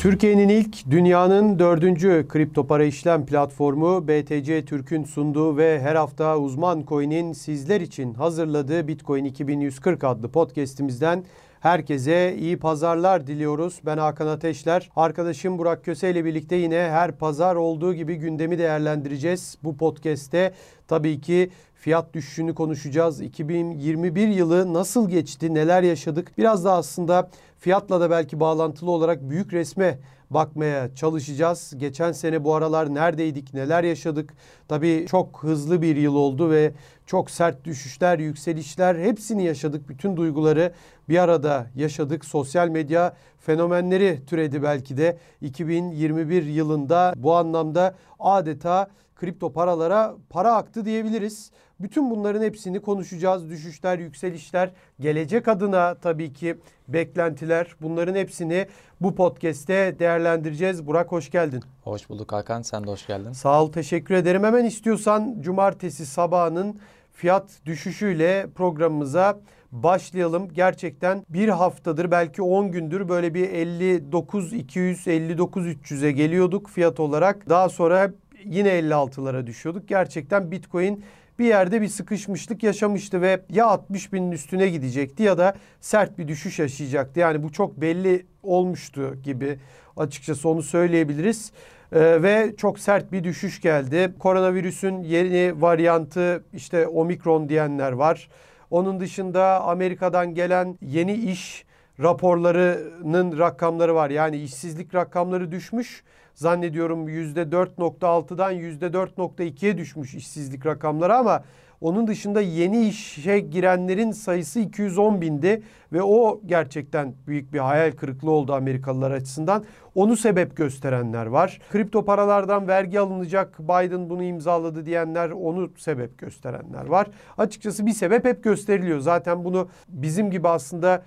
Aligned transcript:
Türkiye'nin 0.00 0.48
ilk, 0.48 0.90
dünyanın 0.90 1.58
dördüncü 1.58 2.26
kripto 2.28 2.66
para 2.66 2.84
işlem 2.84 3.26
platformu 3.26 4.08
BTC 4.08 4.64
Türk'ün 4.64 5.04
sunduğu 5.04 5.56
ve 5.56 5.80
her 5.80 5.94
hafta 5.94 6.38
uzman 6.38 6.84
coin'in 6.88 7.32
sizler 7.32 7.80
için 7.80 8.14
hazırladığı 8.14 8.88
Bitcoin 8.88 9.24
2140 9.24 10.04
adlı 10.04 10.30
podcast'imizden 10.30 11.24
herkese 11.60 12.36
iyi 12.38 12.58
pazarlar 12.58 13.26
diliyoruz. 13.26 13.80
Ben 13.86 13.98
Hakan 13.98 14.26
Ateşler. 14.26 14.90
Arkadaşım 14.96 15.58
Burak 15.58 15.84
Köse 15.84 16.10
ile 16.10 16.24
birlikte 16.24 16.56
yine 16.56 16.76
her 16.76 17.12
pazar 17.12 17.56
olduğu 17.56 17.94
gibi 17.94 18.14
gündemi 18.14 18.58
değerlendireceğiz. 18.58 19.58
Bu 19.62 19.76
podcast'te 19.76 20.52
tabii 20.88 21.20
ki 21.20 21.50
fiyat 21.80 22.14
düşüşünü 22.14 22.54
konuşacağız. 22.54 23.20
2021 23.20 24.28
yılı 24.28 24.74
nasıl 24.74 25.08
geçti, 25.08 25.54
neler 25.54 25.82
yaşadık? 25.82 26.38
Biraz 26.38 26.64
da 26.64 26.72
aslında 26.72 27.30
fiyatla 27.58 28.00
da 28.00 28.10
belki 28.10 28.40
bağlantılı 28.40 28.90
olarak 28.90 29.30
büyük 29.30 29.52
resme 29.52 29.98
bakmaya 30.30 30.94
çalışacağız. 30.94 31.74
Geçen 31.76 32.12
sene 32.12 32.44
bu 32.44 32.54
aralar 32.54 32.94
neredeydik, 32.94 33.54
neler 33.54 33.84
yaşadık? 33.84 34.34
Tabii 34.68 35.06
çok 35.08 35.42
hızlı 35.42 35.82
bir 35.82 35.96
yıl 35.96 36.14
oldu 36.14 36.50
ve 36.50 36.72
çok 37.06 37.30
sert 37.30 37.64
düşüşler, 37.64 38.18
yükselişler 38.18 38.94
hepsini 38.94 39.44
yaşadık. 39.44 39.88
Bütün 39.88 40.16
duyguları 40.16 40.72
bir 41.08 41.18
arada 41.18 41.66
yaşadık. 41.76 42.24
Sosyal 42.24 42.68
medya 42.68 43.16
fenomenleri 43.38 44.20
türedi 44.26 44.62
belki 44.62 44.96
de 44.96 45.18
2021 45.40 46.42
yılında 46.42 47.14
bu 47.16 47.34
anlamda 47.34 47.94
adeta 48.18 48.90
kripto 49.20 49.52
paralara 49.52 50.14
para 50.30 50.54
aktı 50.54 50.84
diyebiliriz. 50.84 51.50
Bütün 51.80 52.10
bunların 52.10 52.42
hepsini 52.42 52.80
konuşacağız. 52.80 53.50
Düşüşler, 53.50 53.98
yükselişler, 53.98 54.70
gelecek 55.00 55.48
adına 55.48 55.94
tabii 55.94 56.32
ki 56.32 56.56
beklentiler. 56.88 57.66
Bunların 57.82 58.14
hepsini 58.14 58.66
bu 59.00 59.14
podcast'te 59.14 59.96
değerlendireceğiz. 59.98 60.86
Burak 60.86 61.12
hoş 61.12 61.30
geldin. 61.30 61.62
Hoş 61.84 62.10
bulduk 62.10 62.32
Hakan. 62.32 62.62
Sen 62.62 62.86
de 62.86 62.90
hoş 62.90 63.06
geldin. 63.06 63.32
Sağ 63.32 63.62
ol, 63.62 63.72
teşekkür 63.72 64.14
ederim. 64.14 64.44
Hemen 64.44 64.64
istiyorsan 64.64 65.36
cumartesi 65.40 66.06
sabahının 66.06 66.80
fiyat 67.12 67.50
düşüşüyle 67.66 68.46
programımıza 68.54 69.40
başlayalım. 69.72 70.48
Gerçekten 70.48 71.24
bir 71.28 71.48
haftadır 71.48 72.10
belki 72.10 72.42
10 72.42 72.72
gündür 72.72 73.08
böyle 73.08 73.34
bir 73.34 73.50
59 73.50 74.52
200 74.52 75.08
59 75.08 75.66
300'e 75.66 76.12
geliyorduk 76.12 76.68
fiyat 76.68 77.00
olarak. 77.00 77.48
Daha 77.48 77.68
sonra 77.68 78.10
yine 78.44 78.68
56'lara 78.68 79.46
düşüyorduk. 79.46 79.88
Gerçekten 79.88 80.50
Bitcoin 80.50 81.04
bir 81.40 81.44
yerde 81.44 81.80
bir 81.80 81.88
sıkışmışlık 81.88 82.62
yaşamıştı 82.62 83.22
ve 83.22 83.40
ya 83.48 83.66
60 83.66 84.12
binin 84.12 84.32
üstüne 84.32 84.68
gidecekti 84.68 85.22
ya 85.22 85.38
da 85.38 85.54
sert 85.80 86.18
bir 86.18 86.28
düşüş 86.28 86.58
yaşayacaktı. 86.58 87.20
Yani 87.20 87.42
bu 87.42 87.52
çok 87.52 87.80
belli 87.80 88.26
olmuştu 88.42 89.14
gibi 89.22 89.58
açıkçası 89.96 90.48
onu 90.48 90.62
söyleyebiliriz. 90.62 91.52
Ee, 91.92 92.22
ve 92.22 92.54
çok 92.56 92.78
sert 92.78 93.12
bir 93.12 93.24
düşüş 93.24 93.60
geldi. 93.60 94.14
Koronavirüsün 94.18 95.02
yeni 95.02 95.62
varyantı 95.62 96.44
işte 96.52 96.86
omikron 96.86 97.48
diyenler 97.48 97.92
var. 97.92 98.28
Onun 98.70 99.00
dışında 99.00 99.62
Amerika'dan 99.62 100.34
gelen 100.34 100.78
yeni 100.82 101.14
iş 101.14 101.64
raporlarının 102.00 103.38
rakamları 103.38 103.94
var. 103.94 104.10
Yani 104.10 104.36
işsizlik 104.36 104.94
rakamları 104.94 105.52
düşmüş. 105.52 106.02
Zannediyorum 106.34 107.08
%4.6'dan 107.08 108.54
%4.2'ye 108.54 109.78
düşmüş 109.78 110.14
işsizlik 110.14 110.66
rakamları 110.66 111.14
ama 111.14 111.44
onun 111.80 112.06
dışında 112.06 112.40
yeni 112.40 112.88
işe 112.88 113.38
girenlerin 113.38 114.12
sayısı 114.12 114.60
210 114.60 115.20
bindi 115.20 115.62
ve 115.92 116.02
o 116.02 116.40
gerçekten 116.46 117.14
büyük 117.26 117.52
bir 117.52 117.58
hayal 117.58 117.92
kırıklığı 117.92 118.30
oldu 118.30 118.54
Amerikalılar 118.54 119.10
açısından. 119.10 119.64
Onu 119.94 120.16
sebep 120.16 120.56
gösterenler 120.56 121.26
var. 121.26 121.60
Kripto 121.70 122.04
paralardan 122.04 122.68
vergi 122.68 123.00
alınacak 123.00 123.58
Biden 123.60 124.10
bunu 124.10 124.22
imzaladı 124.22 124.86
diyenler 124.86 125.30
onu 125.30 125.70
sebep 125.76 126.18
gösterenler 126.18 126.86
var. 126.86 127.06
Açıkçası 127.38 127.86
bir 127.86 127.92
sebep 127.92 128.24
hep 128.24 128.44
gösteriliyor. 128.44 128.98
Zaten 128.98 129.44
bunu 129.44 129.68
bizim 129.88 130.30
gibi 130.30 130.48
aslında 130.48 131.02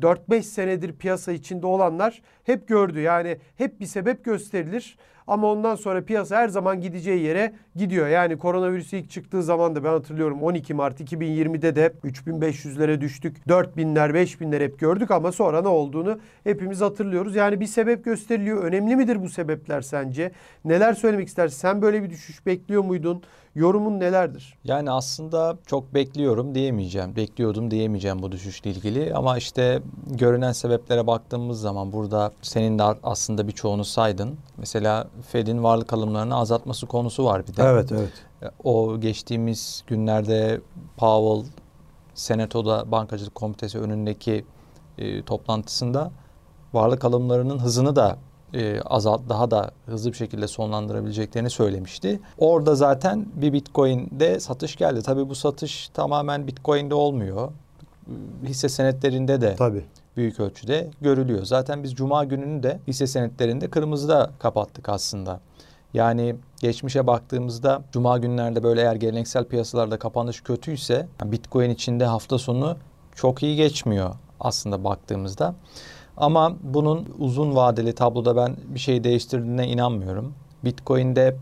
4-5 0.00 0.42
senedir 0.42 0.92
piyasa 0.92 1.32
içinde 1.32 1.66
olanlar 1.66 2.22
hep 2.44 2.68
gördü. 2.68 3.00
Yani 3.00 3.38
hep 3.56 3.80
bir 3.80 3.86
sebep 3.86 4.24
gösterilir 4.24 4.96
ama 5.26 5.52
ondan 5.52 5.74
sonra 5.74 6.04
piyasa 6.04 6.36
her 6.36 6.48
zaman 6.48 6.80
gideceği 6.80 7.22
yere 7.22 7.54
gidiyor. 7.76 8.08
Yani 8.08 8.38
koronavirüs 8.38 8.92
ilk 8.92 9.10
çıktığı 9.10 9.42
zaman 9.42 9.76
da 9.76 9.84
ben 9.84 9.88
hatırlıyorum 9.88 10.42
12 10.42 10.74
Mart 10.74 11.00
2020'de 11.00 11.76
de 11.76 11.92
3500'lere 12.04 13.00
düştük. 13.00 13.36
4000'ler 13.48 14.10
5000'ler 14.10 14.64
hep 14.64 14.78
gördük 14.78 15.10
ama 15.10 15.32
sonra 15.32 15.62
ne 15.62 15.68
olduğunu 15.68 16.18
hepimiz 16.44 16.80
hatırlıyoruz. 16.80 17.34
Yani 17.34 17.60
bir 17.60 17.66
sebep 17.66 18.04
gösteriliyor. 18.04 18.64
Önemli 18.64 18.96
midir 18.96 19.22
bu 19.22 19.28
sebepler 19.28 19.80
sence? 19.80 20.32
Neler 20.64 20.92
söylemek 20.92 21.28
istersin? 21.28 21.56
Sen 21.56 21.82
böyle 21.82 22.02
bir 22.02 22.10
düşüş 22.10 22.46
bekliyor 22.46 22.84
muydun? 22.84 23.22
Yorumun 23.56 24.00
nelerdir? 24.00 24.58
Yani 24.64 24.90
aslında 24.90 25.58
çok 25.66 25.94
bekliyorum 25.94 26.54
diyemeyeceğim. 26.54 27.16
Bekliyordum 27.16 27.70
diyemeyeceğim 27.70 28.22
bu 28.22 28.32
düşüşle 28.32 28.70
ilgili. 28.70 29.14
Ama 29.14 29.38
işte 29.38 29.82
görünen 30.06 30.52
sebeplere 30.52 31.06
baktığımız 31.06 31.60
zaman 31.60 31.92
burada 31.92 32.32
senin 32.42 32.78
de 32.78 32.82
aslında 32.82 33.48
birçoğunu 33.48 33.84
saydın. 33.84 34.38
Mesela 34.56 35.08
Fed'in 35.28 35.62
varlık 35.62 35.92
alımlarını 35.92 36.36
azaltması 36.36 36.86
konusu 36.86 37.24
var 37.24 37.42
bir 37.48 37.56
de. 37.56 37.62
Evet, 37.62 37.92
evet. 37.92 38.12
O 38.64 39.00
geçtiğimiz 39.00 39.84
günlerde 39.86 40.60
Powell 40.96 41.50
Senato'da 42.14 42.92
Bankacılık 42.92 43.34
Komitesi 43.34 43.78
önündeki 43.78 44.44
e, 44.98 45.22
toplantısında 45.22 46.10
varlık 46.72 47.04
alımlarının 47.04 47.58
hızını 47.58 47.96
da 47.96 48.18
e, 48.54 48.80
azalt 48.80 49.28
daha 49.28 49.50
da 49.50 49.70
hızlı 49.86 50.12
bir 50.12 50.16
şekilde 50.16 50.48
sonlandırabileceklerini 50.48 51.50
söylemişti. 51.50 52.20
Orada 52.38 52.74
zaten 52.74 53.26
bir 53.34 53.52
Bitcoin'de 53.52 54.40
satış 54.40 54.76
geldi. 54.76 55.02
Tabii 55.02 55.28
bu 55.28 55.34
satış 55.34 55.88
tamamen 55.88 56.46
Bitcoin'de 56.46 56.94
olmuyor. 56.94 57.52
Hisse 58.44 58.68
senetlerinde 58.68 59.40
de 59.40 59.56
Tabii. 59.56 59.84
büyük 60.16 60.40
ölçüde 60.40 60.90
görülüyor. 61.00 61.44
Zaten 61.44 61.82
biz 61.82 61.94
cuma 61.94 62.24
gününü 62.24 62.62
de 62.62 62.80
hisse 62.86 63.06
senetlerinde 63.06 63.70
kırmızıda 63.70 64.30
kapattık 64.38 64.88
aslında. 64.88 65.40
Yani 65.94 66.36
geçmişe 66.60 67.06
baktığımızda 67.06 67.82
cuma 67.92 68.18
günlerde 68.18 68.62
böyle 68.62 68.80
eğer 68.80 68.94
geleneksel 68.94 69.44
piyasalarda 69.44 69.98
kapanış 69.98 70.40
kötüyse 70.40 71.08
Bitcoin 71.24 71.70
içinde 71.70 72.04
hafta 72.04 72.38
sonu 72.38 72.76
çok 73.14 73.42
iyi 73.42 73.56
geçmiyor 73.56 74.14
aslında 74.40 74.84
baktığımızda. 74.84 75.54
Ama 76.16 76.56
bunun 76.62 77.08
uzun 77.18 77.56
vadeli 77.56 77.94
tabloda 77.94 78.36
ben 78.36 78.56
bir 78.66 78.78
şey 78.78 79.04
değiştirdiğine 79.04 79.68
inanmıyorum. 79.68 80.34
Bitcoin'de 80.64 81.36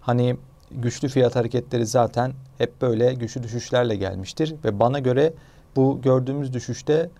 hani 0.00 0.36
güçlü 0.70 1.08
fiyat 1.08 1.36
hareketleri 1.36 1.86
zaten 1.86 2.32
hep 2.58 2.82
böyle 2.82 3.14
güçlü 3.14 3.42
düşüşlerle 3.42 3.96
gelmiştir 3.96 4.54
ve 4.64 4.80
bana 4.80 4.98
göre 4.98 5.32
bu 5.76 6.00
gördüğümüz 6.02 6.52
düşüşte 6.52 7.10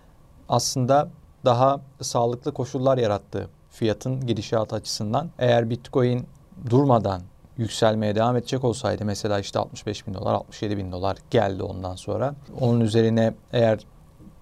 aslında 0.49 1.09
daha 1.45 1.81
sağlıklı 2.01 2.53
koşullar 2.53 2.97
yarattı 2.97 3.47
fiyatın 3.69 4.27
gidişatı 4.27 4.75
açısından. 4.75 5.29
Eğer 5.39 5.69
Bitcoin 5.69 6.27
durmadan 6.69 7.21
yükselmeye 7.57 8.15
devam 8.15 8.37
edecek 8.37 8.63
olsaydı 8.63 9.05
mesela 9.05 9.39
işte 9.39 9.59
65 9.59 10.07
bin 10.07 10.13
dolar 10.13 10.33
67 10.33 10.77
bin 10.77 10.91
dolar 10.91 11.17
geldi 11.29 11.63
ondan 11.63 11.95
sonra 11.95 12.35
onun 12.59 12.79
üzerine 12.79 13.33
eğer 13.53 13.79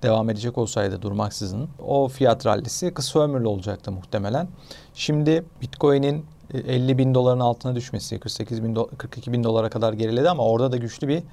devam 0.03 0.29
edecek 0.29 0.57
olsaydı 0.57 1.01
durmaksızın 1.01 1.69
o 1.87 2.07
fiyat 2.07 2.45
rallisi 2.45 2.93
kısa 2.93 3.19
ömürlü 3.19 3.47
olacaktı 3.47 3.91
muhtemelen. 3.91 4.47
Şimdi 4.93 5.43
Bitcoin'in 5.61 6.25
50 6.53 6.91
e, 6.91 6.97
bin 6.97 7.13
doların 7.13 7.39
altına 7.39 7.75
düşmesi 7.75 8.19
48 8.19 8.63
bin 8.63 8.77
42 8.97 9.33
bin 9.33 9.43
dolara 9.43 9.69
kadar 9.69 9.93
geriledi 9.93 10.29
ama 10.29 10.43
orada 10.43 10.71
da 10.71 10.77
güçlü 10.77 11.07
bir 11.07 11.23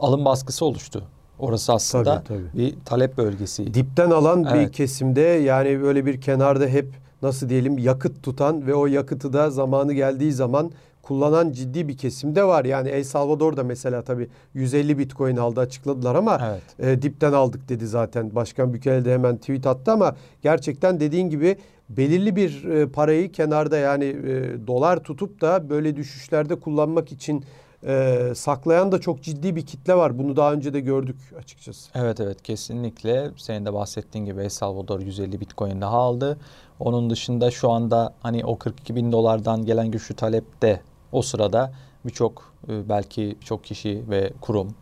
alım 0.00 0.24
baskısı 0.24 0.64
oluştu. 0.64 1.04
Orası 1.38 1.72
aslında 1.72 2.22
tabii, 2.22 2.42
tabii. 2.52 2.58
bir 2.58 2.74
talep 2.84 3.16
bölgesi. 3.16 3.74
Dipten 3.74 4.10
alan 4.10 4.44
evet. 4.44 4.68
bir 4.68 4.72
kesimde 4.72 5.20
yani 5.20 5.82
böyle 5.82 6.06
bir 6.06 6.20
kenarda 6.20 6.66
hep 6.66 6.94
nasıl 7.22 7.48
diyelim 7.48 7.78
yakıt 7.78 8.22
tutan 8.22 8.66
ve 8.66 8.74
o 8.74 8.86
yakıtı 8.86 9.32
da 9.32 9.50
zamanı 9.50 9.92
geldiği 9.92 10.32
zaman 10.32 10.70
kullanan 11.08 11.52
ciddi 11.52 11.88
bir 11.88 11.96
kesimde 11.96 12.44
var. 12.44 12.64
Yani 12.64 12.88
El 12.88 13.04
Salvador'da 13.04 13.64
mesela 13.64 14.02
tabii 14.02 14.28
150 14.54 14.98
Bitcoin 14.98 15.36
aldı 15.36 15.60
açıkladılar 15.60 16.14
ama 16.14 16.40
evet. 16.50 16.98
e, 16.98 17.02
dipten 17.02 17.32
aldık 17.32 17.68
dedi 17.68 17.86
zaten. 17.86 18.34
Başkan 18.34 18.74
Bükele 18.74 19.04
de 19.04 19.12
hemen 19.12 19.36
tweet 19.36 19.66
attı 19.66 19.92
ama 19.92 20.16
gerçekten 20.42 21.00
dediğin 21.00 21.30
gibi 21.30 21.56
belirli 21.88 22.36
bir 22.36 22.64
e, 22.64 22.88
parayı 22.88 23.32
kenarda 23.32 23.76
yani 23.76 24.04
e, 24.04 24.66
dolar 24.66 25.02
tutup 25.02 25.40
da 25.40 25.70
böyle 25.70 25.96
düşüşlerde 25.96 26.54
kullanmak 26.54 27.12
için 27.12 27.44
e, 27.86 28.18
saklayan 28.34 28.92
da 28.92 29.00
çok 29.00 29.22
ciddi 29.22 29.56
bir 29.56 29.66
kitle 29.66 29.94
var. 29.94 30.18
Bunu 30.18 30.36
daha 30.36 30.52
önce 30.52 30.74
de 30.74 30.80
gördük 30.80 31.16
açıkçası. 31.38 31.90
Evet 31.94 32.20
evet 32.20 32.42
kesinlikle. 32.42 33.30
Senin 33.36 33.66
de 33.66 33.74
bahsettiğin 33.74 34.24
gibi 34.24 34.40
El 34.40 34.48
Salvador 34.48 35.00
150 35.00 35.40
Bitcoin 35.40 35.80
daha 35.80 35.96
aldı. 35.96 36.38
Onun 36.80 37.10
dışında 37.10 37.50
şu 37.50 37.70
anda 37.70 38.14
hani 38.22 38.44
o 38.44 38.58
42 38.58 38.96
bin 38.96 39.12
dolardan 39.12 39.64
gelen 39.64 39.90
güçlü 39.90 40.14
talep 40.14 40.62
de 40.62 40.80
o 41.12 41.22
sırada 41.22 41.72
birçok 42.06 42.52
e, 42.68 42.88
belki 42.88 43.36
çok 43.44 43.64
kişi 43.64 44.02
ve 44.10 44.32
kurum 44.40 44.74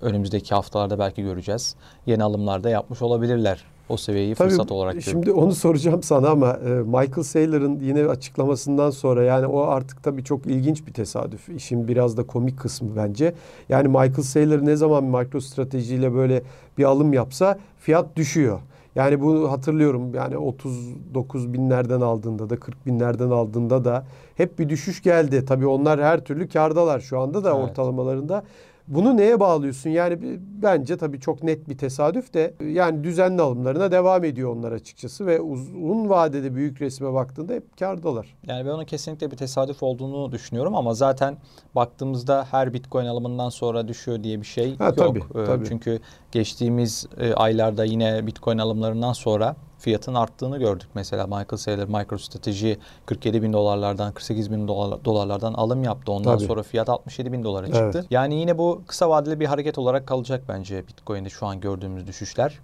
önümüzdeki 0.00 0.54
haftalarda 0.54 0.98
belki 0.98 1.22
göreceğiz. 1.22 1.76
Yeni 2.06 2.24
alımlar 2.24 2.64
da 2.64 2.70
yapmış 2.70 3.02
olabilirler 3.02 3.64
o 3.88 3.96
seviyeyi 3.96 4.34
Tabii, 4.34 4.48
fırsat 4.48 4.72
olarak 4.72 4.94
görüyorum. 4.94 5.24
Şimdi 5.24 5.32
onu 5.32 5.54
soracağım 5.54 6.02
sana 6.02 6.28
ama 6.28 6.52
e, 6.52 6.68
Michael 6.68 7.22
Saylor'ın 7.22 7.80
yine 7.80 8.06
açıklamasından 8.06 8.90
sonra 8.90 9.22
yani 9.22 9.46
o 9.46 9.60
artık 9.60 10.02
tabii 10.02 10.24
çok 10.24 10.46
ilginç 10.46 10.86
bir 10.86 10.92
tesadüf. 10.92 11.48
İşin 11.48 11.88
biraz 11.88 12.16
da 12.16 12.26
komik 12.26 12.58
kısmı 12.58 12.96
bence. 12.96 13.34
Yani 13.68 13.88
Michael 13.88 14.22
Saylor 14.22 14.66
ne 14.66 14.76
zaman 14.76 15.04
MicroStrateji 15.04 16.14
böyle 16.14 16.42
bir 16.78 16.84
alım 16.84 17.12
yapsa 17.12 17.58
fiyat 17.78 18.16
düşüyor. 18.16 18.60
Yani 19.00 19.20
bu 19.20 19.50
hatırlıyorum 19.52 20.14
yani 20.14 20.38
39 20.38 21.52
binlerden 21.52 22.00
aldığında 22.00 22.50
da 22.50 22.56
40 22.60 22.86
binlerden 22.86 23.30
aldığında 23.30 23.84
da 23.84 24.04
hep 24.36 24.58
bir 24.58 24.68
düşüş 24.68 25.02
geldi. 25.02 25.44
Tabii 25.44 25.66
onlar 25.66 26.02
her 26.02 26.24
türlü 26.24 26.48
kardalar 26.48 27.00
şu 27.00 27.18
anda 27.20 27.44
da 27.44 27.50
Evet. 27.56 27.70
ortalamalarında. 27.70 28.42
Bunu 28.90 29.16
neye 29.16 29.40
bağlıyorsun? 29.40 29.90
Yani 29.90 30.18
bence 30.62 30.96
tabii 30.96 31.20
çok 31.20 31.42
net 31.42 31.68
bir 31.68 31.78
tesadüf 31.78 32.34
de 32.34 32.54
yani 32.72 33.04
düzenli 33.04 33.42
alımlarına 33.42 33.92
devam 33.92 34.24
ediyor 34.24 34.56
onlar 34.56 34.72
açıkçası 34.72 35.26
ve 35.26 35.40
uzun 35.40 36.08
vadede 36.08 36.54
büyük 36.54 36.80
resme 36.82 37.12
baktığında 37.12 37.52
hep 37.52 37.76
kardalar. 37.78 38.36
Yani 38.46 38.66
ben 38.66 38.70
onun 38.70 38.84
kesinlikle 38.84 39.30
bir 39.30 39.36
tesadüf 39.36 39.82
olduğunu 39.82 40.32
düşünüyorum 40.32 40.74
ama 40.76 40.94
zaten 40.94 41.36
baktığımızda 41.74 42.46
her 42.50 42.74
Bitcoin 42.74 43.06
alımından 43.06 43.48
sonra 43.48 43.88
düşüyor 43.88 44.22
diye 44.24 44.40
bir 44.40 44.46
şey 44.46 44.76
Ha, 44.76 44.86
yok. 44.86 44.96
tabii, 44.96 45.18
Ee, 45.18 45.44
tabii. 45.44 45.64
Çünkü 45.68 46.00
geçtiğimiz 46.32 47.06
e, 47.18 47.34
aylarda 47.34 47.84
yine 47.84 48.26
Bitcoin 48.26 48.58
alımlarından 48.58 49.12
sonra 49.12 49.56
fiyatın 49.80 50.14
arttığını 50.14 50.58
gördük. 50.58 50.88
Mesela 50.94 51.26
Michael 51.26 51.56
Saylor 51.56 51.88
MicroStrategy 51.88 52.72
47 53.06 53.42
bin 53.42 53.52
dolarlardan 53.52 54.12
48 54.12 54.50
bin 54.50 54.68
dolar- 54.68 55.04
dolarlardan 55.04 55.52
alım 55.54 55.84
yaptı. 55.84 56.12
Ondan 56.12 56.36
Tabii. 56.38 56.46
sonra 56.46 56.62
fiyat 56.62 56.88
67 56.88 57.32
bin 57.32 57.44
dolara 57.44 57.66
çıktı. 57.66 57.90
Evet. 57.94 58.06
Yani 58.10 58.34
yine 58.34 58.58
bu 58.58 58.82
kısa 58.86 59.10
vadeli 59.10 59.40
bir 59.40 59.46
hareket 59.46 59.78
olarak 59.78 60.06
kalacak 60.06 60.42
bence 60.48 60.86
Bitcoin'de 60.88 61.28
şu 61.30 61.46
an 61.46 61.60
gördüğümüz 61.60 62.06
düşüşler. 62.06 62.58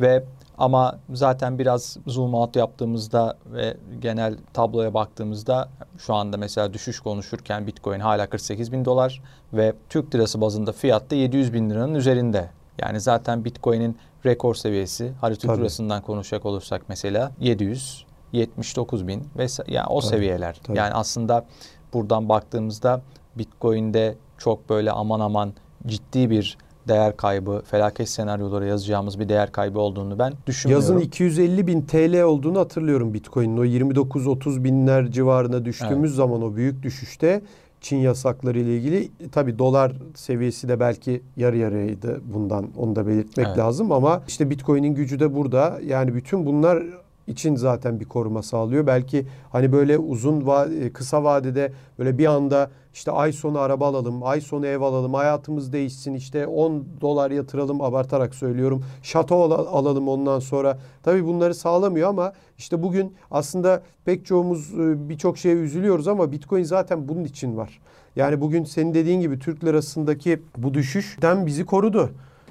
Ve 0.00 0.24
ama 0.58 0.98
zaten 1.12 1.58
biraz 1.58 1.96
zoom 2.06 2.34
out 2.34 2.56
yaptığımızda 2.56 3.36
ve 3.46 3.76
genel 4.00 4.36
tabloya 4.52 4.94
baktığımızda 4.94 5.68
şu 5.98 6.14
anda 6.14 6.36
mesela 6.36 6.74
düşüş 6.74 7.00
konuşurken 7.00 7.66
Bitcoin 7.66 8.00
hala 8.00 8.26
48 8.26 8.72
bin 8.72 8.84
dolar 8.84 9.22
ve 9.52 9.72
Türk 9.88 10.14
lirası 10.14 10.40
bazında 10.40 10.72
fiyatta 10.72 11.16
700 11.16 11.52
bin 11.52 11.70
liranın 11.70 11.94
üzerinde. 11.94 12.50
Yani 12.78 13.00
zaten 13.00 13.44
Bitcoin'in 13.44 13.96
rekor 14.26 14.54
seviyesi 14.54 15.12
Türk 15.22 15.40
Tabii. 15.40 15.60
lirasından 15.60 16.02
konuşacak 16.02 16.46
olursak 16.46 16.82
mesela 16.88 17.32
700 17.40 18.06
79 18.32 19.08
bin 19.08 19.24
ve 19.38 19.46
yani 19.66 19.86
o 19.86 20.00
Tabii, 20.00 20.10
seviyeler. 20.10 20.60
tabii. 20.62 20.78
Yani 20.78 20.94
aslında 20.94 21.46
buradan 21.92 22.28
baktığımızda 22.28 23.02
Bitcoin'de 23.38 24.14
çok 24.38 24.68
böyle 24.68 24.92
aman 24.92 25.20
aman 25.20 25.52
ciddi 25.86 26.30
bir 26.30 26.58
değer 26.88 27.16
kaybı, 27.16 27.62
felaket 27.66 28.08
senaryoları 28.08 28.66
yazacağımız 28.66 29.18
bir 29.18 29.28
değer 29.28 29.52
kaybı 29.52 29.80
olduğunu 29.80 30.18
ben 30.18 30.32
düşünmüyorum. 30.46 30.82
Yazın 30.82 30.98
250 30.98 31.66
bin 31.66 31.82
TL 31.82 32.22
olduğunu 32.22 32.58
hatırlıyorum 32.58 33.14
Bitcoin'in. 33.14 33.56
O 33.56 33.64
29-30 33.64 34.64
binler 34.64 35.10
civarına 35.10 35.64
düştüğümüz 35.64 36.14
zaman 36.14 36.42
o 36.42 36.56
büyük 36.56 36.82
düşüşte 36.82 37.42
Çin 37.80 37.96
yasakları 37.96 38.58
ile 38.58 38.76
ilgili 38.76 39.08
tabi 39.32 39.58
dolar 39.58 39.92
seviyesi 40.14 40.68
de 40.68 40.80
belki 40.80 41.22
yarı 41.36 41.56
yarıyaydı 41.56 42.20
bundan 42.34 42.66
onu 42.76 42.96
da 42.96 43.06
belirtmek 43.06 43.46
Evet. 43.46 43.58
lazım 43.58 43.92
ama 43.92 44.22
işte 44.28 44.50
Bitcoin'in 44.50 44.94
gücü 44.94 45.20
de 45.20 45.34
burada. 45.34 45.80
Yani 45.86 46.14
bütün 46.14 46.46
bunlar 46.46 46.82
için 47.28 47.56
zaten 47.56 48.00
bir 48.00 48.04
koruma 48.04 48.42
sağlıyor. 48.42 48.86
Belki 48.86 49.26
hani 49.52 49.72
böyle 49.72 49.98
uzun 49.98 50.46
e, 50.80 50.92
kısa 50.92 51.24
vadede 51.24 51.72
böyle 51.98 52.18
bir 52.18 52.26
anda 52.26 52.70
işte 52.94 53.10
ay 53.12 53.32
sonu 53.32 53.58
araba 53.58 53.86
alalım, 53.86 54.22
ay 54.22 54.40
sonu 54.40 54.66
ev 54.66 54.80
alalım, 54.80 55.14
hayatımız 55.14 55.72
değişsin 55.72 56.14
işte 56.14 56.46
10 56.46 56.84
dolar 57.00 57.30
yatıralım 57.30 57.80
abartarak 57.80 58.34
söylüyorum. 58.34 58.84
Şato 59.02 59.42
al- 59.42 59.66
alalım 59.78 60.08
ondan 60.08 60.38
sonra. 60.38 60.78
Tabii 61.02 61.26
bunları 61.26 61.54
sağlamıyor 61.54 62.08
ama 62.08 62.32
işte 62.58 62.82
bugün 62.82 63.14
aslında 63.30 63.82
pek 64.04 64.26
çoğumuz 64.26 64.74
e, 64.74 65.08
birçok 65.08 65.38
şeye 65.38 65.54
üzülüyoruz 65.54 66.08
ama 66.08 66.32
Bitcoin 66.32 66.62
zaten 66.62 67.08
bunun 67.08 67.24
için 67.24 67.56
var. 67.56 67.80
Yani 68.16 68.40
bugün 68.40 68.64
senin 68.64 68.94
dediğin 68.94 69.20
gibi 69.20 69.38
Türk 69.38 69.64
lirasındaki 69.64 70.42
bu 70.56 70.74
düşüşten 70.74 71.46
bizi 71.46 71.66
korudu. 71.66 72.10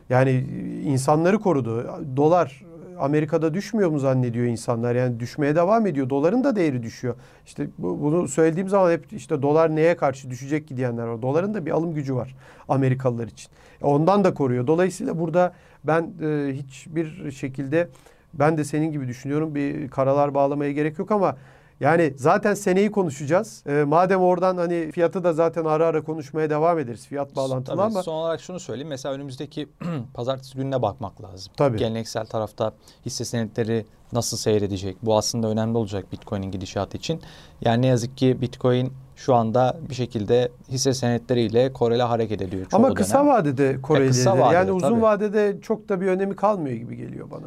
Yani 0.10 0.30
e, 0.30 0.82
insanları 0.82 1.40
korudu. 1.40 1.86
Dolar 2.18 2.67
Amerika'da 3.00 3.54
düşmüyor 3.54 3.90
mu 3.90 4.00
zannediyor 4.00 4.46
insanlar? 4.46 4.96
Yani 4.96 5.20
düşmeye 5.20 5.56
devam 5.56 5.88
ediyor. 5.88 6.10
Doların 6.10 6.44
da 6.44 6.56
değeri 6.56 6.84
düşüyor. 6.84 7.16
İşte 7.46 7.68
bu, 7.78 8.02
bunu 8.02 8.28
söylediğim 8.28 8.70
zaman 8.70 8.92
hep 8.92 9.14
işte 9.14 9.42
dolar 9.42 9.76
neye 9.76 9.98
karşı 9.98 10.30
düşecek 10.30 10.68
ki 10.68 10.78
diyenler 10.78 11.04
var. 11.04 11.22
Doların 11.22 11.54
da 11.54 11.66
bir 11.66 11.72
alım 11.72 11.94
gücü 11.94 12.16
var 12.16 12.36
Amerikalılar 12.70 13.28
için. 13.28 13.52
E, 13.82 13.86
Ondan 13.86 14.24
da 14.24 14.34
koruyor. 14.34 14.68
Dolayısıyla 14.68 15.20
burada 15.20 15.54
ben 15.84 16.12
e, 16.24 16.54
hiçbir 16.54 17.32
şekilde 17.32 17.88
ben 18.34 18.58
de 18.58 18.64
senin 18.64 18.92
gibi 18.92 19.08
düşünüyorum. 19.08 19.56
Bir 19.56 19.90
karalar 19.90 20.34
bağlamaya 20.34 20.72
gerek 20.72 21.00
yok 21.00 21.12
ama 21.12 21.38
yani 21.80 22.14
zaten 22.18 22.54
seneyi 22.54 22.92
konuşacağız. 22.92 23.64
E, 23.68 23.84
madem 23.84 24.22
oradan 24.22 24.58
hani 24.58 24.92
fiyatı 24.92 25.24
da 25.24 25.34
zaten 25.34 25.66
ara 25.66 25.86
ara 25.86 26.04
konuşmaya 26.04 26.50
devam 26.50 26.80
ederiz. 26.80 27.08
Fiyat 27.08 27.36
bağlantılı 27.36 27.76
Tabii, 27.76 27.82
ama 27.82 28.04
Son 28.04 28.14
olarak 28.14 28.42
şunu 28.42 28.60
söyleyeyim. 28.60 28.90
Mesela 28.90 29.16
önümüzdeki 29.16 29.70
pazartesi 30.14 30.58
gününe 30.58 30.82
bakmak 30.82 31.22
lazım. 31.22 31.54
Tabii. 31.58 31.78
Geleneksel 31.78 32.26
tarafta 32.26 32.74
hisse 33.06 33.26
senetleri 33.26 33.86
nasıl 34.14 34.38
seyredecek? 34.38 34.98
Bu 35.02 35.18
aslında 35.18 35.48
önemli 35.48 35.78
olacak 35.78 36.12
Bitcoin'in 36.12 36.52
gidişatı 36.52 36.98
için. 36.98 37.22
Yani 37.62 37.82
ne 37.82 37.88
yazık 37.88 38.18
ki 38.18 38.42
Bitcoin 38.42 38.94
şu 39.16 39.36
anda 39.36 39.78
bir 39.90 39.96
şekilde 39.96 40.52
hisse 40.70 40.94
senetleriyle 40.94 41.74
korele 41.74 42.04
hareket 42.04 42.42
ediyor. 42.42 42.66
çoğu 42.66 42.80
ama 42.80 42.94
kısa 42.94 43.20
dönem. 43.20 43.28
vadede 43.28 43.82
Koreli. 43.82 44.08
kısa 44.08 44.40
vadede, 44.40 44.56
yani 44.56 44.72
uzun 44.72 44.90
tabii. 44.90 45.02
vadede 45.02 45.58
çok 45.62 45.90
da 45.90 46.02
bir 46.02 46.08
önemi 46.08 46.36
kalmıyor 46.36 46.76
gibi 46.76 46.98
geliyor 46.98 47.32
bana. 47.32 47.46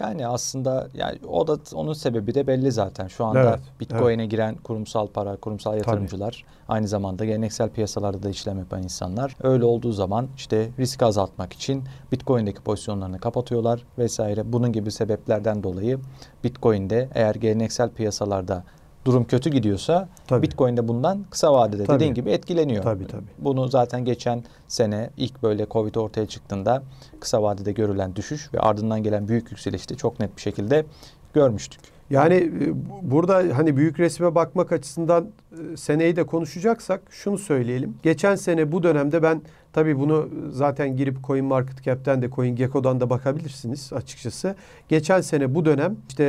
Yani 0.00 0.26
aslında 0.26 0.88
yani 0.94 1.18
o 1.28 1.46
da 1.46 1.58
onun 1.74 1.92
sebebi 1.92 2.34
de 2.34 2.46
belli 2.46 2.72
zaten. 2.72 3.08
Şu 3.08 3.24
anda 3.24 3.40
Evet, 3.40 3.60
Bitcoin'e 3.80 4.26
giren 4.26 4.54
kurumsal 4.54 5.06
para, 5.06 5.36
kurumsal 5.36 5.76
yatırımcılar 5.76 6.44
aynı 6.68 6.88
zamanda 6.88 7.24
geleneksel 7.24 7.68
piyasalarda 7.68 8.22
da 8.22 8.30
işlem 8.30 8.58
yapan 8.58 8.82
insanlar. 8.82 9.36
Öyle 9.42 9.64
olduğu 9.64 9.92
zaman 9.92 10.28
işte 10.36 10.70
riski 10.78 11.04
azaltmak 11.04 11.52
için 11.52 11.84
Bitcoin'deki 12.12 12.60
pozisyonlarını 12.60 13.18
kapatıyorlar 13.18 13.82
vesaire. 13.98 14.52
Bunun 14.52 14.72
gibi 14.72 14.90
sebeplerden 14.90 15.62
dolayı 15.62 15.98
Bitcoin'de 16.44 17.08
eğer 17.14 17.34
geleneksel 17.34 17.90
piyasalarda 17.90 18.64
durum 19.06 19.24
kötü 19.24 19.50
gidiyorsa 19.50 20.08
Tabii. 20.26 20.42
Bitcoin'de 20.42 20.88
bundan 20.88 21.24
kısa 21.30 21.52
vadede 21.52 21.84
Tabii. 21.84 21.96
dediğin 21.96 22.14
gibi 22.14 22.30
etkileniyor. 22.30 22.82
Tabii 22.82 23.06
tabii. 23.06 23.24
Bunu 23.38 23.68
zaten 23.68 24.04
geçen 24.04 24.44
sene 24.68 25.10
ilk 25.16 25.42
böyle 25.42 25.66
Covid 25.70 25.94
ortaya 25.94 26.26
çıktığında 26.26 26.82
kısa 27.20 27.42
vadede 27.42 27.72
görülen 27.72 28.16
düşüş 28.16 28.54
ve 28.54 28.60
ardından 28.60 29.02
gelen 29.02 29.28
büyük 29.28 29.50
yükselişte 29.50 29.94
çok 29.94 30.20
net 30.20 30.36
bir 30.36 30.42
şekilde 30.42 30.86
görmüştük. 31.34 31.80
Yani 32.10 32.34
e, 32.34 32.70
bu- 32.70 33.10
burada 33.10 33.42
hani 33.56 33.76
büyük 33.76 34.00
resme 34.00 34.34
bakmak 34.34 34.72
açısından 34.72 35.26
e, 35.72 35.76
seneyi 35.76 36.16
de 36.16 36.24
konuşacaksak 36.26 37.02
şunu 37.10 37.38
söyleyelim. 37.38 37.94
Geçen 38.02 38.34
sene 38.34 38.72
bu 38.72 38.82
dönemde 38.82 39.22
ben 39.22 39.42
tabii 39.72 39.98
bunu 39.98 40.28
zaten 40.50 40.96
girip 40.96 41.24
CoinMarketCap'ten 41.24 42.22
de 42.22 42.30
CoinGecko'dan 42.30 43.00
da 43.00 43.10
bakabilirsiniz 43.10 43.92
açıkçası. 43.92 44.54
Geçen 44.88 45.20
sene 45.20 45.54
bu 45.54 45.64
dönem 45.64 45.96
işte 46.08 46.24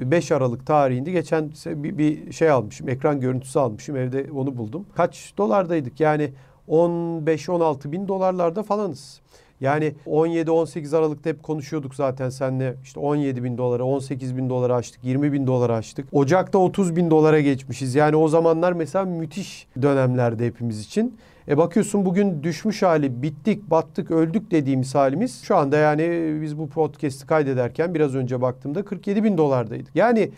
e, 0.00 0.10
5 0.10 0.32
Aralık 0.32 0.66
tarihinde 0.66 1.10
geçen 1.10 1.50
bir, 1.66 1.98
bir 1.98 2.32
şey 2.32 2.50
almışım. 2.50 2.88
Ekran 2.88 3.20
görüntüsü 3.20 3.58
almışım. 3.58 3.96
Evde 3.96 4.26
onu 4.34 4.56
buldum. 4.56 4.86
Kaç 4.96 5.32
dolardaydık? 5.38 6.00
Yani 6.00 6.30
15-16 6.68 7.92
bin 7.92 8.08
dolarlarda 8.08 8.62
falanız. 8.62 9.20
Yani 9.60 9.94
17-18 10.06 10.96
Aralık'ta 10.96 11.30
hep 11.30 11.42
konuşuyorduk 11.42 11.94
zaten 11.94 12.28
seninle 12.28 12.74
işte 12.82 13.00
17 13.00 13.44
bin 13.44 13.58
dolara 13.58 13.84
18 13.84 14.36
bin 14.36 14.50
dolara 14.50 14.74
açtık 14.74 15.04
20 15.04 15.32
bin 15.32 15.46
dolara 15.46 15.74
açtık. 15.74 16.08
Ocak'ta 16.12 16.58
30 16.58 16.96
bin 16.96 17.10
dolara 17.10 17.40
geçmişiz. 17.40 17.94
Yani 17.94 18.16
o 18.16 18.28
zamanlar 18.28 18.72
mesela 18.72 19.04
müthiş 19.04 19.66
dönemlerde 19.82 20.46
hepimiz 20.46 20.80
için. 20.80 21.16
E 21.48 21.58
bakıyorsun 21.58 22.04
bugün 22.04 22.42
düşmüş 22.42 22.82
hali 22.82 23.22
bittik 23.22 23.70
battık 23.70 24.10
öldük 24.10 24.50
dediğimiz 24.50 24.94
halimiz 24.94 25.42
şu 25.42 25.56
anda 25.56 25.76
yani 25.76 26.34
biz 26.42 26.58
bu 26.58 26.68
podcast'i 26.68 27.26
kaydederken 27.26 27.94
biraz 27.94 28.14
önce 28.14 28.40
baktığımda 28.40 28.84
47 28.84 29.24
bin 29.24 29.38
dolardaydık. 29.38 29.96
Yani 29.96 30.30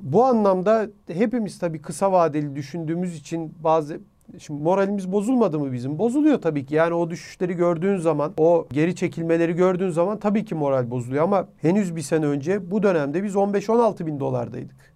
bu 0.00 0.24
anlamda 0.24 0.86
hepimiz 1.12 1.58
tabii 1.58 1.82
kısa 1.82 2.12
vadeli 2.12 2.56
düşündüğümüz 2.56 3.16
için 3.16 3.54
bazı 3.60 4.00
Şimdi 4.38 4.62
moralimiz 4.62 5.12
bozulmadı 5.12 5.58
mı 5.58 5.72
bizim? 5.72 5.98
Bozuluyor 5.98 6.42
tabii 6.42 6.66
ki. 6.66 6.74
Yani 6.74 6.94
o 6.94 7.10
düşüşleri 7.10 7.54
gördüğün 7.54 7.96
zaman, 7.96 8.32
o 8.36 8.66
geri 8.72 8.96
çekilmeleri 8.96 9.52
gördüğün 9.52 9.90
zaman 9.90 10.18
tabii 10.18 10.44
ki 10.44 10.54
moral 10.54 10.90
bozuluyor. 10.90 11.24
Ama 11.24 11.48
henüz 11.62 11.96
bir 11.96 12.00
sene 12.02 12.26
önce 12.26 12.70
bu 12.70 12.82
dönemde 12.82 13.24
biz 13.24 13.34
15-16 13.34 14.06
bin 14.06 14.20
dolardaydık. 14.20 14.94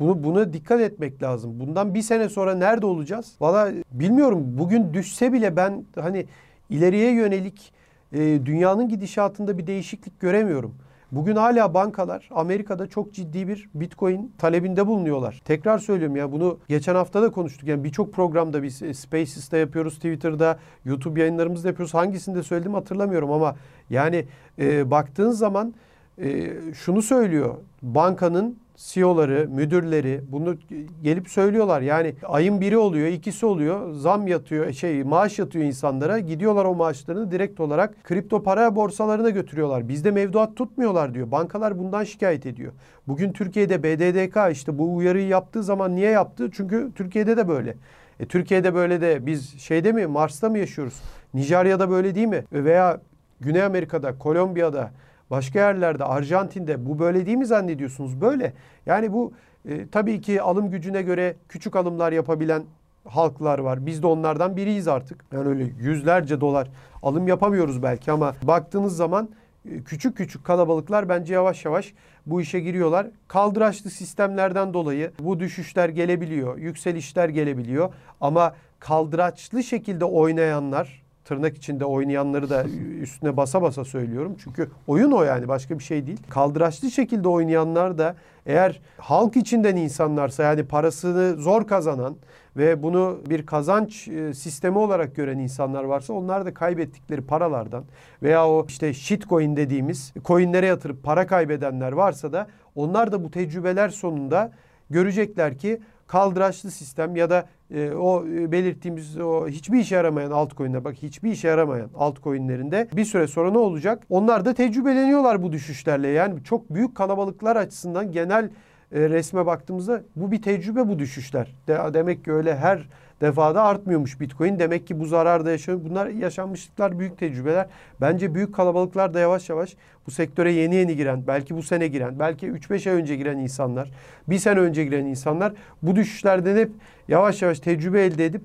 Bunu, 0.00 0.24
buna 0.24 0.52
dikkat 0.52 0.80
etmek 0.80 1.22
lazım. 1.22 1.60
Bundan 1.60 1.94
bir 1.94 2.02
sene 2.02 2.28
sonra 2.28 2.54
nerede 2.54 2.86
olacağız? 2.86 3.32
Valla 3.40 3.72
bilmiyorum. 3.92 4.44
Bugün 4.58 4.94
düşse 4.94 5.32
bile 5.32 5.56
ben 5.56 5.84
hani 5.94 6.26
ileriye 6.70 7.12
yönelik 7.12 7.72
e, 8.12 8.18
dünyanın 8.46 8.88
gidişatında 8.88 9.58
bir 9.58 9.66
değişiklik 9.66 10.20
göremiyorum. 10.20 10.74
Bugün 11.12 11.36
hala 11.36 11.74
bankalar 11.74 12.28
Amerika'da 12.30 12.86
çok 12.86 13.14
ciddi 13.14 13.48
bir 13.48 13.68
Bitcoin 13.74 14.32
talebinde 14.38 14.86
bulunuyorlar. 14.86 15.40
Tekrar 15.44 15.78
söylüyorum 15.78 16.16
ya 16.16 16.32
bunu 16.32 16.58
geçen 16.68 16.94
hafta 16.94 17.22
da 17.22 17.30
konuştuk. 17.30 17.68
Yani 17.68 17.84
birçok 17.84 18.12
programda 18.12 18.62
biz 18.62 18.82
e, 18.82 18.94
Spaces'te 18.94 19.58
yapıyoruz, 19.58 19.94
Twitter'da, 19.94 20.58
YouTube 20.84 21.20
yayınlarımızda 21.20 21.68
yapıyoruz. 21.68 21.94
Hangisinde 21.94 22.42
söyledim 22.42 22.74
hatırlamıyorum 22.74 23.32
ama 23.32 23.56
yani 23.90 24.24
e, 24.58 24.90
baktığın 24.90 25.30
zaman 25.30 25.74
e, 26.18 26.52
şunu 26.74 27.02
söylüyor. 27.02 27.54
Bankanın 27.82 28.58
CEO'ları, 28.82 29.48
müdürleri 29.48 30.20
bunu 30.28 30.56
gelip 31.02 31.28
söylüyorlar. 31.28 31.80
Yani 31.80 32.14
ayın 32.22 32.60
biri 32.60 32.78
oluyor, 32.78 33.08
ikisi 33.08 33.46
oluyor. 33.46 33.92
Zam 33.92 34.26
yatıyor, 34.26 34.72
şey 34.72 35.04
maaş 35.04 35.38
yatıyor 35.38 35.64
insanlara. 35.64 36.18
Gidiyorlar 36.18 36.64
o 36.64 36.74
maaşlarını 36.74 37.30
direkt 37.30 37.60
olarak 37.60 38.04
kripto 38.04 38.42
para 38.42 38.76
borsalarına 38.76 39.30
götürüyorlar. 39.30 39.88
Bizde 39.88 40.10
mevduat 40.10 40.56
tutmuyorlar 40.56 41.14
diyor. 41.14 41.30
Bankalar 41.30 41.78
bundan 41.78 42.04
şikayet 42.04 42.46
ediyor. 42.46 42.72
Bugün 43.08 43.32
Türkiye'de 43.32 43.82
BDDK 43.82 44.52
işte 44.52 44.78
bu 44.78 44.96
uyarıyı 44.96 45.28
yaptığı 45.28 45.62
zaman 45.62 45.96
niye 45.96 46.10
yaptı? 46.10 46.50
Çünkü 46.52 46.90
Türkiye'de 46.94 47.36
de 47.36 47.48
böyle. 47.48 47.76
E, 48.20 48.26
Türkiye'de 48.26 48.74
böyle 48.74 49.00
de 49.00 49.26
biz 49.26 49.60
şeyde 49.60 49.92
mi 49.92 50.06
Mars'ta 50.06 50.48
mı 50.48 50.58
yaşıyoruz? 50.58 51.02
Nijerya'da 51.34 51.90
böyle 51.90 52.14
değil 52.14 52.28
mi? 52.28 52.44
Veya 52.52 53.00
Güney 53.40 53.62
Amerika'da, 53.62 54.18
Kolombiya'da, 54.18 54.90
başka 55.32 55.58
yerlerde, 55.58 56.04
Arjantin'de 56.04 56.86
bu 56.86 56.98
böyle 56.98 57.26
değil 57.26 57.38
mi 57.38 57.46
zannediyorsunuz? 57.46 58.20
Böyle. 58.20 58.52
Yani 58.86 59.12
bu 59.12 59.32
e, 59.68 59.88
tabii 59.88 60.20
ki 60.20 60.42
alım 60.42 60.70
gücüne 60.70 61.02
göre 61.02 61.36
küçük 61.48 61.76
alımlar 61.76 62.12
yapabilen 62.12 62.62
halklar 63.08 63.58
var. 63.58 63.86
Biz 63.86 64.02
de 64.02 64.06
onlardan 64.06 64.56
biriyiz 64.56 64.88
artık. 64.88 65.24
Yani 65.32 65.48
öyle 65.48 65.64
yüzlerce 65.80 66.40
dolar 66.40 66.68
alım 67.02 67.28
yapamıyoruz 67.28 67.82
belki 67.82 68.12
ama 68.12 68.34
baktığınız 68.42 68.96
zaman 68.96 69.28
e, 69.70 69.82
küçük 69.82 70.16
küçük 70.16 70.44
kalabalıklar 70.44 71.08
bence 71.08 71.34
yavaş 71.34 71.64
yavaş 71.64 71.94
bu 72.26 72.40
işe 72.40 72.60
giriyorlar. 72.60 73.06
Kaldıraçlı 73.28 73.90
sistemlerden 73.90 74.74
dolayı 74.74 75.12
bu 75.18 75.40
düşüşler 75.40 75.88
gelebiliyor, 75.88 76.58
yükselişler 76.58 77.28
gelebiliyor 77.28 77.92
ama 78.20 78.54
kaldıraçlı 78.78 79.62
şekilde 79.62 80.04
oynayanlar 80.04 81.01
tırnak 81.24 81.56
içinde 81.56 81.84
oynayanları 81.84 82.50
da 82.50 82.64
üstüne 83.00 83.36
basa 83.36 83.62
basa 83.62 83.84
söylüyorum. 83.84 84.36
Çünkü 84.44 84.70
oyun 84.86 85.12
o 85.12 85.22
yani 85.22 85.48
başka 85.48 85.78
bir 85.78 85.84
şey 85.84 86.06
değil. 86.06 86.18
Kaldıraçlı 86.28 86.90
şekilde 86.90 87.28
oynayanlar 87.28 87.98
da 87.98 88.16
eğer 88.46 88.80
halk 88.98 89.36
içinden 89.36 89.76
insanlarsa 89.76 90.42
yani 90.42 90.64
parasını 90.64 91.42
zor 91.42 91.66
kazanan 91.66 92.16
ve 92.56 92.82
bunu 92.82 93.18
bir 93.30 93.46
kazanç 93.46 94.08
e, 94.08 94.34
sistemi 94.34 94.78
olarak 94.78 95.16
gören 95.16 95.38
insanlar 95.38 95.84
varsa 95.84 96.12
onlar 96.12 96.46
da 96.46 96.54
kaybettikleri 96.54 97.20
paralardan 97.20 97.84
veya 98.22 98.48
o 98.48 98.66
işte 98.68 98.94
shitcoin 98.94 99.56
dediğimiz 99.56 100.12
coinlere 100.24 100.66
yatırıp 100.66 101.02
para 101.02 101.26
kaybedenler 101.26 101.92
varsa 101.92 102.32
da 102.32 102.46
onlar 102.74 103.12
da 103.12 103.24
bu 103.24 103.30
tecrübeler 103.30 103.88
sonunda 103.88 104.52
görecekler 104.90 105.58
ki 105.58 105.80
kaldıraçlı 106.06 106.70
sistem 106.70 107.16
ya 107.16 107.30
da 107.30 107.46
e, 107.74 107.90
o 107.90 108.24
belirttiğimiz 108.26 109.18
o 109.18 109.48
hiçbir 109.48 109.78
işe 109.78 109.94
yaramayan 109.94 110.30
altcoin'ler 110.30 110.84
bak 110.84 110.94
hiçbir 111.02 111.30
işe 111.30 111.48
yaramayan 111.48 111.90
altcoin'lerinde 111.94 112.88
bir 112.96 113.04
süre 113.04 113.26
sonra 113.26 113.50
ne 113.50 113.58
olacak? 113.58 114.02
Onlar 114.10 114.44
da 114.44 114.54
tecrübeleniyorlar 114.54 115.42
bu 115.42 115.52
düşüşlerle. 115.52 116.08
Yani 116.08 116.44
çok 116.44 116.74
büyük 116.74 116.94
kalabalıklar 116.94 117.56
açısından 117.56 118.12
genel 118.12 118.50
e, 118.94 119.00
resme 119.08 119.46
baktığımızda 119.46 120.02
bu 120.16 120.32
bir 120.32 120.42
tecrübe 120.42 120.88
bu 120.88 120.98
düşüşler. 120.98 121.54
De, 121.68 121.94
demek 121.94 122.24
ki 122.24 122.32
öyle 122.32 122.56
her 122.56 122.88
defada 123.20 123.62
artmıyormuş 123.62 124.20
Bitcoin. 124.20 124.58
Demek 124.58 124.86
ki 124.86 125.00
bu 125.00 125.06
zararda 125.06 125.50
yaşıyor. 125.50 125.80
Bunlar 125.84 126.06
yaşanmışlıklar, 126.06 126.98
büyük 126.98 127.18
tecrübeler. 127.18 127.66
Bence 128.00 128.34
büyük 128.34 128.54
kalabalıklar 128.54 129.14
da 129.14 129.20
yavaş 129.20 129.48
yavaş 129.48 129.76
bu 130.06 130.10
sektöre 130.10 130.52
yeni 130.52 130.74
yeni 130.74 130.96
giren, 130.96 131.26
belki 131.26 131.56
bu 131.56 131.62
sene 131.62 131.88
giren, 131.88 132.18
belki 132.18 132.46
3-5 132.46 132.90
ay 132.90 132.96
önce 132.96 133.16
giren 133.16 133.38
insanlar, 133.38 133.90
bir 134.28 134.38
sene 134.38 134.60
önce 134.60 134.84
giren 134.84 135.04
insanlar 135.04 135.52
bu 135.82 135.96
düşüşlerden 135.96 136.56
hep 136.56 136.70
yavaş 137.08 137.42
yavaş 137.42 137.60
tecrübe 137.60 138.04
elde 138.04 138.26
edip 138.26 138.42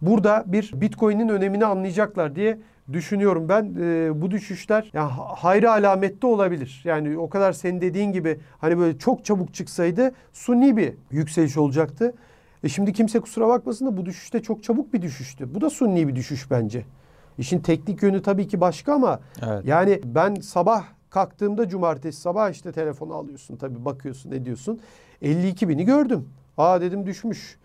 burada 0.00 0.44
bir 0.46 0.70
Bitcoin'in 0.74 1.28
önemini 1.28 1.66
anlayacaklar 1.66 2.36
diye 2.36 2.58
düşünüyorum 2.92 3.48
ben 3.48 3.74
e, 3.80 4.20
bu 4.20 4.30
düşüşler 4.30 4.90
yani 4.92 5.10
hayra 5.36 5.72
alamette 5.72 6.26
olabilir. 6.26 6.80
Yani 6.84 7.18
o 7.18 7.28
kadar 7.28 7.52
senin 7.52 7.80
dediğin 7.80 8.12
gibi 8.12 8.40
hani 8.58 8.78
böyle 8.78 8.98
çok 8.98 9.24
çabuk 9.24 9.54
çıksaydı 9.54 10.12
suni 10.32 10.76
bir 10.76 10.94
yükseliş 11.10 11.56
olacaktı. 11.56 12.14
E 12.64 12.68
şimdi 12.68 12.92
kimse 12.92 13.20
kusura 13.20 13.48
bakmasın 13.48 13.86
da 13.86 13.96
bu 13.96 14.06
düşüşte 14.06 14.42
çok 14.42 14.62
çabuk 14.62 14.92
bir 14.92 15.02
düşüştü. 15.02 15.54
Bu 15.54 15.60
da 15.60 15.70
sunni 15.70 16.08
bir 16.08 16.16
düşüş 16.16 16.50
bence. 16.50 16.84
İşin 17.38 17.60
teknik 17.60 18.02
yönü 18.02 18.22
tabii 18.22 18.48
ki 18.48 18.60
başka 18.60 18.94
ama 18.94 19.20
evet. 19.42 19.64
yani 19.66 20.00
ben 20.04 20.34
sabah 20.34 20.84
kalktığımda 21.10 21.68
cumartesi 21.68 22.20
sabah 22.20 22.50
işte 22.50 22.72
telefonu 22.72 23.14
alıyorsun 23.14 23.56
tabii 23.56 23.84
bakıyorsun 23.84 24.32
ediyorsun. 24.32 24.80
52 25.22 25.68
bini 25.68 25.84
gördüm. 25.84 26.28
Aa 26.58 26.80
dedim 26.80 27.06
düşmüş. 27.06 27.58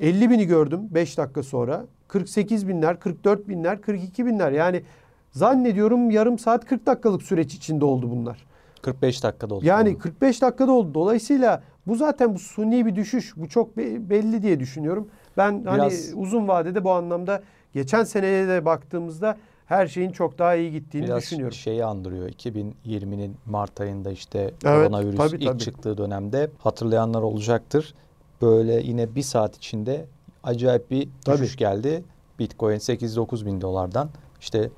50 0.00 0.30
bini 0.30 0.46
gördüm 0.46 0.80
5 0.90 1.18
dakika 1.18 1.42
sonra. 1.42 1.86
48 2.08 2.68
binler, 2.68 3.00
44 3.00 3.48
binler, 3.48 3.80
42 3.80 4.26
binler. 4.26 4.52
Yani 4.52 4.82
zannediyorum 5.30 6.10
yarım 6.10 6.38
saat 6.38 6.64
40 6.64 6.86
dakikalık 6.86 7.22
süreç 7.22 7.54
içinde 7.54 7.84
oldu 7.84 8.10
bunlar. 8.10 8.46
45 8.82 9.22
dakikada 9.22 9.54
oldu. 9.54 9.66
Yani 9.66 9.98
45 9.98 10.42
dakikada 10.42 10.72
oldu. 10.72 10.94
Dolayısıyla 10.94 11.62
bu 11.86 11.96
zaten 11.96 12.34
bu 12.34 12.38
suni 12.38 12.86
bir 12.86 12.96
düşüş. 12.96 13.36
Bu 13.36 13.48
çok 13.48 13.76
belli 13.76 14.42
diye 14.42 14.60
düşünüyorum. 14.60 15.08
Ben 15.36 15.64
hani 15.64 15.78
Biraz... 15.78 16.08
hani 16.08 16.20
uzun 16.20 16.48
vadede 16.48 16.84
bu 16.84 16.90
anlamda 16.90 17.42
geçen 17.74 18.04
seneye 18.04 18.48
de 18.48 18.64
baktığımızda 18.64 19.36
her 19.66 19.86
şeyin 19.86 20.10
çok 20.10 20.38
daha 20.38 20.54
iyi 20.54 20.72
gittiğini 20.72 21.06
Biraz 21.06 21.22
düşünüyorum. 21.22 21.54
şeyi 21.54 21.84
andırıyor. 21.84 22.28
2020'nin 22.28 23.36
Mart 23.46 23.80
ayında 23.80 24.10
işte 24.10 24.38
evet, 24.38 24.62
koronavirüs 24.62 25.16
tabii, 25.16 25.36
ilk 25.36 25.48
tabii. 25.48 25.58
çıktığı 25.58 25.98
dönemde 25.98 26.50
hatırlayanlar 26.58 27.22
olacaktır. 27.22 27.94
Böyle 28.42 28.80
yine 28.80 29.14
bir 29.14 29.22
saat 29.22 29.56
içinde 29.56 30.06
acayip 30.42 30.90
bir 30.90 31.08
düşüş 31.26 31.52
tabii. 31.52 31.58
geldi. 31.58 32.04
Bitcoin 32.38 32.76
8-9 32.76 33.46
bin 33.46 33.60
dolardan 33.60 34.10
işte 34.40 34.70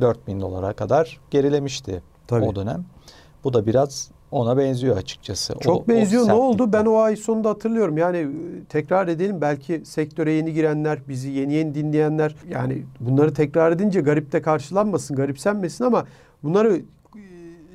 4 0.00 0.26
bin 0.26 0.40
dolara 0.40 0.72
kadar 0.72 1.20
gerilemişti 1.30 2.02
tabii. 2.26 2.44
o 2.44 2.54
dönem. 2.54 2.84
Bu 3.44 3.52
da 3.52 3.66
biraz 3.66 4.10
ona 4.30 4.58
benziyor 4.58 4.96
açıkçası. 4.96 5.54
Çok 5.60 5.82
o, 5.82 5.88
benziyor. 5.88 6.24
O 6.24 6.28
ne 6.28 6.32
oldu? 6.32 6.72
Ben 6.72 6.86
o 6.86 6.96
ay 6.96 7.16
sonunda 7.16 7.48
hatırlıyorum. 7.48 7.98
Yani 7.98 8.16
e, 8.16 8.28
tekrar 8.68 9.08
edelim 9.08 9.40
belki 9.40 9.82
sektöre 9.84 10.32
yeni 10.32 10.52
girenler, 10.52 10.98
bizi 11.08 11.30
yeni 11.30 11.52
yeni 11.52 11.74
dinleyenler 11.74 12.36
yani 12.48 12.82
bunları 13.00 13.34
tekrar 13.34 13.72
edince 13.72 14.00
garip 14.00 14.32
de 14.32 14.42
karşılanmasın, 14.42 15.16
garipsenmesin 15.16 15.84
ama 15.84 16.06
bunları 16.42 16.76
e, 16.76 17.22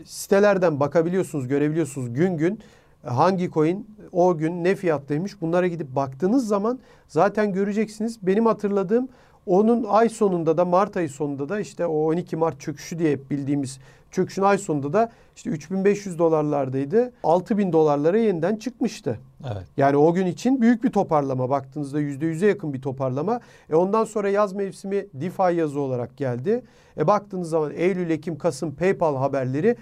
sitelerden 0.06 0.80
bakabiliyorsunuz, 0.80 1.48
görebiliyorsunuz 1.48 2.14
gün 2.14 2.38
gün 2.38 2.60
hangi 3.08 3.52
coin 3.52 3.88
o 4.12 4.38
gün 4.38 4.64
ne 4.64 4.76
fiyattaymış 4.76 5.42
bunlara 5.42 5.68
gidip 5.68 5.96
baktığınız 5.96 6.48
zaman 6.48 6.80
zaten 7.08 7.54
göreceksiniz. 7.54 8.28
Benim 8.28 8.46
hatırladığım 8.46 9.10
onun 9.46 9.84
ay 9.84 10.10
sonunda 10.10 10.58
da 10.58 10.66
Mart 10.66 10.98
ayı 10.98 11.10
sonunda 11.10 11.50
da 11.50 11.60
işte 11.60 11.86
o 11.86 12.12
12 12.12 12.36
Mart 12.36 12.60
çöküşü 12.60 13.00
diye 13.00 13.30
bildiğimiz 13.30 13.80
çöküşün 14.12 14.42
ay 14.42 14.58
sonunda 14.58 14.94
da 14.94 15.12
işte 15.36 15.50
3500 15.50 16.20
dolarlardaydı. 16.20 17.12
6000 17.24 17.74
dolarlara 17.74 18.18
yeniden 18.18 18.56
çıkmıştı. 18.56 19.20
Evet. 19.54 19.64
Yani 19.78 19.98
o 19.98 20.14
gün 20.14 20.26
için 20.26 20.62
büyük 20.62 20.84
bir 20.84 20.90
toparlama. 20.90 21.50
Baktığınızda 21.50 22.02
%100'e 22.02 22.48
yakın 22.48 22.74
bir 22.74 22.82
toparlama. 22.82 23.40
E 23.70 23.76
ondan 23.76 24.04
sonra 24.04 24.30
yaz 24.30 24.54
mevsimi 24.54 25.06
DeFi 25.14 25.56
yazı 25.56 25.80
olarak 25.80 26.18
geldi. 26.18 26.64
E 26.98 27.08
baktığınız 27.08 27.50
zaman 27.50 27.72
Eylül, 27.76 28.10
Ekim, 28.10 28.38
Kasım 28.38 28.76
PayPal 28.76 29.16
haberleri 29.16 29.76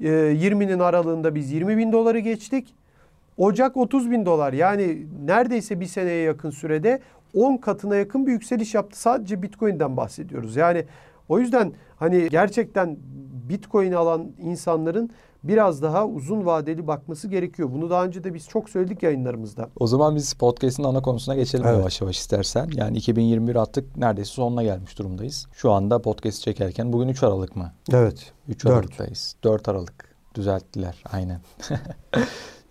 2020'nin 0.00 0.78
aralığında 0.78 1.34
biz 1.34 1.52
20 1.52 1.78
bin 1.78 1.92
doları 1.92 2.18
geçtik. 2.18 2.74
Ocak 3.36 3.76
30 3.76 4.10
bin 4.10 4.26
dolar 4.26 4.52
yani 4.52 5.06
neredeyse 5.24 5.80
bir 5.80 5.86
seneye 5.86 6.22
yakın 6.22 6.50
sürede 6.50 7.00
10 7.34 7.56
katına 7.56 7.96
yakın 7.96 8.26
bir 8.26 8.32
yükseliş 8.32 8.74
yaptı. 8.74 9.00
Sadece 9.00 9.42
Bitcoin'den 9.42 9.96
bahsediyoruz. 9.96 10.56
Yani 10.56 10.84
o 11.28 11.38
yüzden 11.38 11.72
hani 11.96 12.28
gerçekten 12.28 12.96
Bitcoin 13.48 13.92
alan 13.92 14.26
insanların 14.42 15.10
biraz 15.44 15.82
daha 15.82 16.06
uzun 16.06 16.46
vadeli 16.46 16.86
bakması 16.86 17.28
gerekiyor. 17.28 17.68
Bunu 17.72 17.90
daha 17.90 18.04
önce 18.04 18.24
de 18.24 18.34
biz 18.34 18.48
çok 18.48 18.70
söyledik 18.70 19.02
yayınlarımızda. 19.02 19.68
O 19.80 19.86
zaman 19.86 20.16
biz 20.16 20.34
podcast'in 20.34 20.84
ana 20.84 21.02
konusuna 21.02 21.34
geçelim 21.34 21.66
evet. 21.66 21.78
yavaş 21.78 22.00
yavaş 22.00 22.18
istersen. 22.18 22.70
Yani 22.74 22.96
2021 22.96 23.56
artık 23.56 23.96
neredeyse 23.96 24.32
sonuna 24.32 24.62
gelmiş 24.62 24.98
durumdayız. 24.98 25.46
Şu 25.52 25.72
anda 25.72 26.02
podcast 26.02 26.42
çekerken 26.42 26.92
bugün 26.92 27.08
3 27.08 27.22
Aralık 27.22 27.56
mı? 27.56 27.72
Evet. 27.92 28.32
3 28.48 28.66
Aralık'tayız. 28.66 29.36
4 29.44 29.68
Aralık. 29.68 30.08
Düzelttiler 30.34 31.02
aynen. 31.12 31.40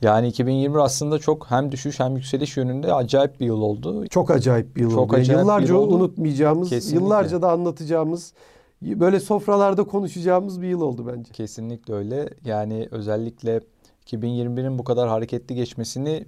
Yani 0.02 0.28
2020 0.28 0.82
aslında 0.82 1.20
çok 1.20 1.52
hem 1.52 1.72
düşüş 1.72 2.00
hem 2.00 2.16
yükseliş 2.16 2.58
yönünde 2.58 2.94
acayip 2.94 3.40
bir 3.40 3.46
yıl 3.46 3.62
oldu. 3.62 4.08
Çok 4.08 4.32
acayip 4.32 4.76
bir 4.76 4.82
yıl 4.82 4.92
çok 4.92 5.00
oldu. 5.00 5.16
Acayip 5.16 5.42
yıllarca 5.42 5.74
yıl 5.74 5.82
oldu. 5.82 5.96
unutmayacağımız, 5.96 6.70
Kesinlikle. 6.70 7.04
yıllarca 7.04 7.42
da 7.42 7.52
anlatacağımız, 7.52 8.34
böyle 8.82 9.20
sofralarda 9.20 9.84
konuşacağımız 9.84 10.62
bir 10.62 10.68
yıl 10.68 10.82
oldu 10.82 11.08
bence. 11.08 11.32
Kesinlikle 11.32 11.94
öyle. 11.94 12.30
Yani 12.46 12.88
özellikle 12.92 13.62
2021'in 14.06 14.80
bu 14.80 14.84
kadar 14.84 15.10
hareketli 15.10 15.56
geçmesini 15.56 16.26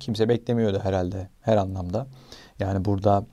kimse 0.00 0.28
beklemiyordu 0.28 0.80
herhalde 0.82 1.28
her 1.40 1.56
anlamda. 1.56 2.06
Yani 2.58 2.84
burada 2.84 3.26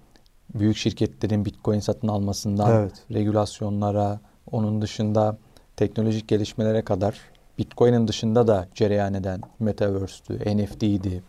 büyük 0.56 0.78
şirketlerin 0.78 1.46
Bitcoin 1.46 1.80
satın 1.80 2.08
almasından 2.08 2.72
evet. 2.72 2.94
regülasyonlara, 3.14 4.20
onun 4.52 4.82
dışında 4.82 5.38
teknolojik 5.78 6.28
gelişmelere 6.28 6.82
kadar 6.82 7.20
Bitcoin'in 7.58 8.08
dışında 8.08 8.48
da 8.48 8.68
cereyan 8.76 9.14
eden 9.14 9.42
Metaverse'tü, 9.60 10.58
NFT'ydi. 10.58 11.24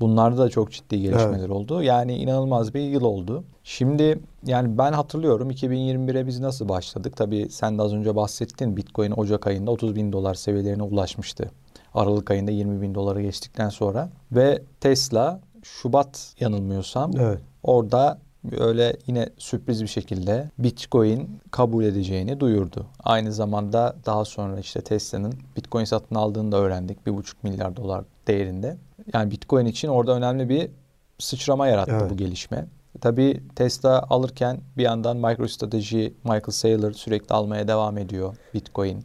Bunlarda 0.00 0.38
da 0.38 0.48
çok 0.48 0.72
ciddi 0.72 1.00
gelişmeler 1.00 1.48
oldu. 1.48 1.82
Yani 1.82 2.16
inanılmaz 2.16 2.74
bir 2.74 2.80
yıl 2.80 3.02
oldu. 3.02 3.44
Şimdi 3.64 4.18
yani 4.46 4.78
ben 4.78 4.92
hatırlıyorum 4.92 5.50
2021'e 5.50 6.26
biz 6.26 6.40
nasıl 6.40 6.68
başladık? 6.68 7.16
Tabii 7.16 7.48
sen 7.50 7.78
de 7.78 7.82
az 7.82 7.94
önce 7.94 8.16
bahsettin 8.16 8.76
Bitcoin 8.76 9.10
Ocak 9.10 9.46
ayında 9.46 9.70
30 9.70 9.96
bin 9.96 10.12
dolar 10.12 10.34
seviyelerine 10.34 10.82
ulaşmıştı. 10.82 11.50
Aralık 11.94 12.30
ayında 12.30 12.50
20 12.50 12.82
bin 12.82 12.94
doları 12.94 13.22
geçtikten 13.22 13.68
sonra 13.68 14.10
ve 14.32 14.62
Tesla 14.80 15.40
Şubat 15.62 16.34
yanılmıyorsam 16.40 17.10
Evet. 17.18 17.38
orada 17.62 18.18
öyle 18.58 18.96
yine 19.06 19.28
sürpriz 19.38 19.82
bir 19.82 19.88
şekilde 19.88 20.50
Bitcoin 20.58 21.40
kabul 21.50 21.84
edeceğini 21.84 22.40
duyurdu. 22.40 22.86
Aynı 23.04 23.32
zamanda 23.32 23.96
daha 24.06 24.24
sonra 24.24 24.60
işte 24.60 24.80
Tesla'nın 24.80 25.34
Bitcoin 25.56 25.84
satın 25.84 26.14
aldığını 26.14 26.52
da 26.52 26.56
öğrendik. 26.56 26.98
1,5 27.06 27.34
milyar 27.42 27.76
dolar 27.76 28.04
değerinde. 28.28 28.76
Yani 29.12 29.30
Bitcoin 29.30 29.66
için 29.66 29.88
orada 29.88 30.12
önemli 30.16 30.48
bir 30.48 30.70
sıçrama 31.18 31.66
yarattı 31.66 31.98
Evet. 32.00 32.10
bu 32.10 32.16
gelişme. 32.16 32.66
Tabii 33.00 33.42
Tesla 33.56 34.02
alırken 34.10 34.60
bir 34.76 34.82
yandan 34.82 35.16
MicroStrategy, 35.16 36.06
Michael 36.24 36.50
Saylor 36.50 36.92
sürekli 36.92 37.34
almaya 37.34 37.68
devam 37.68 37.98
ediyor 37.98 38.36
Bitcoin. 38.54 39.04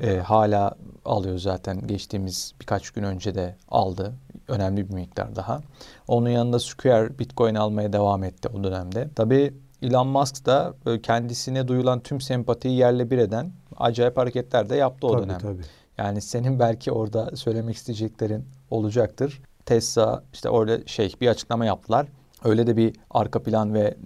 Ee, 0.00 0.16
hala 0.16 0.74
alıyor 1.04 1.38
zaten 1.38 1.86
geçtiğimiz 1.86 2.54
birkaç 2.60 2.90
gün 2.90 3.02
önce 3.02 3.34
de 3.34 3.56
aldı. 3.68 4.12
Önemli 4.48 4.88
bir 4.88 4.94
miktar 4.94 5.36
daha. 5.36 5.60
Onun 6.08 6.28
yanında 6.28 6.58
Square 6.58 7.18
Bitcoin 7.18 7.54
almaya 7.54 7.92
devam 7.92 8.24
etti 8.24 8.48
o 8.48 8.64
dönemde. 8.64 9.08
Tabii 9.16 9.54
Elon 9.82 10.06
Musk 10.06 10.46
da 10.46 10.74
böyle 10.86 11.02
kendisine 11.02 11.68
duyulan 11.68 12.00
tüm 12.00 12.20
sempatiyi 12.20 12.76
yerle 12.76 13.10
bir 13.10 13.18
eden 13.18 13.52
acayip 13.76 14.16
hareketler 14.16 14.68
de 14.68 14.76
yaptı 14.76 15.06
o 15.06 15.12
tabii, 15.12 15.22
dönem. 15.22 15.38
Tabii. 15.38 15.62
Yani 15.98 16.20
senin 16.20 16.58
belki 16.58 16.92
orada 16.92 17.36
söylemek 17.36 17.76
isteyeceklerin 17.76 18.44
olacaktır. 18.70 19.42
Tesla 19.66 20.22
işte 20.32 20.48
orada 20.48 20.86
şey 20.86 21.14
bir 21.20 21.28
açıklama 21.28 21.64
yaptılar. 21.66 22.06
Öyle 22.44 22.66
de 22.66 22.76
bir 22.76 22.96
arka 23.10 23.42
plan 23.42 23.74
ve 23.74 23.96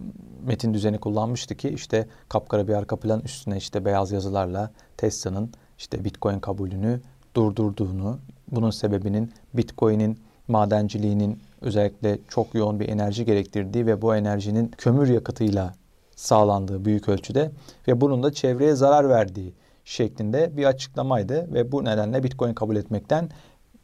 metin 0.47 0.75
düzeni 0.75 0.99
kullanmıştı 0.99 1.55
ki 1.55 1.69
işte 1.69 2.09
kapkara 2.29 2.69
bir 2.69 2.75
arka 2.75 2.97
plan 2.97 3.21
üstüne 3.21 3.57
işte 3.57 3.85
beyaz 3.85 4.13
yazılarla 4.13 4.71
Tesla'nın 4.97 5.53
işte 5.79 6.05
Bitcoin 6.05 6.39
kabulünü 6.39 7.01
durdurduğunu, 7.35 8.19
bunun 8.49 8.71
sebebinin 8.71 9.33
Bitcoin'in 9.55 10.19
madenciliğinin 10.49 11.39
özellikle 11.61 12.19
çok 12.29 12.55
yoğun 12.55 12.81
bir 12.81 12.89
enerji 12.89 13.25
gerektirdiği 13.25 13.87
ve 13.87 14.03
bu 14.03 14.17
enerjinin 14.17 14.69
kömür 14.79 15.09
yakıtıyla 15.09 15.75
sağlandığı 16.17 16.85
büyük 16.85 17.09
ölçüde 17.09 17.51
ve 17.89 18.01
bunun 18.01 18.23
da 18.23 18.33
çevreye 18.33 18.75
zarar 18.75 19.09
verdiği 19.09 19.55
şeklinde 19.85 20.57
bir 20.57 20.65
açıklamaydı 20.65 21.55
ve 21.55 21.73
bu 21.73 21.85
nedenle 21.85 22.23
Bitcoin 22.23 22.55
kabul 22.55 22.77
etmekten 22.77 23.29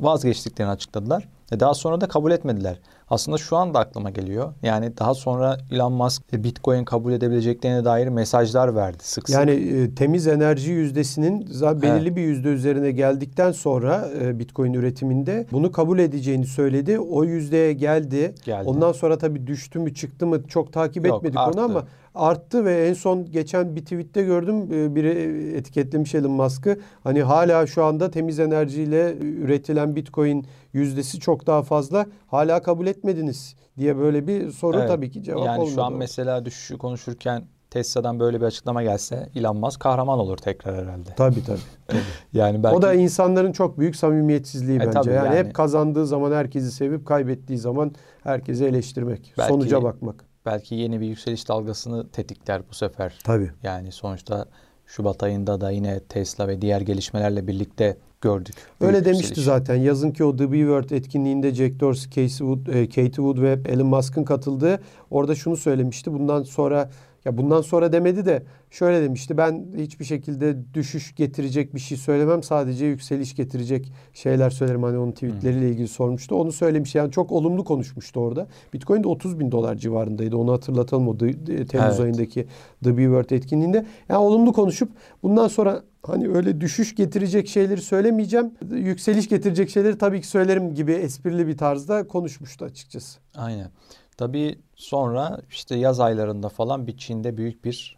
vazgeçtiklerini 0.00 0.73
açıkladılar. 0.73 1.29
E 1.53 1.61
daha 1.61 1.75
sonra 1.75 2.00
da 2.00 2.09
kabul 2.09 2.31
etmediler. 2.31 2.79
Aslında 3.08 3.38
şu 3.38 3.56
anda 3.56 3.78
aklıma 3.78 4.10
geliyor. 4.10 4.52
Yani 4.62 4.96
daha 4.96 5.14
sonra 5.14 5.58
Elon 5.70 5.92
Musk 5.92 6.22
e, 6.32 6.44
Bitcoin 6.44 6.84
kabul 6.84 7.12
edebileceklerine 7.12 7.84
dair 7.84 8.08
mesajlar 8.08 8.75
verdi 8.75 8.98
sık 9.00 9.28
sık. 9.28 9.36
Yani 9.36 9.50
e, 9.50 9.94
temiz 9.94 10.26
enerji 10.26 10.70
yüzdesinin 10.70 11.40
belirli 11.82 12.16
bir 12.16 12.22
yüzde 12.22 12.48
üzerine 12.48 12.90
geldikten 12.90 13.52
sonra 13.52 14.08
e, 14.20 14.38
Bitcoin 14.38 14.72
üretiminde 14.72 15.46
bunu 15.52 15.72
kabul 15.72 15.98
edeceğini 15.98 16.46
söyledi. 16.46 16.98
O 16.98 17.25
yüzdeye 17.25 17.72
geldi. 17.72 18.34
Geldi. 18.44 18.68
Ondan 18.68 18.92
sonra 18.92 19.18
tabii 19.18 19.46
düştü 19.46 19.78
mü 19.78 19.94
çıktı 19.94 20.26
mı 20.26 20.48
çok 20.48 20.72
takip 20.72 21.06
Yok, 21.06 21.16
etmedik 21.16 21.38
arttı. 21.38 21.60
onu 21.60 21.64
ama 21.64 21.86
arttı 22.14 22.64
ve 22.64 22.88
en 22.88 22.94
son 22.94 23.30
geçen 23.30 23.76
bir 23.76 23.80
tweette 23.80 24.22
gördüm 24.22 24.72
e, 24.72 24.94
biri 24.94 25.08
etiketlemiş 25.56 26.14
Elon 26.14 26.30
Musk'ı. 26.30 26.78
Hani 27.04 27.22
hala 27.22 27.66
şu 27.66 27.84
anda 27.84 28.10
temiz 28.10 28.38
enerjiyle 28.38 29.14
üretilen 29.20 29.96
Bitcoin 29.96 30.46
yüzdesi 30.76 31.21
çok 31.21 31.47
daha 31.47 31.62
fazla. 31.62 32.06
Hala 32.26 32.62
kabul 32.62 32.87
etmediniz 32.87 33.56
diye 33.78 33.97
böyle 33.97 34.26
bir 34.26 34.50
soru 34.50 34.78
Evet. 34.78 34.88
tabii 34.88 35.11
ki 35.11 35.23
cevap 35.23 35.47
yani 35.47 35.59
olmadı. 35.61 35.75
şu 35.75 35.83
an 35.85 35.92
mesela 35.92 36.45
düşüşü 36.45 36.78
konuşurken 36.78 37.45
Tesla'dan 37.71 38.21
böyle 38.21 38.40
bir 38.40 38.47
açıklama 38.47 38.83
gelse 38.83 39.28
Elon 39.37 39.56
Musk 39.56 39.80
kahraman 39.80 40.19
olur 40.19 40.36
tekrar 40.36 40.76
herhalde. 40.86 41.10
Tabii 41.17 41.45
tabii. 41.45 41.58
tabii. 41.89 41.99
Yani 42.32 42.62
belki 42.62 42.76
O 42.76 42.82
da 42.82 42.95
insanların 42.95 43.52
çok 43.52 43.78
büyük 43.78 43.97
samimiyetsizliği 43.97 44.76
E, 44.76 44.80
bence. 44.80 44.91
tabii 44.91 45.10
yani, 45.15 45.26
yani. 45.36 45.36
hep 45.47 45.54
kazandığı 45.54 46.06
zaman 46.06 46.32
herkesi 46.32 46.71
sevip 46.73 47.06
kaybettiği 47.06 47.58
zaman 47.58 47.95
herkesi 48.23 48.65
eleştirmek. 48.65 49.34
Belki- 49.39 49.52
Sonuca 49.52 49.82
bakmak. 49.82 50.25
belki 50.47 50.75
yeni 50.75 51.00
bir 51.00 51.06
yükseliş 51.06 51.49
dalgasını 51.49 52.08
tetikler 52.10 52.62
bu 52.71 52.75
sefer. 52.75 53.19
Tabii. 53.25 53.50
Yani 53.62 53.93
sonuçta 53.93 54.47
Şubat 54.86 55.23
ayında 55.23 55.60
da 55.60 55.71
yine 55.71 56.00
Tesla 56.00 56.49
ve 56.49 56.62
diğer 56.62 56.80
gelişmelerle 56.80 57.47
birlikte 57.47 57.97
gördük. 58.21 58.55
Öyle 58.81 59.05
demişti 59.05 59.25
yükseliş. 59.26 59.45
zaten. 59.45 59.75
Yazın 59.75 60.11
ki 60.11 60.25
o 60.25 60.37
The 60.37 60.52
B 60.52 60.59
Word 60.59 60.91
etkinliğinde 60.91 61.55
Jack 61.55 61.81
Dorsey, 61.81 62.11
Casey 62.11 62.29
Wood, 62.29 62.67
e, 62.67 62.89
Katie 62.89 63.11
Wood 63.11 63.43
ve 63.43 63.59
Elon 63.69 63.87
Musk'ın 63.87 64.25
katıldığı 64.25 64.81
orada 65.11 65.35
şunu 65.35 65.57
söylemişti. 65.57 66.13
Bundan 66.13 66.43
sonra 66.43 66.91
ya 67.26 67.39
bundan 67.39 67.61
sonra 67.61 67.93
demedi 67.93 68.26
de 68.26 68.43
şöyle 68.71 69.02
demişti. 69.02 69.37
Ben 69.37 69.67
hiçbir 69.76 70.05
şekilde 70.05 70.75
düşüş 70.75 71.15
getirecek 71.15 71.75
bir 71.75 71.81
şey 71.81 71.99
söylemem. 71.99 72.43
Sadece 72.43 72.87
yükseliş 72.87 73.37
getirecek 73.37 73.93
şeyler 74.13 74.50
söylerim. 74.50 74.83
Hani 74.83 74.99
onun 74.99 75.13
tweetleriyle 75.13 75.71
ilgili 75.71 75.89
sormuştu. 75.89 76.35
Onu 76.35 76.52
söylemiş. 76.52 76.95
Yani 76.95 77.11
çok 77.11 77.33
olumlu 77.33 77.65
konuşmuştu 77.65 78.21
orada. 78.21 78.47
Bitcoin 78.73 79.05
de 79.05 79.09
30 79.09 79.41
bin 79.41 79.52
dolar 79.52 79.75
civarındaydı. 79.75 80.37
Onu 80.37 80.52
hatırlatalım 80.52 81.09
o 81.09 81.19
Temmuz 81.19 81.75
Evet. 81.75 82.00
ayındaki 82.00 82.47
The 82.85 82.97
B 82.97 83.02
Word 83.02 83.31
etkinliğinde. 83.31 83.87
Yani 84.09 84.21
olumlu 84.21 84.52
konuşup 84.52 84.89
bundan 85.23 85.49
sonra 85.49 85.83
hani 86.08 86.28
öyle 86.28 86.60
düşüş 86.60 86.95
getirecek 86.95 87.49
şeyleri 87.49 87.82
söylemeyeceğim. 87.82 88.54
Yükseliş 88.71 89.28
getirecek 89.28 89.71
şeyleri 89.71 89.99
tabii 89.99 90.21
ki 90.21 90.26
söylerim 90.26 90.75
gibi 90.75 90.92
esprili 90.92 91.47
bir 91.47 91.56
tarzda 91.56 92.06
konuşmuştu 92.06 92.64
açıkçası. 92.64 93.19
Aynen. 93.34 93.71
Tabii 94.16 94.58
sonra 94.76 95.40
işte 95.50 95.76
yaz 95.76 96.00
aylarında 96.00 96.49
falan 96.49 96.86
bir 96.86 96.97
Çin'de 96.97 97.36
büyük 97.36 97.64
bir 97.64 97.97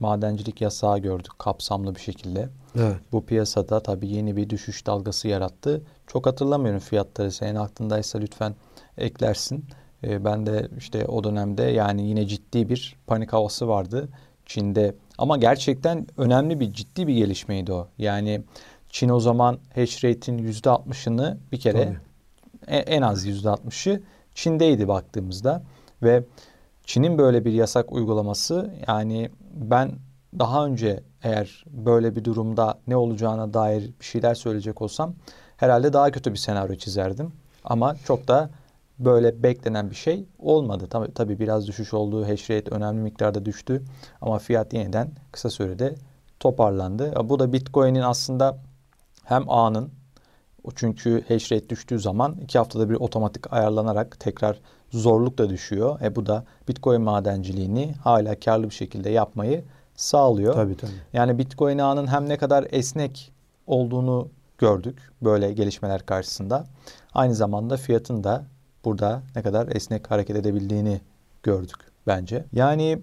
madencilik 0.00 0.60
yasağı 0.60 0.98
gördük 0.98 1.32
kapsamlı 1.38 1.94
bir 1.94 2.00
şekilde. 2.00 2.48
Evet. 2.78 2.96
Bu 3.12 3.26
piyasada 3.26 3.80
tabii 3.80 4.08
yeni 4.08 4.36
bir 4.36 4.50
düşüş 4.50 4.86
dalgası 4.86 5.28
yarattı. 5.28 5.82
Çok 6.06 6.26
hatırlamıyorum 6.26 6.80
fiyatları. 6.80 7.32
Senin 7.32 7.54
aklındaysa 7.54 8.18
lütfen 8.18 8.54
eklersin. 8.98 9.64
Ee, 10.04 10.24
ben 10.24 10.46
de 10.46 10.68
işte 10.78 11.06
o 11.06 11.24
dönemde 11.24 11.62
yani 11.62 12.08
yine 12.08 12.26
ciddi 12.26 12.68
bir 12.68 12.96
panik 13.06 13.32
havası 13.32 13.68
vardı 13.68 14.08
Çin'de. 14.46 14.94
Ama 15.18 15.36
gerçekten 15.36 16.06
önemli 16.16 16.60
bir 16.60 16.72
ciddi 16.72 17.06
bir 17.06 17.14
gelişmeydi 17.14 17.72
o. 17.72 17.88
Yani 17.98 18.42
Çin 18.88 19.08
o 19.08 19.20
zaman 19.20 19.58
hash 19.74 20.04
rate'in 20.04 20.38
%60'ını 20.38 21.36
bir 21.52 21.60
kere 21.60 21.84
Tabii. 21.84 22.76
en 22.76 23.02
az 23.02 23.26
%60'ı 23.26 24.02
Çin'deydi 24.34 24.88
baktığımızda 24.88 25.62
ve 26.02 26.24
Çin'in 26.84 27.18
böyle 27.18 27.44
bir 27.44 27.52
yasak 27.52 27.92
uygulaması 27.92 28.74
yani 28.88 29.30
ben 29.54 29.92
daha 30.38 30.66
önce 30.66 31.02
eğer 31.22 31.64
böyle 31.66 32.16
bir 32.16 32.24
durumda 32.24 32.78
ne 32.86 32.96
olacağına 32.96 33.54
dair 33.54 33.90
bir 34.00 34.04
şeyler 34.04 34.34
söyleyecek 34.34 34.82
olsam 34.82 35.14
herhalde 35.56 35.92
daha 35.92 36.10
kötü 36.10 36.32
bir 36.32 36.38
senaryo 36.38 36.74
çizerdim. 36.74 37.32
Ama 37.64 37.96
çok 38.06 38.28
da 38.28 38.50
böyle 39.04 39.42
beklenen 39.42 39.90
bir 39.90 39.96
şey 39.96 40.24
olmadı. 40.38 40.86
Tabii, 40.90 41.14
tabii 41.14 41.38
biraz 41.38 41.66
düşüş 41.66 41.94
oldu. 41.94 42.28
Hash 42.28 42.50
rate 42.50 42.70
önemli 42.70 43.00
miktarda 43.02 43.44
düştü. 43.44 43.82
Ama 44.20 44.38
fiyat 44.38 44.74
yeniden 44.74 45.10
kısa 45.32 45.50
sürede 45.50 45.94
toparlandı. 46.40 47.12
Bu 47.24 47.38
da 47.38 47.52
Bitcoin'in 47.52 48.00
aslında 48.00 48.58
hem 49.24 49.50
ağının 49.50 49.90
o 50.64 50.70
çünkü 50.70 51.24
hash 51.28 51.52
rate 51.52 51.68
düştüğü 51.68 51.98
zaman 51.98 52.36
iki 52.42 52.58
haftada 52.58 52.90
bir 52.90 52.94
otomatik 52.94 53.52
ayarlanarak 53.52 54.20
tekrar 54.20 54.60
zorluk 54.90 55.38
da 55.38 55.50
düşüyor. 55.50 56.00
E 56.00 56.16
bu 56.16 56.26
da 56.26 56.44
Bitcoin 56.68 57.02
madenciliğini 57.02 57.94
hala 58.04 58.40
karlı 58.40 58.64
bir 58.64 58.74
şekilde 58.74 59.10
yapmayı 59.10 59.64
sağlıyor. 59.96 60.54
Tabii 60.54 60.76
tabii. 60.76 60.90
Yani 61.12 61.38
Bitcoin 61.38 61.78
ağının 61.78 62.06
hem 62.06 62.28
ne 62.28 62.36
kadar 62.36 62.66
esnek 62.70 63.32
olduğunu 63.66 64.28
gördük 64.58 65.12
böyle 65.22 65.52
gelişmeler 65.52 66.06
karşısında. 66.06 66.64
Aynı 67.14 67.34
zamanda 67.34 67.76
fiyatın 67.76 68.24
da 68.24 68.44
burada 68.84 69.22
ne 69.36 69.42
kadar 69.42 69.68
esnek 69.68 70.10
hareket 70.10 70.36
edebildiğini 70.36 71.00
gördük 71.42 71.76
bence. 72.06 72.44
Yani 72.52 72.98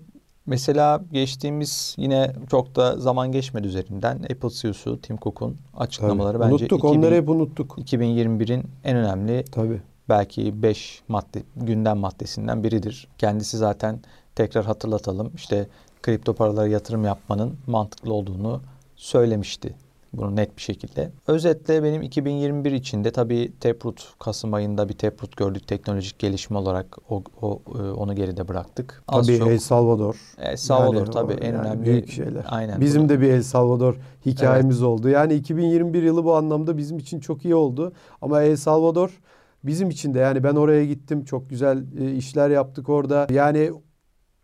mesela 0.45 1.01
geçtiğimiz 1.11 1.95
yine 1.97 2.33
çok 2.51 2.75
da 2.75 2.97
zaman 2.97 3.31
geçmedi 3.31 3.67
üzerinden 3.67 4.15
Apple 4.15 4.49
CEO'su 4.49 5.01
Tim 5.01 5.17
Cook'un 5.17 5.57
açıklamaları 5.77 6.37
Tabii. 6.37 6.51
bence 6.51 6.63
unuttuk. 6.63 6.79
2000 6.79 6.99
Onları 6.99 7.15
hep 7.15 7.29
unuttuk. 7.29 7.77
2021'in 7.77 8.63
en 8.83 8.97
önemli 8.97 9.45
Tabii. 9.51 9.81
belki 10.09 10.63
5 10.63 11.01
madde 11.07 11.43
gündem 11.55 11.97
maddesinden 11.97 12.63
biridir. 12.63 13.07
Kendisi 13.17 13.57
zaten 13.57 13.99
tekrar 14.35 14.65
hatırlatalım 14.65 15.31
işte 15.35 15.67
kripto 16.01 16.33
paralara 16.33 16.67
yatırım 16.67 17.05
yapmanın 17.05 17.57
mantıklı 17.67 18.13
olduğunu 18.13 18.61
söylemişti. 18.95 19.75
Bunu 20.13 20.35
net 20.35 20.57
bir 20.57 20.61
şekilde. 20.61 21.11
Özetle 21.27 21.83
benim 21.83 22.01
2021 22.01 22.71
içinde 22.71 23.11
tabii 23.11 23.51
Taproot 23.59 24.13
Kasım 24.19 24.53
ayında 24.53 24.89
bir 24.89 24.93
Taproot 24.93 25.37
gördük 25.37 25.67
teknolojik 25.67 26.19
gelişme 26.19 26.57
olarak 26.57 26.97
o, 27.09 27.23
o 27.41 27.61
e, 27.79 27.81
onu 27.91 28.15
geride 28.15 28.47
bıraktık. 28.47 29.03
Az 29.07 29.27
Tabii 29.27 29.37
çok- 29.37 29.47
El 29.47 29.59
Salvador. 29.59 30.15
El 30.37 30.57
Salvador 30.57 30.95
Yani 30.95 31.09
tabii 31.11 31.33
o- 31.33 31.37
en 31.37 31.53
yani 31.53 31.67
önemli 31.67 31.85
büyük 31.85 32.11
şeyler. 32.11 32.45
Aynen. 32.49 32.81
Bizim 32.81 33.01
bunu- 33.01 33.09
de 33.09 33.21
bir 33.21 33.29
El 33.29 33.43
Salvador 33.43 33.95
hikayemiz 34.25 34.83
oldu. 34.83 35.09
Yani 35.09 35.33
2021 35.33 36.03
yılı 36.03 36.23
bu 36.23 36.35
anlamda 36.35 36.77
bizim 36.77 36.97
için 36.97 37.19
çok 37.19 37.45
iyi 37.45 37.55
oldu. 37.55 37.93
Ama 38.21 38.41
El 38.41 38.55
Salvador 38.55 39.19
bizim 39.63 39.89
için 39.89 40.13
de 40.13 40.19
yani 40.19 40.43
ben 40.43 40.55
oraya 40.55 40.85
gittim. 40.85 41.25
Çok 41.25 41.49
güzel 41.49 41.83
e, 41.99 42.11
işler 42.15 42.49
yaptık 42.49 42.89
orada. 42.89 43.27
Yani 43.33 43.71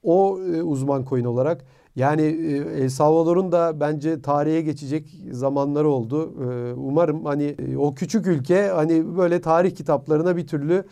o 0.03 0.39
e, 0.55 0.61
uzman 0.63 1.05
coin 1.05 1.25
olarak 1.25 1.65
yani 1.95 2.21
e, 2.21 2.83
El 2.83 2.89
Salvador'un 2.89 3.51
da 3.51 3.79
bence 3.79 4.21
tarihe 4.21 4.61
geçecek 4.61 5.17
zamanları 5.31 5.89
oldu. 5.89 6.33
E, 6.43 6.73
umarım 6.73 7.25
hani 7.25 7.43
e, 7.43 7.77
o 7.77 7.93
küçük 7.95 8.27
ülke 8.27 8.67
hani 8.67 9.17
böyle 9.17 9.41
tarih 9.41 9.75
kitaplarına 9.75 10.37
bir 10.37 10.47
türlü 10.47 10.83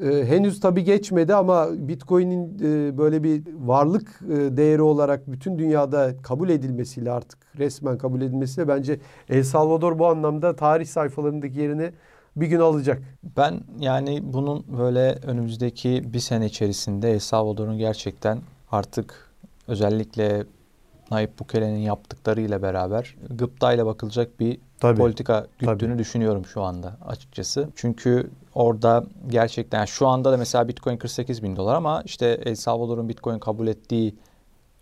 henüz 0.00 0.60
tabii 0.60 0.84
geçmedi 0.84 1.34
ama 1.34 1.68
Bitcoin'in 1.72 2.58
böyle 2.98 3.22
bir 3.22 3.42
varlık 3.58 4.20
değeri 4.56 4.82
olarak 4.82 5.32
bütün 5.32 5.58
dünyada 5.58 6.12
kabul 6.22 6.48
edilmesiyle 6.48 7.12
artık 7.12 7.38
resmen 7.58 7.98
kabul 7.98 8.20
edilmesiyle 8.20 8.68
bence 8.68 9.00
El 9.28 9.42
Salvador 9.42 9.98
bu 9.98 10.06
anlamda 10.06 10.56
tarih 10.56 10.86
sayfalarındaki 10.86 11.58
yerini 11.58 11.90
bir 12.36 12.46
gün 12.46 12.60
alacak. 12.60 13.02
Ben 13.36 13.60
yani 13.80 14.20
bunun 14.22 14.64
böyle 14.78 15.18
önümüzdeki 15.26 16.02
bir 16.12 16.18
sene 16.18 16.46
içerisinde 16.46 17.12
El 17.12 17.18
Salvador'un 17.18 17.78
gerçekten 17.78 18.38
artık 18.70 19.33
özellikle 19.68 20.44
Nayib 21.10 21.28
Bukele'nin 21.40 21.78
yaptıklarıyla 21.78 22.62
beraber 22.62 23.16
gıptayla 23.30 23.86
bakılacak 23.86 24.40
bir 24.40 24.58
Tabii. 24.80 24.98
politika 24.98 25.46
güttüğünü 25.58 25.98
düşünüyorum 25.98 26.44
şu 26.46 26.62
anda 26.62 26.96
açıkçası. 27.06 27.68
Çünkü 27.76 28.30
orada 28.54 29.04
gerçekten 29.30 29.78
yani 29.78 29.88
şu 29.88 30.06
anda 30.08 30.32
da 30.32 30.36
mesela 30.36 30.68
Bitcoin 30.68 30.96
48 30.96 31.42
bin 31.42 31.56
dolar 31.56 31.74
ama 31.74 32.02
işte 32.04 32.40
El 32.44 32.54
Salvador'un 32.54 33.08
Bitcoin 33.08 33.38
kabul 33.38 33.66
ettiği 33.66 34.14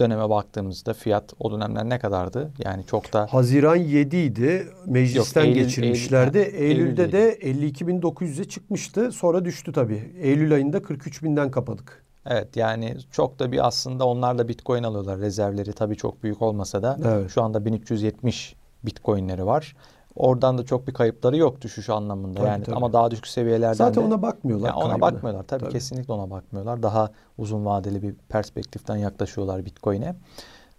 döneme 0.01 0.31
baktığımızda 0.31 0.92
fiyat 0.95 1.33
o 1.40 1.53
dönemler 1.53 1.88
ne 1.88 1.99
kadardı? 1.99 2.51
Yani 2.64 2.87
çok 2.87 3.12
da 3.12 3.27
Haziran 3.31 3.77
7 3.77 4.16
idi. 4.16 4.66
Meclisten 4.87 5.40
Yok, 5.45 5.49
Eylül- 5.57 5.62
geçirmişlerdi. 5.64 6.38
Eylül- 6.38 6.55
Eylül'de 6.55 7.03
Eylül'deydi. 7.03 7.12
de 7.12 7.33
52.900'e 7.40 8.45
çıkmıştı. 8.45 9.12
Sonra 9.12 9.45
düştü 9.45 9.73
tabii. 9.73 10.12
Eylül 10.21 10.55
ayında 10.55 10.79
43.000'den 10.83 11.51
kapadık. 11.51 12.05
Evet 12.27 12.57
yani 12.57 12.97
çok 13.11 13.39
da 13.39 13.53
bir 13.53 13.67
aslında 13.67 14.07
onlar 14.07 14.39
da 14.39 14.49
Bitcoin 14.49 14.83
alıyorlar. 14.83 15.19
Rezervleri 15.19 15.73
tabii 15.73 15.97
çok 15.97 16.23
büyük 16.23 16.43
olmasa 16.43 16.83
da 16.83 16.99
Evet. 17.05 17.31
şu 17.31 17.43
anda 17.43 17.65
1370 17.65 18.57
Bitcoin'leri 18.85 19.47
var. 19.47 19.77
Oradan 20.17 20.59
da 20.59 20.65
çok 20.65 20.87
bir 20.89 20.95
kayıpları 20.95 21.37
yok 21.37 21.61
düşüş 21.61 21.89
anlamında. 21.91 22.39
Tabii, 22.39 22.49
yani 22.49 22.65
tabii. 22.65 22.77
ama 22.77 22.93
daha 22.93 23.11
düşük 23.11 23.27
seviyelerden 23.27 23.73
Zaten 23.75 24.03
de 24.03 24.07
ona 24.07 24.23
bakmıyorlar. 24.23 24.69
Ya 24.69 24.75
ona 24.77 24.83
kaybına. 24.89 25.01
bakmıyorlar. 25.01 25.43
Tabii, 25.43 25.61
Tabii. 25.61 25.73
kesinlikle 25.73 26.13
ona 26.13 26.31
bakmıyorlar. 26.31 26.83
Daha 26.83 27.11
uzun 27.39 27.65
vadeli 27.67 28.03
bir 28.03 28.15
perspektiften 28.29 28.97
yaklaşıyorlar 28.97 29.65
Bitcoin'e. 29.65 30.15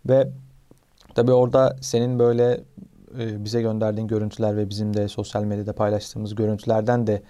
Ve 0.06 0.30
tabii 1.16 1.34
orada 1.34 1.76
senin 1.82 2.20
böyle 2.20 2.62
e, 3.20 3.46
bize 3.46 3.62
gönderdiğin 3.62 4.08
görüntüler 4.08 4.58
ve 4.58 4.70
bizim 4.70 4.94
de 4.94 5.08
sosyal 5.08 5.44
medyada 5.44 5.74
paylaştığımız 5.74 6.36
görüntülerden 6.36 7.08
de 7.08 7.22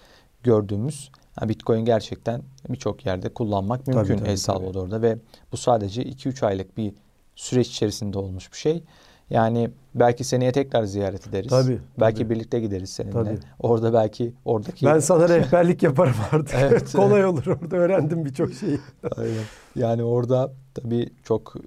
gördüğümüz 0.43 1.11
Bitcoin 1.41 1.85
gerçekten 1.85 2.41
birçok 2.69 3.05
yerde 3.05 3.29
kullanmak 3.29 3.87
mümkün 3.87 4.03
Tabii, 4.03 4.19
tabii, 4.19 4.29
El 4.29 4.37
Salvador'da 4.37 5.01
ve 5.01 5.17
bu 5.51 5.57
sadece 5.57 6.03
2-3 6.03 6.45
aylık 6.45 6.77
bir 6.77 6.93
süreç 7.35 7.67
içerisinde 7.67 8.19
olmuş 8.19 8.51
bir 8.51 8.57
şey. 8.57 8.83
Yani 9.29 9.69
belki 9.95 10.23
seneye 10.23 10.51
tekrar 10.51 10.83
ziyaret 10.83 11.27
ederiz. 11.27 11.49
Tabii, 11.49 11.79
Belki 11.99 12.17
tabii. 12.17 12.29
birlikte 12.29 12.59
gideriz 12.59 12.89
seninle. 12.89 13.11
Tabii. 13.11 13.37
Orada 13.59 13.93
belki 13.93 14.33
oradaki 14.45 14.85
Ben 14.85 14.99
sana 14.99 15.29
rehberlik 15.29 15.83
yaparım 15.83 16.15
artık. 16.31 16.55
Evet. 16.59 16.91
Kolay 16.95 17.25
olur 17.25 17.47
orada 17.47 17.75
öğrendim 17.75 18.25
birçok 18.25 18.53
şeyi. 18.53 18.79
Aynen. 19.17 19.43
Yani 19.75 20.03
orada 20.03 20.53
tabii 20.73 21.09
çok 21.23 21.55
e, 21.55 21.61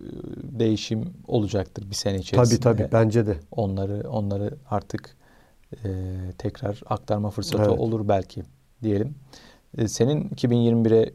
değişim 0.58 1.14
olacaktır 1.28 1.90
bir 1.90 1.94
sene 1.94 2.16
içerisinde. 2.18 2.60
Tabii 2.60 2.78
tabii 2.78 2.92
bence 2.92 3.26
de. 3.26 3.36
Onları 3.50 4.10
onları 4.10 4.54
artık 4.70 5.16
e, 5.72 5.88
tekrar 6.38 6.82
aktarma 6.86 7.30
fırsatı 7.30 7.70
Evet. 7.70 7.78
olur 7.80 8.08
belki 8.08 8.42
diyelim. 8.82 9.14
E, 9.78 9.88
senin 9.88 10.28
2021'e 10.28 11.12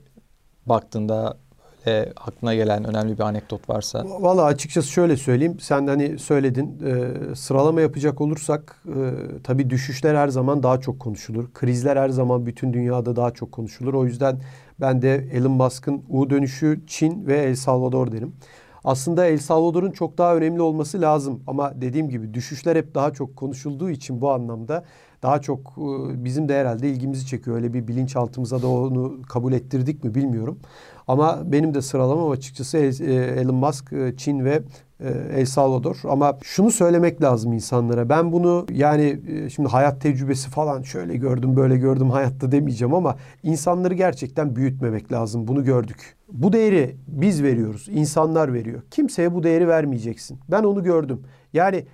baktığında 0.66 1.38
böyle 1.86 2.14
aklına 2.16 2.56
gelen 2.56 2.84
önemli 2.84 3.18
bir 3.18 3.24
anekdot 3.24 3.70
varsa 3.70 4.04
Valla 4.20 4.44
açıkçası 4.44 4.88
şöyle 4.88 5.18
söyleyeyim. 5.18 5.58
Sen 5.60 5.88
hani 5.88 6.20
söyledin 6.20 6.82
e, 6.86 7.36
sıralama 7.36 7.82
yapacak 7.82 8.22
olursak 8.22 8.84
e, 8.88 9.14
tabii 9.44 9.70
düşüşler 9.70 10.16
her 10.16 10.28
zaman 10.28 10.64
daha 10.64 10.80
çok 10.80 11.00
konuşulur. 11.00 11.54
Krizler 11.54 11.98
her 11.98 12.10
zaman 12.10 12.46
bütün 12.46 12.74
dünyada 12.74 13.16
daha 13.16 13.32
çok 13.32 13.52
konuşulur. 13.52 13.94
O 13.94 14.06
yüzden 14.06 14.42
ben 14.82 15.02
de 15.02 15.16
Elon 15.34 15.52
Musk'ın 15.52 16.04
U 16.10 16.30
dönüşü 16.30 16.82
Çin 16.88 17.28
ve 17.28 17.38
El 17.38 17.56
Salvador 17.56 18.12
derim. 18.12 18.34
Aslında 18.84 19.26
El 19.26 19.38
Salvador'un 19.38 19.92
çok 19.92 20.18
daha 20.18 20.36
önemli 20.36 20.62
olması 20.62 21.02
lazım 21.02 21.44
ama 21.48 21.82
dediğim 21.82 22.10
gibi 22.10 22.34
düşüşler 22.34 22.76
hep 22.76 22.96
daha 22.96 23.14
çok 23.14 23.36
konuşulduğu 23.36 23.90
için 23.90 24.22
bu 24.22 24.32
anlamda 24.32 24.84
daha 25.24 25.42
çok 25.42 25.60
e, 25.60 26.24
bizim 26.26 26.50
de 26.50 26.60
herhalde 26.60 26.90
ilgimizi 26.90 27.26
çekiyor. 27.26 27.56
Öyle 27.56 27.74
bir 27.74 27.88
bilinçaltımıza 27.88 28.62
da 28.62 28.68
onu 28.68 29.22
kabul 29.22 29.54
ettirdik 29.54 30.04
mi 30.04 30.16
bilmiyorum. 30.16 30.60
Ama 31.08 31.42
benim 31.52 31.74
de 31.74 31.82
sıralamam 31.82 32.32
açıkçası 32.32 32.78
e, 32.78 33.14
Elon 33.14 33.56
Musk, 33.56 33.94
e, 33.94 34.18
Çin 34.18 34.46
ve 34.46 34.62
El 35.36 35.46
Salvador. 35.46 35.98
Ama 36.04 36.38
şunu 36.44 36.72
söylemek 36.72 37.22
lazım 37.22 37.54
insanlara. 37.54 38.10
Ben 38.10 38.32
bunu 38.32 38.66
yani 38.72 39.20
şimdi 39.54 39.70
hayat 39.70 40.02
tecrübesi 40.02 40.50
falan 40.50 40.82
şöyle 40.82 41.18
gördüm 41.18 41.56
böyle 41.56 41.78
gördüm 41.78 42.10
hayatta 42.10 42.52
demeyeceğim 42.52 42.94
ama 42.94 43.16
insanları 43.44 43.94
gerçekten 43.94 44.56
büyütmemek 44.56 45.12
lazım. 45.12 45.48
Bunu 45.48 45.64
gördük. 45.64 46.16
Bu 46.32 46.54
değeri 46.54 46.96
biz 47.08 47.44
veriyoruz. 47.44 47.88
insanlar 47.92 48.54
veriyor. 48.54 48.82
Kimseye 48.92 49.34
bu 49.34 49.44
değeri 49.44 49.68
vermeyeceksin. 49.68 50.40
Ben 50.52 50.64
onu 50.64 50.84
gördüm. 50.84 51.22
Yani 51.54 51.86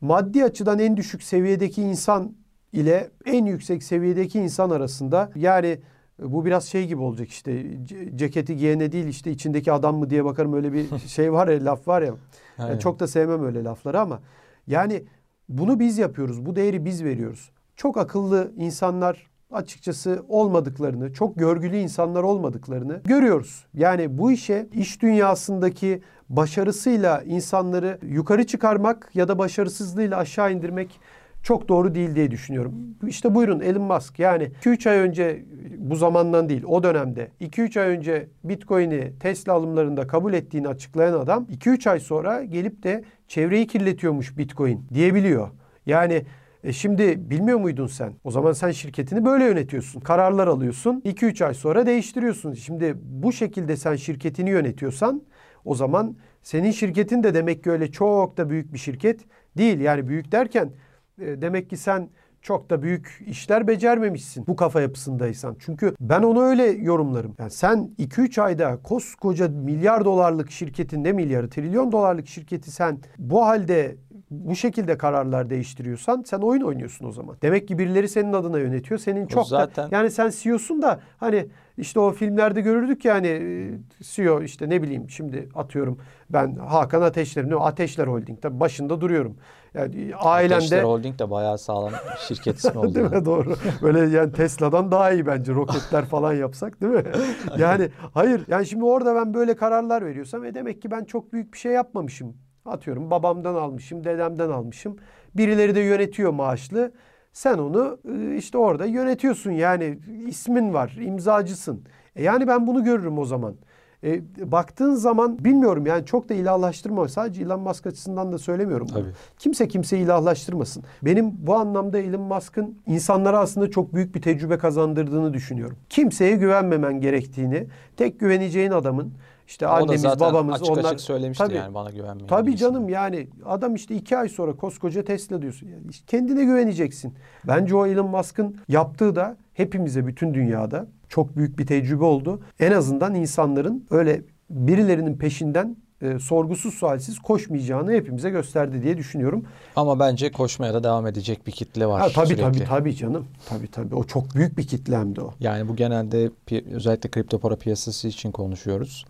maddi 0.00 0.44
açıdan 0.44 0.78
en 0.78 0.96
düşük 0.96 1.22
seviyedeki 1.22 1.82
insan 1.82 2.32
ile 2.72 3.10
en 3.26 3.46
yüksek 3.46 3.82
seviyedeki 3.82 4.40
insan 4.40 4.70
arasında 4.70 5.30
yani 5.34 5.78
bu 6.22 6.44
biraz 6.44 6.64
şey 6.64 6.86
gibi 6.86 7.00
olacak 7.02 7.28
işte 7.28 7.52
ce- 7.62 8.16
ceketi 8.16 8.56
giyene 8.56 8.92
değil 8.92 9.06
işte 9.06 9.30
içindeki 9.30 9.72
adam 9.72 9.96
mı 9.96 10.10
diye 10.10 10.24
bakarım 10.24 10.52
öyle 10.52 10.72
bir 10.72 10.98
şey 11.06 11.32
var 11.32 11.48
ya 11.48 11.64
laf 11.64 11.88
var 11.88 12.02
ya. 12.02 12.14
Yani 12.58 12.80
çok 12.80 13.00
da 13.00 13.06
sevmem 13.06 13.44
öyle 13.44 13.64
lafları 13.64 14.00
ama 14.00 14.20
yani 14.66 15.04
bunu 15.48 15.80
biz 15.80 15.98
yapıyoruz. 15.98 16.46
Bu 16.46 16.56
değeri 16.56 16.84
biz 16.84 17.04
veriyoruz. 17.04 17.50
Çok 17.76 17.96
akıllı 17.96 18.52
insanlar 18.56 19.26
açıkçası 19.50 20.24
olmadıklarını, 20.28 21.12
çok 21.12 21.36
görgülü 21.38 21.76
insanlar 21.76 22.22
olmadıklarını 22.22 23.00
görüyoruz. 23.04 23.66
Yani 23.74 24.18
bu 24.18 24.32
işe 24.32 24.66
iş 24.72 25.02
dünyasındaki 25.02 26.02
başarısıyla 26.28 27.22
insanları 27.22 27.98
yukarı 28.02 28.46
çıkarmak 28.46 29.10
ya 29.14 29.28
da 29.28 29.38
başarısızlığıyla 29.38 30.16
aşağı 30.18 30.52
indirmek 30.52 31.00
çok 31.42 31.68
doğru 31.68 31.94
değil 31.94 32.14
diye 32.14 32.30
düşünüyorum. 32.30 32.74
İşte 33.06 33.34
buyurun 33.34 33.60
Elon 33.60 33.82
Musk 33.82 34.18
yani 34.18 34.50
2-3 34.64 34.90
ay 34.90 34.98
önce 34.98 35.44
bu 35.78 35.96
zamandan 35.96 36.48
değil 36.48 36.62
o 36.66 36.82
dönemde 36.82 37.28
2-3 37.40 37.80
ay 37.80 37.88
önce 37.88 38.28
Bitcoin'i 38.44 39.12
Tesla 39.20 39.52
alımlarında 39.52 40.06
kabul 40.06 40.32
ettiğini 40.32 40.68
açıklayan 40.68 41.12
adam 41.12 41.44
2-3 41.44 41.90
ay 41.90 42.00
sonra 42.00 42.44
gelip 42.44 42.82
de 42.82 43.04
çevreyi 43.28 43.66
kirletiyormuş 43.66 44.38
Bitcoin 44.38 44.86
diyebiliyor. 44.94 45.48
Yani 45.86 46.24
e 46.64 46.72
şimdi 46.72 47.30
bilmiyor 47.30 47.58
muydun 47.58 47.86
sen? 47.86 48.12
O 48.24 48.30
zaman 48.30 48.52
sen 48.52 48.70
şirketini 48.70 49.24
böyle 49.24 49.44
yönetiyorsun. 49.44 50.00
Kararlar 50.00 50.46
alıyorsun. 50.46 51.02
2-3 51.04 51.46
ay 51.46 51.54
sonra 51.54 51.86
değiştiriyorsun. 51.86 52.54
Şimdi 52.54 52.94
bu 53.02 53.32
şekilde 53.32 53.76
sen 53.76 53.96
şirketini 53.96 54.50
yönetiyorsan 54.50 55.22
o 55.64 55.74
zaman 55.74 56.16
senin 56.42 56.70
şirketin 56.70 57.22
de 57.22 57.34
demek 57.34 57.64
ki 57.64 57.70
öyle 57.70 57.92
çok 57.92 58.36
da 58.36 58.50
büyük 58.50 58.72
bir 58.72 58.78
şirket 58.78 59.20
değil. 59.56 59.80
Yani 59.80 60.08
büyük 60.08 60.32
derken 60.32 60.70
demek 61.18 61.70
ki 61.70 61.76
sen 61.76 62.08
çok 62.42 62.70
da 62.70 62.82
büyük 62.82 63.22
işler 63.26 63.66
becermemişsin 63.66 64.46
bu 64.46 64.56
kafa 64.56 64.80
yapısındaysan. 64.80 65.56
Çünkü 65.58 65.94
ben 66.00 66.22
onu 66.22 66.42
öyle 66.42 66.64
yorumlarım. 66.64 67.34
Yani 67.38 67.50
sen 67.50 67.90
2-3 67.98 68.42
ayda 68.42 68.78
koskoca 68.82 69.48
milyar 69.48 70.04
dolarlık 70.04 70.50
şirketin 70.50 71.04
ne 71.04 71.12
milyarı 71.12 71.50
trilyon 71.50 71.92
dolarlık 71.92 72.28
şirketi 72.28 72.70
sen 72.70 72.98
bu 73.18 73.46
halde 73.46 73.96
bu 74.30 74.56
şekilde 74.56 74.98
kararlar 74.98 75.50
değiştiriyorsan 75.50 76.22
sen 76.26 76.38
oyun 76.38 76.62
oynuyorsun 76.62 77.06
o 77.06 77.12
zaman. 77.12 77.36
Demek 77.42 77.68
ki 77.68 77.78
birileri 77.78 78.08
senin 78.08 78.32
adına 78.32 78.58
yönetiyor. 78.58 79.00
Senin 79.00 79.26
çok 79.26 79.48
zaten- 79.48 79.90
da 79.90 79.96
yani 79.96 80.10
sen 80.10 80.30
CEO'sun 80.30 80.82
da 80.82 81.00
hani 81.16 81.46
işte 81.78 82.00
o 82.00 82.12
filmlerde 82.12 82.60
görürdük 82.60 83.04
yani 83.04 83.26
e, 83.26 83.70
CEO 84.02 84.42
işte 84.42 84.68
ne 84.68 84.82
bileyim 84.82 85.10
şimdi 85.10 85.48
atıyorum 85.54 85.98
ben 86.30 86.56
Hakan 86.56 87.02
Ateşler'in 87.02 87.50
o 87.50 87.60
Ateşler 87.60 88.06
Holding 88.06 88.42
tabii 88.42 88.60
başında 88.60 89.00
duruyorum. 89.00 89.36
Yani 89.74 89.86
Ateşler 89.86 90.16
ailende 90.20 90.82
Holding 90.82 91.18
de 91.18 91.30
bayağı 91.30 91.58
sağlam 91.58 91.92
şirket 92.28 92.58
ismi 92.58 92.78
oldu. 92.78 92.94
Değil 92.94 93.06
yani. 93.06 93.16
mi? 93.16 93.24
Doğru. 93.24 93.54
Böyle 93.82 94.16
yani 94.16 94.32
Tesla'dan 94.32 94.90
daha 94.90 95.12
iyi 95.12 95.26
bence 95.26 95.54
roketler 95.54 96.04
falan 96.04 96.32
yapsak 96.32 96.80
değil 96.80 96.92
mi? 96.92 97.02
yani 97.58 97.88
hayır 98.14 98.44
yani 98.48 98.66
şimdi 98.66 98.84
orada 98.84 99.14
ben 99.14 99.34
böyle 99.34 99.56
kararlar 99.56 100.06
veriyorsam 100.06 100.44
e 100.44 100.54
demek 100.54 100.82
ki 100.82 100.90
ben 100.90 101.04
çok 101.04 101.32
büyük 101.32 101.52
bir 101.52 101.58
şey 101.58 101.72
yapmamışım. 101.72 102.36
Atıyorum 102.66 103.10
babamdan 103.10 103.54
almışım, 103.54 104.04
dedemden 104.04 104.50
almışım. 104.50 104.96
Birileri 105.34 105.74
de 105.74 105.80
yönetiyor 105.80 106.32
maaşlı. 106.32 106.92
Sen 107.32 107.58
onu 107.58 107.98
e, 108.14 108.36
işte 108.36 108.58
orada 108.58 108.84
yönetiyorsun 108.84 109.50
yani 109.50 109.98
ismin 110.26 110.74
var, 110.74 110.96
imzacısın. 111.00 111.84
E 112.16 112.22
yani 112.22 112.46
ben 112.46 112.66
bunu 112.66 112.84
görürüm 112.84 113.18
o 113.18 113.24
zaman. 113.24 113.56
E, 114.04 114.22
baktığın 114.52 114.94
zaman 114.94 115.44
bilmiyorum 115.44 115.86
yani 115.86 116.04
çok 116.04 116.28
da 116.28 116.34
ilahlaştırma. 116.34 117.08
Sadece 117.08 117.42
Elon 117.42 117.60
Musk 117.60 117.86
açısından 117.86 118.32
da 118.32 118.38
söylemiyorum 118.38 118.86
bunu. 118.90 119.02
Tabii. 119.02 119.12
Kimse 119.38 119.68
kimseyi 119.68 120.04
ilahlaştırmasın. 120.04 120.84
Benim 121.02 121.46
bu 121.46 121.54
anlamda 121.54 121.98
Elon 121.98 122.20
Musk'ın 122.20 122.78
insanlara 122.86 123.38
aslında 123.38 123.70
çok 123.70 123.94
büyük 123.94 124.14
bir 124.14 124.22
tecrübe 124.22 124.58
kazandırdığını 124.58 125.34
düşünüyorum. 125.34 125.76
Kimseye 125.88 126.36
güvenmemen 126.36 127.00
gerektiğini, 127.00 127.66
tek 127.96 128.20
güveneceğin 128.20 128.70
adamın 128.70 129.12
işte 129.46 129.66
o 129.66 129.70
da 129.70 129.74
annemiz, 129.74 130.00
zaten 130.00 130.20
babamız 130.20 130.54
açık 130.54 130.70
onlar 130.70 130.84
açık 130.84 131.00
söylemişti 131.00 131.44
Tabii. 131.44 131.56
yani 131.56 131.74
bana 131.74 131.90
güvenmeyin. 131.90 132.28
Tabii 132.28 132.50
gibisinden. 132.50 132.72
canım 132.72 132.88
yani 132.88 133.28
adam 133.46 133.74
işte 133.74 133.94
iki 133.94 134.16
ay 134.18 134.28
sonra 134.28 134.52
koskoca 134.52 135.04
Tesla 135.04 135.42
diyorsun. 135.42 135.68
Yani 135.68 135.82
işte 135.90 136.04
kendine 136.06 136.44
güveneceksin. 136.44 137.14
Bence 137.46 137.76
o 137.76 137.86
Elon 137.86 138.08
Musk'ın 138.10 138.56
yaptığı 138.68 139.16
da 139.16 139.36
hepimize 139.54 140.06
bütün 140.06 140.34
dünyada 140.34 140.86
çok 141.08 141.36
büyük 141.36 141.58
bir 141.58 141.66
tecrübe 141.66 142.04
oldu. 142.04 142.40
En 142.60 142.72
azından 142.72 143.14
insanların 143.14 143.86
öyle 143.90 144.22
birilerinin 144.50 145.16
peşinden 145.18 145.76
e, 146.02 146.18
sorgusuz 146.18 146.74
sualsiz 146.74 147.18
koşmayacağını 147.18 147.92
hepimize 147.92 148.30
gösterdi 148.30 148.82
diye 148.82 148.96
düşünüyorum. 148.96 149.44
Ama 149.76 149.98
bence 149.98 150.32
koşmaya 150.32 150.74
da 150.74 150.84
devam 150.84 151.06
edecek 151.06 151.46
bir 151.46 151.52
kitle 151.52 151.86
var 151.86 152.00
Ha, 152.00 152.08
tabii 152.14 152.26
sürekli. 152.26 152.42
tabii 152.42 152.64
tabii 152.64 152.96
canım. 152.96 153.26
Tabii 153.48 153.70
tabii. 153.70 153.94
O 153.94 154.04
çok 154.04 154.34
büyük 154.34 154.58
bir 154.58 154.66
kitlemdi 154.66 155.20
o. 155.20 155.34
Yani 155.40 155.68
bu 155.68 155.76
genelde 155.76 156.30
özellikle 156.70 157.10
kripto 157.10 157.38
para 157.38 157.56
piyasası 157.56 158.08
için 158.08 158.32
konuşuyoruz. 158.32 159.04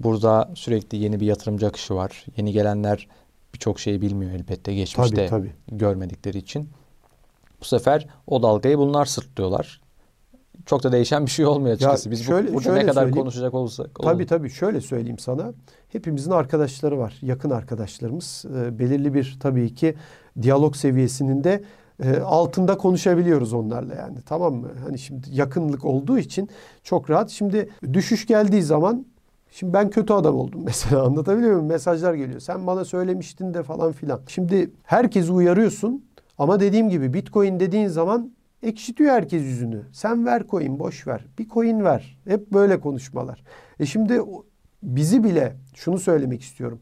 Burada 0.00 0.50
sürekli 0.54 0.98
yeni 0.98 1.20
bir 1.20 1.26
yatırımcı 1.26 1.66
akışı 1.66 1.94
var. 1.94 2.24
Yeni 2.36 2.52
gelenler 2.52 3.08
birçok 3.54 3.80
şeyi 3.80 4.02
bilmiyor 4.02 4.32
elbette 4.32 4.74
geçmişte 4.74 5.16
Tabii 5.28 5.28
tabii. 5.68 5.78
görmedikleri 5.78 6.38
için. 6.38 6.68
Bu 7.60 7.64
sefer 7.64 8.06
o 8.26 8.42
dalgayı 8.42 8.78
bunlar 8.78 9.04
sırtlıyorlar. 9.04 9.80
Çok 10.66 10.82
da 10.82 10.92
değişen 10.92 11.26
bir 11.26 11.30
şey 11.30 11.46
olmuyor 11.46 11.74
açıkçası. 11.74 12.10
Biz 12.10 12.20
bu- 12.20 12.24
şöyle- 12.24 12.48
burada 12.48 12.60
şöyle 12.64 12.78
ne 12.78 12.82
kadar 12.82 12.94
söyleyeyim. 12.94 13.16
konuşacak 13.16 13.54
olsak 13.54 13.90
Tabii 14.02 14.26
tabii 14.26 14.50
şöyle 14.50 14.80
söyleyeyim 14.80 15.18
sana. 15.18 15.52
Hepimizin 15.88 16.30
arkadaşları 16.30 16.98
var. 16.98 17.18
Yakın 17.22 17.50
arkadaşlarımız. 17.50 18.44
Ee, 18.56 18.78
belirli 18.78 19.14
bir 19.14 19.36
tabii 19.40 19.74
ki 19.74 19.94
diyalog 20.42 20.76
seviyesinin 20.76 21.44
de 21.44 21.62
e, 22.02 22.16
altında 22.18 22.78
konuşabiliyoruz 22.78 23.52
onlarla 23.52 23.94
yani. 23.94 24.18
Tamam 24.26 24.54
mı? 24.54 24.68
Hani 24.84 24.98
şimdi 24.98 25.26
yakınlık 25.32 25.84
olduğu 25.84 26.18
için 26.18 26.48
çok 26.82 27.10
rahat. 27.10 27.30
Şimdi 27.30 27.68
düşüş 27.92 28.26
geldiği 28.26 28.62
zaman 28.62 29.06
Şimdi 29.50 29.72
ben 29.72 29.90
kötü 29.90 30.12
adam 30.12 30.36
oldum 30.36 30.62
mesela 30.64 31.02
anlatabiliyor 31.02 31.52
muyum? 31.52 31.66
Mesajlar 31.66 32.14
geliyor. 32.14 32.40
Sen 32.40 32.66
bana 32.66 32.84
söylemiştin 32.84 33.54
de 33.54 33.62
falan 33.62 33.92
filan. 33.92 34.20
Şimdi 34.28 34.70
herkesi 34.82 35.32
uyarıyorsun 35.32 36.04
ama 36.38 36.60
dediğim 36.60 36.90
gibi 36.90 37.14
Bitcoin 37.14 37.60
dediğin 37.60 37.88
zaman 37.88 38.32
ekşitiyor 38.66 39.12
herkes 39.12 39.42
yüzünü. 39.42 39.82
Sen 39.92 40.26
ver 40.26 40.46
coin 40.50 40.78
boş 40.78 41.06
ver. 41.06 41.26
Bir 41.38 41.48
coin 41.48 41.84
ver. 41.84 42.18
Hep 42.28 42.52
böyle 42.52 42.80
konuşmalar. 42.80 43.42
E 43.80 43.86
şimdi 43.86 44.20
bizi 44.82 45.24
bile 45.24 45.56
şunu 45.74 45.98
söylemek 45.98 46.42
istiyorum. 46.42 46.80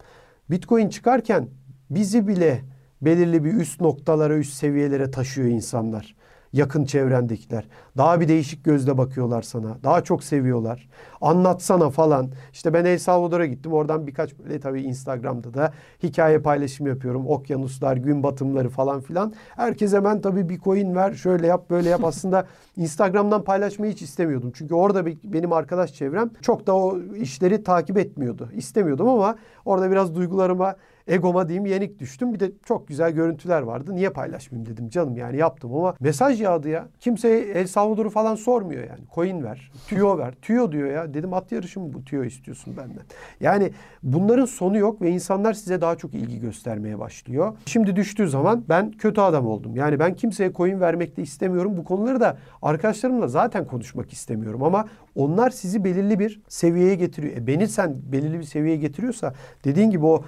Bitcoin 0.51 0.89
çıkarken 0.89 1.49
bizi 1.91 2.29
bile 2.29 2.61
belirli 3.03 3.45
bir 3.45 3.55
üst 3.55 3.81
noktalara, 3.81 4.37
üst 4.37 4.53
seviyelere 4.53 5.11
taşıyor 5.11 5.49
insanlar. 5.49 6.17
Yakın 6.55 6.85
çevrendekiler. 6.85 7.65
Daha 7.97 8.21
bir 8.21 8.29
değişik 8.29 8.65
gözle 8.65 8.99
bakıyorlar 8.99 9.43
sana. 9.43 9.77
Daha 9.85 10.05
çok 10.05 10.25
seviyorlar. 10.25 10.89
Anlatsana 11.21 11.91
falan. 11.91 12.31
İşte 12.53 12.75
ben 12.75 12.85
El 12.85 12.99
Salvador'a 12.99 13.47
gittim. 13.47 13.73
Oradan 13.73 14.07
birkaç 14.07 14.39
böyle 14.39 14.61
tabii 14.61 14.83
Instagram'da 14.83 15.55
da 15.55 15.73
hikaye 16.03 16.39
paylaşımı 16.39 16.89
yapıyorum. 16.89 17.27
Okyanuslar, 17.27 17.97
gün 17.97 18.23
batımları 18.23 18.69
falan 18.69 19.01
filan. 19.01 19.33
Herkes 19.57 19.93
hemen 19.93 20.21
tabii 20.21 20.49
bir 20.49 20.61
coin 20.61 20.95
ver, 20.95 21.13
şöyle 21.13 21.47
yap, 21.47 21.71
böyle 21.71 21.89
yap. 21.89 22.05
Aslında 22.05 22.47
Instagram'dan 22.77 23.45
paylaşmayı 23.45 23.93
hiç 23.93 24.03
istemiyordum. 24.03 24.53
Çünkü 24.55 24.75
orada 24.75 25.07
benim 25.07 25.53
arkadaş 25.53 25.95
çevrem 25.95 26.31
çok 26.43 26.67
da 26.67 26.77
o 26.77 26.99
işleri 26.99 27.63
takip 27.63 27.99
etmiyordu. 27.99 28.49
İstemiyordum 28.57 29.09
ama 29.09 29.37
orada 29.65 29.91
biraz 29.91 30.15
duygularıma 30.15 30.77
egoma 31.09 31.49
diyeyim 31.49 31.67
yenik 31.67 31.99
düştüm. 31.99 32.35
Bir 32.35 32.41
de 32.41 32.53
çok 32.65 32.89
güzel 32.89 33.13
görüntüler 33.13 33.63
vardı. 33.63 33.95
Niye 33.95 34.11
paylaşmayayım 34.11 34.73
dedim 34.73 34.89
canım 34.89 35.17
yani 35.17 35.37
yaptım 35.37 35.75
ama 35.75 35.95
mesaj 36.01 36.41
yağdı 36.41 36.69
ya. 36.69 36.89
Kimse 37.01 37.29
El 37.29 37.67
Salvador'u 37.67 38.11
falan 38.11 38.35
sormuyor 38.35 38.83
yani. 38.83 39.01
Coin 39.15 39.45
ver, 39.45 39.71
tüyo 39.89 40.19
ver. 40.19 40.35
Tüyo 40.43 40.73
diyor 40.73 40.91
ya. 40.91 41.15
Dedim 41.15 41.35
at 41.35 41.53
yarışı 41.53 41.81
mı 41.81 41.93
bu 41.93 42.05
tüyo 42.05 42.25
istiyorsun 42.25 42.77
benden? 42.77 43.03
Yani 43.41 43.71
bunların 44.03 44.45
sonu 44.45 44.79
yok 44.79 45.03
ve 45.03 45.11
insanlar 45.11 45.53
size 45.53 45.81
daha 45.81 45.97
çok 45.97 46.15
ilgi 46.15 46.41
göstermeye 46.41 46.99
başlıyor. 46.99 47.57
Şimdi 47.67 47.97
düştüğü 47.97 48.29
zaman 48.29 48.65
ben 48.69 48.91
kötü 48.91 49.21
adam 49.21 49.47
oldum. 49.47 49.77
Yani 49.77 49.99
ben 49.99 50.15
kimseye 50.15 50.53
coin 50.53 50.81
vermek 50.81 51.17
de 51.17 51.23
istemiyorum. 51.23 51.77
Bu 51.77 51.85
konuları 51.85 52.21
da 52.21 52.39
arkadaşlarımla 52.63 53.29
zaten 53.29 53.67
konuşmak 53.67 54.13
istemiyorum 54.13 54.63
ama 54.63 54.89
onlar 55.15 55.51
sizi 55.51 55.85
belirli 55.85 56.19
bir 56.19 56.41
seviyeye 56.49 56.95
getiriyor. 56.95 57.37
E 57.37 57.47
beni 57.47 57.69
sen 57.69 57.97
belirli 58.13 58.39
bir 58.39 58.45
seviyeye 58.45 58.77
getiriyorsa 58.77 59.35
dediğin 59.65 59.91
gibi 59.91 60.07
o 60.07 60.25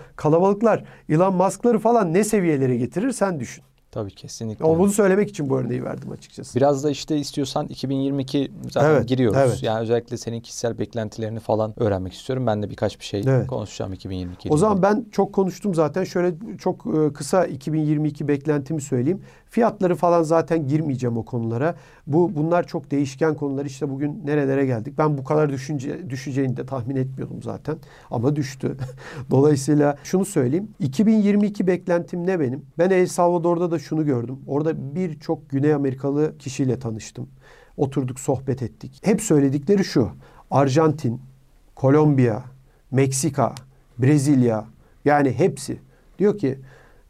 kalabalıklar 0.67 0.85
Elon 1.09 1.35
Musk'ları 1.35 1.79
falan 1.79 2.15
ne 2.15 2.25
seviyelere 2.25 2.77
getirir 2.77 3.13
sen 3.13 3.41
düşün. 3.41 3.65
Tabii 3.91 4.11
kesinlikle. 4.11 4.65
Ama 4.65 4.79
bunu 4.79 4.91
söylemek 4.91 5.29
için 5.31 5.51
bu 5.51 5.59
örneği 5.59 5.85
verdim 5.85 6.11
açıkçası. 6.11 6.57
Biraz 6.57 6.85
da 6.85 6.91
işte 6.91 7.17
istiyorsan 7.17 7.67
2022 7.67 8.53
zaten 8.71 8.91
Evet, 8.91 9.09
giriyoruz. 9.09 9.39
evet. 9.41 9.63
Yani 9.63 9.81
özellikle 9.81 10.17
senin 10.17 10.41
kişisel 10.41 10.79
beklentilerini 10.79 11.41
falan 11.41 11.75
öğrenmek 11.83 12.13
istiyorum. 12.13 12.47
Ben 12.47 12.63
de 12.63 12.71
birkaç 12.71 13.01
bir 13.01 13.05
şey 13.05 13.23
Evet. 13.27 13.47
konuşacağım 13.47 13.93
2022 13.93 14.49
ile 14.49 14.55
O 14.55 14.57
zaman 14.57 14.83
ben 14.83 15.07
çok 15.13 15.33
konuştum 15.33 15.75
zaten. 15.75 16.05
Şöyle 16.05 16.35
çok 16.59 16.87
e, 16.87 17.13
kısa 17.13 17.45
2022 17.47 18.29
beklentimi 18.29 18.81
söyleyeyim. 18.81 19.21
Fiyatları 19.57 19.95
falan 19.95 20.23
zaten 20.23 20.69
girmeyeceğim 20.69 21.17
o 21.17 21.25
konulara. 21.25 21.75
Bu 22.07 22.37
bunlar 22.37 22.67
çok 22.67 22.91
değişken 22.91 23.35
konular. 23.35 23.65
İşte 23.65 23.91
bugün 23.91 24.23
nerelere 24.25 24.67
geldik? 24.67 24.99
Ben 24.99 25.19
bu 25.19 25.25
kadar 25.25 25.51
düşünce 25.51 26.11
düşeceğini 26.11 26.57
de 26.57 26.67
tahmin 26.67 26.97
etmiyordum 26.97 27.43
zaten. 27.43 27.77
Ama 28.11 28.37
düştü. 28.37 28.77
Dolayısıyla 29.31 29.97
şunu 30.05 30.25
söyleyeyim. 30.25 30.69
2022 30.81 31.67
beklentim 31.67 32.27
ne 32.27 32.41
benim? 32.41 32.67
Ben 32.79 32.91
El 32.91 33.07
Salvador'da 33.07 33.71
da 33.71 33.79
şunu 33.79 34.05
gördüm. 34.05 34.39
Orada 34.47 34.95
birçok 34.95 35.51
Güney 35.51 35.75
Amerikalı 35.75 36.39
kişiyle 36.39 36.79
tanıştım. 36.79 37.29
Oturduk, 37.77 38.21
sohbet 38.21 38.63
ettik. 38.63 39.01
Hep 39.03 39.21
söyledikleri 39.21 39.85
şu. 39.85 40.11
Arjantin, 40.51 41.21
Kolombiya, 41.75 42.45
Meksika, 42.91 43.55
Brezilya 43.99 44.65
yani 45.05 45.33
hepsi 45.33 45.79
diyor 46.19 46.39
ki 46.39 46.59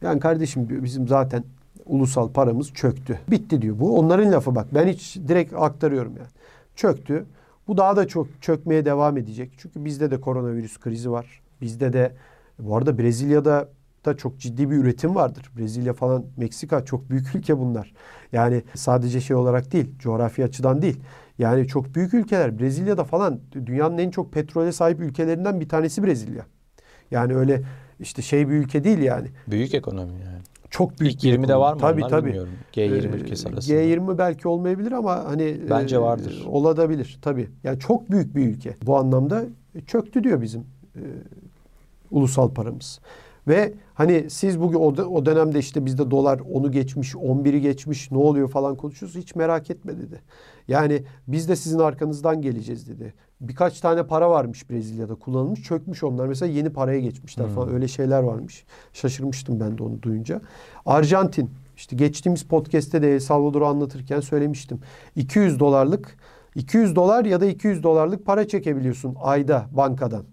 yani 0.03 0.21
kardeşim 0.21 0.69
bizim 0.85 1.09
zaten 1.09 1.45
ulusal 1.87 2.33
paramız 2.33 2.73
çöktü. 2.73 3.19
Bitti 3.31 3.63
diyor. 3.63 3.79
Bu 3.81 3.99
onların 3.99 4.33
lafı 4.33 4.55
bak. 4.55 4.67
Ben 4.75 4.87
hiç 4.89 5.17
direkt 5.29 5.53
aktarıyorum 5.55 6.17
yani. 6.17 6.29
Çöktü. 6.77 7.27
Bu 7.69 7.77
daha 7.77 7.97
da 7.97 8.09
çok 8.09 8.43
çökmeye 8.43 8.85
devam 8.85 9.17
edecek. 9.17 9.53
Çünkü 9.57 9.85
bizde 9.85 10.11
de 10.11 10.21
koronavirüs 10.21 10.79
krizi 10.79 11.11
var. 11.11 11.43
Bizde 11.61 11.93
de 11.93 12.13
bu 12.59 12.77
arada 12.77 12.99
Brezilya'da 12.99 13.69
da 14.05 14.17
çok 14.17 14.39
ciddi 14.39 14.71
bir 14.71 14.77
üretim 14.77 15.15
vardır. 15.15 15.51
Brezilya 15.59 15.93
falan, 15.93 16.25
Meksika 16.37 16.85
çok 16.85 17.11
büyük 17.11 17.35
ülke 17.35 17.59
bunlar. 17.59 17.93
Yani 18.33 18.63
sadece 18.75 19.21
şey 19.21 19.37
olarak 19.37 19.73
değil, 19.73 19.99
coğrafi 19.99 20.45
açıdan 20.45 20.83
değil. 20.83 21.01
Yani 21.39 21.69
çok 21.69 21.95
büyük 21.95 22.15
ülkeler. 22.15 22.59
Brezilya'da 22.59 23.05
falan 23.05 23.41
dünyanın 23.53 23.99
en 23.99 24.11
çok 24.11 24.33
petrole 24.33 24.73
sahip 24.73 25.01
ülkelerinden 25.01 25.61
bir 25.61 25.69
tanesi 25.69 26.05
Brezilya. 26.05 26.47
Yani 27.11 27.37
öyle 27.37 27.63
işte 28.01 28.23
şey 28.23 28.49
bir 28.49 28.55
ülke 28.55 28.85
değil 28.85 28.99
yani. 28.99 29.29
Büyük 29.47 29.75
ekonomi 29.75 30.13
yani. 30.13 30.39
Çok 30.71 31.01
büyük 31.01 31.15
İlk 31.15 31.23
bir 31.25 31.29
20'de 31.29 31.43
ekonomi. 31.43 31.61
var 31.61 31.73
mı 31.75 31.81
Tabii 31.81 32.01
onlar 32.01 32.11
tabii. 32.11 32.27
bilmiyorum. 32.29 32.53
G20 32.73 33.17
Ee, 33.17 33.17
ülkesi 33.21 33.49
arasında. 33.49 33.75
G20 33.77 34.19
belki 34.19 34.49
olmayabilir 34.49 34.93
ama 34.93 35.25
hani 35.25 35.57
Bence 35.71 35.97
e, 35.97 36.01
vardır. 36.01 36.45
olabilir 36.47 37.19
tabii. 37.23 37.49
Yani 37.65 37.79
çok 37.79 38.11
büyük 38.11 38.37
bir 38.37 38.47
ülke. 38.49 38.75
Bu 38.87 38.97
anlamda 38.97 39.45
çöktü 39.87 40.25
diyor 40.25 40.43
bizim 40.43 40.61
e, 40.97 41.03
ulusal 42.11 42.51
paramız. 42.55 43.01
Ve 43.49 43.73
hani 43.95 44.31
siz 44.31 44.61
bugün 44.61 44.79
o, 44.79 44.87
o 45.05 45.27
dönemde 45.27 45.59
işte 45.59 45.87
bizde 45.87 46.11
dolar 46.11 46.41
onu 46.53 46.73
geçmiş, 46.73 47.15
11'i 47.15 47.61
geçmiş 47.61 48.11
ne 48.11 48.19
oluyor 48.19 48.51
falan 48.51 48.77
konuşuyoruz. 48.77 49.17
Hiç 49.19 49.35
merak 49.35 49.71
etme 49.71 49.99
dedi. 49.99 50.21
Yani 50.69 51.03
biz 51.29 51.49
de 51.49 51.57
sizin 51.57 51.79
arkanızdan 51.79 52.43
geleceğiz 52.43 52.89
dedi. 52.89 53.15
Birkaç 53.41 53.81
tane 53.81 54.07
para 54.07 54.31
varmış 54.31 54.71
Brezilya'da 54.71 55.15
kullanılmış 55.15 55.63
çökmüş 55.63 56.05
onlar. 56.05 56.27
Mesela 56.27 56.53
yeni 56.53 56.71
paraya 56.71 57.01
geçmişler 57.01 57.49
falan 57.49 57.75
öyle 57.75 57.89
şeyler 57.89 58.23
varmış. 58.23 58.65
Şaşırmıştım 58.93 59.61
ben 59.61 59.79
de 59.79 59.83
onu 59.83 60.03
duyunca. 60.03 60.41
Arjantin 60.87 61.51
işte 61.77 61.97
geçtiğimiz 61.97 62.43
podcast'te 62.43 63.03
de 63.03 63.15
El 63.15 63.21
Salvador'u 63.21 63.67
anlatırken 63.67 64.21
söylemiştim. 64.21 64.81
200 65.17 65.61
dolarlık 65.61 66.17
200 66.55 66.97
dolar 66.97 67.25
ya 67.25 67.41
da 67.41 67.47
200 67.47 67.83
dolarlık 67.83 68.27
para 68.27 68.49
çekebiliyorsun 68.49 69.17
ayda 69.21 69.67
bankadan. 69.73 70.25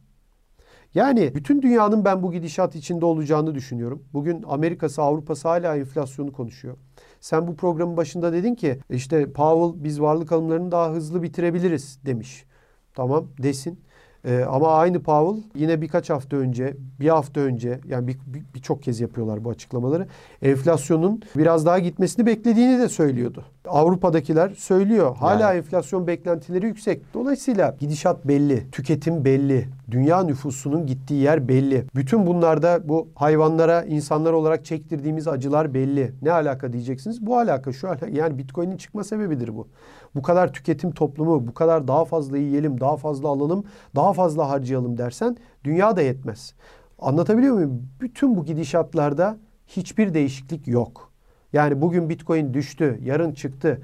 Yani 0.95 1.35
bütün 1.35 1.61
dünyanın 1.61 2.05
ben 2.05 2.23
bu 2.23 2.31
gidişat 2.31 2.75
içinde 2.75 3.05
olacağını 3.05 3.55
düşünüyorum. 3.55 4.03
Bugün 4.13 4.43
Amerika'sı, 4.47 5.01
Avrupa'sı 5.01 5.47
hala 5.47 5.75
enflasyonu 5.77 6.33
konuşuyor. 6.33 6.77
Sen 7.19 7.47
bu 7.47 7.55
programın 7.55 7.97
başında 7.97 8.33
dedin 8.33 8.55
ki 8.55 8.79
işte 8.89 9.33
Powell 9.33 9.83
biz 9.83 10.01
varlık 10.01 10.31
alımlarını 10.31 10.71
daha 10.71 10.91
hızlı 10.91 11.23
bitirebiliriz 11.23 11.99
demiş. 12.05 12.45
Tamam 12.93 13.27
desin. 13.43 13.79
Ee, 14.27 14.43
ama 14.49 14.73
aynı 14.73 14.99
Powell 15.03 15.43
yine 15.55 15.81
birkaç 15.81 16.09
hafta 16.09 16.37
önce, 16.37 16.77
bir 16.99 17.09
hafta 17.09 17.41
önce 17.41 17.79
yani 17.87 18.07
bir- 18.07 18.17
bir- 18.25 18.43
birçok 18.55 18.83
kez 18.83 18.99
yapıyorlar 19.01 19.43
bu 19.43 19.49
açıklamaları. 19.49 20.07
Enflasyonun 20.41 21.21
biraz 21.37 21.65
daha 21.65 21.79
gitmesini 21.79 22.25
beklediğini 22.25 22.79
de 22.79 22.89
söylüyordu. 22.89 23.45
Avrupa'dakiler 23.67 24.49
söylüyor. 24.49 25.15
Hala 25.15 25.41
Yani. 25.53 25.57
enflasyon 25.57 26.07
beklentileri 26.07 26.65
yüksek. 26.65 27.13
Dolayısıyla 27.13 27.75
gidişat 27.79 28.27
belli, 28.27 28.71
tüketim 28.71 29.25
belli, 29.25 29.67
dünya 29.91 30.23
nüfusunun 30.23 30.85
gittiği 30.85 31.21
yer 31.21 31.47
belli. 31.47 31.85
Bütün 31.95 32.27
bunlarda 32.27 32.89
bu 32.89 33.07
hayvanlara 33.15 33.83
insanlar 33.83 34.33
olarak 34.33 34.65
çektirdiğimiz 34.65 35.27
acılar 35.27 35.73
belli. 35.73 36.11
Ne 36.21 36.31
alaka 36.31 36.73
diyeceksiniz? 36.73 37.25
Bu 37.25 37.37
alaka 37.37 37.71
şu 37.73 37.87
alaka. 37.89 38.07
Yani 38.07 38.37
Bitcoin'in 38.37 38.77
çıkma 38.77 39.03
sebebidir 39.03 39.55
bu. 39.55 39.67
Bu 40.15 40.21
kadar 40.21 40.53
tüketim 40.53 40.91
toplumu, 40.91 41.47
bu 41.47 41.53
kadar 41.53 41.87
daha 41.87 42.05
fazla 42.05 42.37
yiyelim, 42.37 42.79
daha 42.79 42.97
fazla 42.97 43.29
alalım, 43.29 43.63
daha 43.95 44.13
fazla 44.13 44.49
harcayalım 44.49 44.97
dersen 44.97 45.37
dünya 45.63 45.95
da 45.95 46.01
yetmez. 46.01 46.53
Anlatabiliyor 46.99 47.55
muyum? 47.55 47.89
Bütün 48.01 48.35
bu 48.35 48.45
gidişatlarda 48.45 49.37
hiçbir 49.67 50.13
değişiklik 50.13 50.67
yok. 50.67 51.11
Yani 51.53 51.81
bugün 51.81 52.09
Bitcoin 52.09 52.53
düştü, 52.53 52.99
yarın 53.03 53.31
çıktı. 53.31 53.81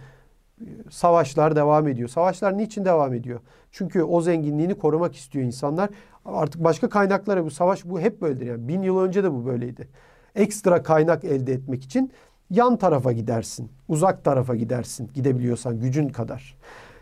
Savaşlar 0.90 1.56
devam 1.56 1.88
ediyor. 1.88 2.10
Savaşlar 2.10 2.58
niçin 2.58 2.86
devam 2.86 3.14
ediyor? 3.14 3.40
Çünkü 3.72 4.04
o 4.04 4.22
zenginliğini 4.22 4.76
korumak 4.76 5.16
istiyor 5.16 5.46
insanlar. 5.46 5.90
Artık 6.26 6.64
başka 6.64 6.90
kaynaklara 6.90 7.46
bu 7.46 7.52
savaş 7.52 7.86
bu 7.86 8.00
hep 8.00 8.22
böyledir. 8.22 8.46
Yani 8.46 8.68
bin 8.68 8.82
yıl 8.82 9.00
önce 9.00 9.24
de 9.24 9.34
bu 9.34 9.46
böyleydi. 9.46 9.88
Ekstra 10.36 10.84
kaynak 10.84 11.24
elde 11.24 11.54
etmek 11.54 11.84
için 11.84 12.12
yan 12.50 12.78
tarafa 12.78 13.12
gidersin. 13.12 13.72
Uzak 13.88 14.24
tarafa 14.24 14.56
gidersin. 14.56 15.12
Gidebiliyorsan 15.14 15.80
gücün 15.80 16.10
kadar. 16.10 16.58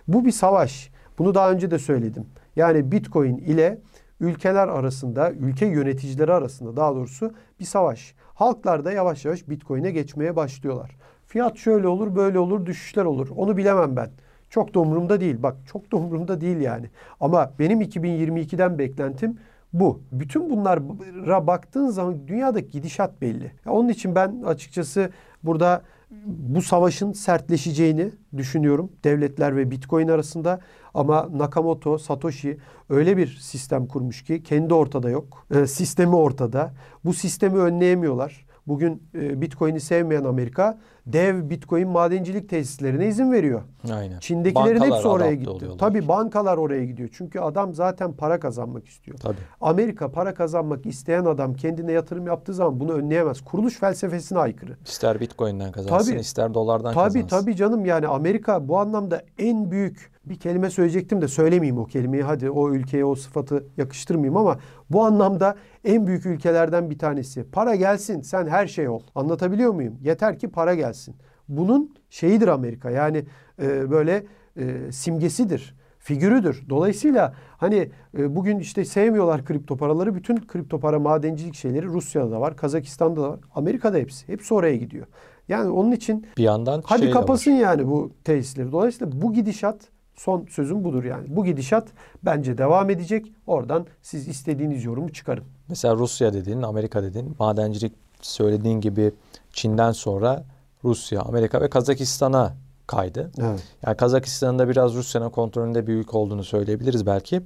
Bu 0.07 0.25
bir 0.25 0.31
savaş. 0.31 0.91
Bunu 1.17 1.36
daha 1.36 1.51
önce 1.51 1.71
de 1.71 1.79
söyledim. 1.79 2.25
Yani 2.55 2.91
Bitcoin 2.91 3.38
ile 3.38 3.77
ülkeler 4.19 4.67
arasında, 4.67 5.31
ülke 5.31 5.65
yöneticileri 5.65 6.33
arasında 6.33 6.75
daha 6.77 6.95
doğrusu 6.95 7.33
bir 7.60 7.65
savaş. 7.65 8.15
Halklar 8.33 8.86
da 8.86 8.91
yavaş 8.91 9.25
yavaş 9.25 9.49
Bitcoin'e 9.49 9.91
geçmeye 9.91 10.36
başlıyorlar. 10.36 10.95
Fiyat 11.27 11.57
şöyle 11.57 11.88
olur, 11.88 12.15
böyle 12.15 12.39
olur, 12.39 12.65
düşüşler 12.65 13.05
olur. 13.05 13.27
Onu 13.36 13.57
bilemem 13.57 13.95
ben. 13.95 14.10
Çok 14.49 14.73
da 14.73 14.79
umurumda 14.79 15.21
değil. 15.21 15.43
Bak 15.43 15.55
çok 15.71 15.91
da 15.91 15.97
umurumda 15.97 16.41
değil 16.41 16.57
yani. 16.57 16.89
Ama 17.19 17.51
benim 17.60 17.81
2022'den 17.81 18.79
beklentim 18.79 19.38
bu. 19.73 20.01
Bütün 20.12 20.49
bunlara 20.49 21.47
baktığın 21.47 21.88
zaman 21.88 22.27
dünyadaki 22.27 22.71
gidişat 22.71 23.21
belli. 23.21 23.51
Ya 23.65 23.71
Onun 23.71 23.89
için 23.89 24.15
ben 24.15 24.41
açıkçası 24.45 25.10
burada 25.43 25.82
bu 26.25 26.62
savaşın 26.62 27.13
sertleşeceğini 27.13 28.12
düşünüyorum 28.38 28.91
devletler 29.03 29.56
ve 29.56 29.71
Bitcoin 29.71 30.08
arasında 30.08 30.60
ama 30.93 31.30
Nakamoto, 31.34 31.97
Satoshi 31.97 32.58
öyle 32.89 33.17
bir 33.17 33.27
sistem 33.27 33.88
kurmuş 33.88 34.23
ki 34.23 34.43
kendi 34.43 34.73
ortada 34.73 35.10
yok. 35.10 35.45
E, 35.56 35.67
sistemi 35.67 36.15
ortada. 36.15 36.73
Bu 37.06 37.13
sistemi 37.13 37.58
önleyemiyorlar. 37.58 38.46
Bugün 38.67 39.03
e, 39.15 39.41
Bitcoin'i 39.41 39.80
sevmeyen 39.80 40.23
Amerika 40.23 40.77
dev 41.06 41.49
Bitcoin 41.49 41.88
madencilik 41.88 42.49
tesislerine 42.49 43.08
izin 43.08 43.32
veriyor. 43.32 43.62
Aynen. 43.93 44.19
Çin'dekilerin 44.19 44.80
Bankalar 44.80 44.95
hepsi 44.97 45.08
oraya 45.08 45.34
gitti. 45.34 45.49
oluyorlar. 45.49 45.77
Tabii 45.80 46.08
bankalar 46.08 46.58
oraya 46.58 46.86
gidiyor. 46.86 47.10
Çünkü 47.17 47.39
adam 47.39 47.73
zaten 47.73 48.13
para 48.13 48.39
kazanmak 48.39 48.88
istiyor. 48.88 49.17
Tabii. 49.17 49.38
Amerika 49.62 50.12
para 50.12 50.34
kazanmak 50.34 50.86
isteyen 50.86 51.25
adam 51.25 51.53
kendine 51.53 51.91
yatırım 51.91 52.27
yaptığı 52.27 52.53
zaman 52.53 52.80
bunu 52.80 52.93
önleyemez. 52.93 53.41
Kuruluş 53.41 53.80
felsefesine 53.80 54.39
aykırı. 54.39 54.77
İster 54.86 55.19
Bitcoin'den 55.19 55.71
kazansın, 55.71 56.12
Tabii. 56.12 56.19
ister 56.21 56.53
dolardan 56.53 56.93
Tabii 56.93 57.03
kazansın. 57.03 57.27
tabii 57.27 57.56
canım 57.56 57.86
yani 57.86 58.08
Amerika 58.08 58.67
bu 58.67 58.77
anlamda 58.80 59.21
en 59.38 59.71
büyük 59.71 60.12
bir 60.29 60.39
kelime 60.39 60.69
söyleyecektim 60.69 61.21
de 61.21 61.27
söylemeyeyim 61.27 61.77
o 61.77 61.85
kelimeyi. 61.85 62.23
Hadi 62.23 62.49
o 62.49 62.71
ülkeye 62.71 63.05
o 63.05 63.15
sıfatı 63.15 63.65
yakıştırmayayım 63.77 64.37
ama 64.37 64.59
bu 64.89 65.03
anlamda 65.03 65.55
en 65.83 66.07
büyük 66.07 66.25
ülkelerden 66.25 66.89
bir 66.89 66.99
tanesi. 66.99 67.43
Para 67.51 67.75
gelsin 67.75 68.21
sen 68.21 68.47
her 68.47 68.67
şey 68.67 68.89
ol. 68.89 69.01
Anlatabiliyor 69.15 69.73
muyum? 69.73 69.97
Yeter 70.01 70.39
ki 70.39 70.47
para 70.47 70.75
gelsin. 70.75 71.15
Bunun 71.47 71.95
şeyidir 72.09 72.47
Amerika 72.47 72.89
yani 72.89 73.25
e, 73.61 73.91
böyle 73.91 74.23
e, 74.57 74.91
simgesidir 74.91 75.77
figürüdür. 76.07 76.63
Dolayısıyla 76.69 77.33
hani 77.57 77.89
e, 78.17 78.35
bugün 78.35 78.59
işte 78.59 78.85
sevmiyorlar 78.85 79.45
kripto 79.45 79.77
paraları. 79.77 80.15
Bütün 80.15 80.35
kripto 80.35 80.79
para 80.79 80.99
madencilik 80.99 81.55
şeyleri 81.55 81.85
Rusya'da 81.85 82.31
da 82.31 82.41
var, 82.41 82.57
Kazakistan'da 82.57 83.21
da 83.21 83.29
var, 83.29 83.39
Amerika'da 83.55 83.97
hepsi. 83.97 84.27
Hepsi 84.27 84.53
oraya 84.53 84.75
gidiyor. 84.75 85.07
Yani 85.47 85.69
onun 85.69 85.91
için 85.91 86.25
Bir 86.37 86.43
yandan 86.43 86.83
Hadi 86.85 87.01
şey 87.01 87.11
kapasın 87.11 87.51
var. 87.51 87.59
yani 87.59 87.87
bu 87.87 88.11
tesisleri. 88.23 88.71
Dolayısıyla 88.71 89.21
bu 89.21 89.33
gidişat 89.33 89.79
son 90.17 90.45
sözüm 90.49 90.84
budur 90.84 91.03
yani. 91.03 91.25
Bu 91.27 91.45
gidişat 91.45 91.88
bence 92.25 92.58
devam 92.58 92.89
edecek. 92.89 93.32
Oradan 93.47 93.86
siz 94.01 94.27
istediğiniz 94.27 94.86
yorumu 94.86 95.13
çıkarın. 95.13 95.43
Mesela 95.69 95.95
Rusya 95.95 96.34
dedin, 96.34 96.62
Amerika 96.62 97.03
dedin. 97.03 97.36
Madencilik 97.39 97.93
söylediğin 98.21 98.82
gibi 98.82 99.12
Çin'den 99.51 99.91
sonra 99.91 100.43
Rusya, 100.84 101.21
Amerika 101.21 101.62
ve 101.62 101.69
Kazakistan'a 101.69 102.53
kaydı. 102.88 103.32
Evet. 103.39 103.63
Yani 103.86 103.97
Kazakistan'ın 103.97 104.60
da 104.60 104.69
biraz 104.69 104.93
Rusya'nın 104.93 105.30
kontrolünde 105.30 105.88
büyük 105.88 106.13
olduğunu 106.13 106.43
söyleyebiliriz 106.43 107.06
belki. 107.06 107.41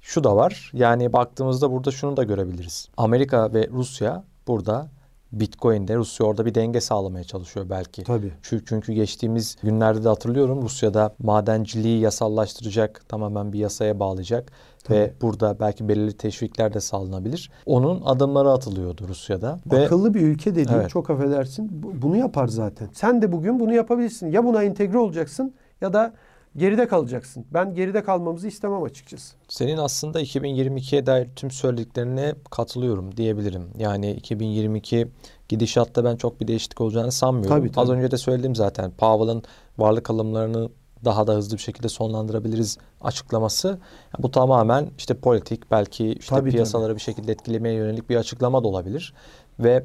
Şu 0.00 0.24
da 0.24 0.36
var. 0.36 0.70
Yani 0.74 1.12
baktığımızda 1.12 1.72
burada 1.72 1.90
şunu 1.90 2.16
da 2.16 2.24
görebiliriz. 2.24 2.88
Amerika 2.96 3.54
ve 3.54 3.68
Rusya 3.72 4.24
burada 4.46 4.88
Bitcoin'de 5.32 5.96
Rusya 5.96 6.26
orada 6.26 6.46
bir 6.46 6.54
denge 6.54 6.80
sağlamaya 6.80 7.24
çalışıyor 7.24 7.66
belki. 7.70 8.04
Tabii. 8.04 8.32
Çünkü, 8.42 8.92
geçtiğimiz 8.92 9.56
günlerde 9.62 10.04
de 10.04 10.08
hatırlıyorum 10.08 10.62
Rusya'da 10.62 11.14
madenciliği 11.18 12.00
yasallaştıracak, 12.00 13.08
tamamen 13.08 13.52
bir 13.52 13.58
yasaya 13.58 14.00
bağlayacak 14.00 14.52
ve 14.90 15.12
burada 15.22 15.60
belki 15.60 15.88
belirli 15.88 16.12
teşvikler 16.12 16.74
de 16.74 16.80
sağlanabilir. 16.80 17.50
Onun 17.66 18.02
adımları 18.04 18.50
atılıyordu 18.50 19.08
Rusya'da. 19.08 19.60
Ve 19.72 19.84
Akıllı 19.86 20.14
bir 20.14 20.20
ülke 20.20 20.54
dediğin 20.54 20.78
Evet. 20.78 20.90
çok 20.90 21.10
affedersin 21.10 21.82
bu- 21.82 22.02
bunu 22.02 22.16
yapar 22.16 22.46
zaten. 22.48 22.88
Sen 22.92 23.22
de 23.22 23.32
bugün 23.32 23.60
bunu 23.60 23.74
yapabilirsin. 23.74 24.30
Ya 24.32 24.44
buna 24.44 24.62
entegre 24.62 24.98
olacaksın 24.98 25.54
ya 25.80 25.92
da 25.92 26.12
geride 26.56 26.88
kalacaksın. 26.88 27.46
Ben 27.54 27.74
geride 27.74 28.02
kalmamızı 28.02 28.48
istemem 28.48 28.82
açıkçası. 28.82 29.34
senin 29.48 29.76
aslında 29.76 30.22
2022'ye 30.22 31.06
dair 31.06 31.28
tüm 31.36 31.50
söylediklerine 31.50 32.34
katılıyorum 32.50 33.16
diyebilirim. 33.16 33.70
Yani 33.78 34.12
2022 34.12 35.08
gidişatta 35.48 36.04
ben 36.04 36.16
çok 36.16 36.40
bir 36.40 36.48
değişiklik 36.48 36.80
olacağını 36.80 37.12
sanmıyorum. 37.12 37.58
Tabii, 37.58 37.72
tabii. 37.72 37.80
Az 37.80 37.90
önce 37.90 38.10
de 38.10 38.16
söyledim 38.16 38.54
zaten. 38.54 38.90
Powell'ın 38.90 39.42
varlık 39.78 40.10
alımlarını 40.10 40.68
daha 41.04 41.26
da 41.26 41.34
hızlı 41.34 41.56
bir 41.56 41.62
şekilde 41.62 41.88
sonlandırabiliriz 41.88 42.78
açıklaması. 43.00 43.68
Yani 43.68 44.22
bu 44.22 44.30
tamamen 44.30 44.90
işte 44.98 45.14
politik 45.14 45.70
belki 45.70 46.12
işte 46.12 46.34
Tabii, 46.34 46.50
piyasaları 46.50 46.94
bir 46.94 47.00
şekilde 47.00 47.32
etkilemeye 47.32 47.74
yönelik 47.74 48.10
bir 48.10 48.16
açıklama 48.16 48.64
da 48.64 48.68
olabilir. 48.68 49.14
Ve 49.58 49.84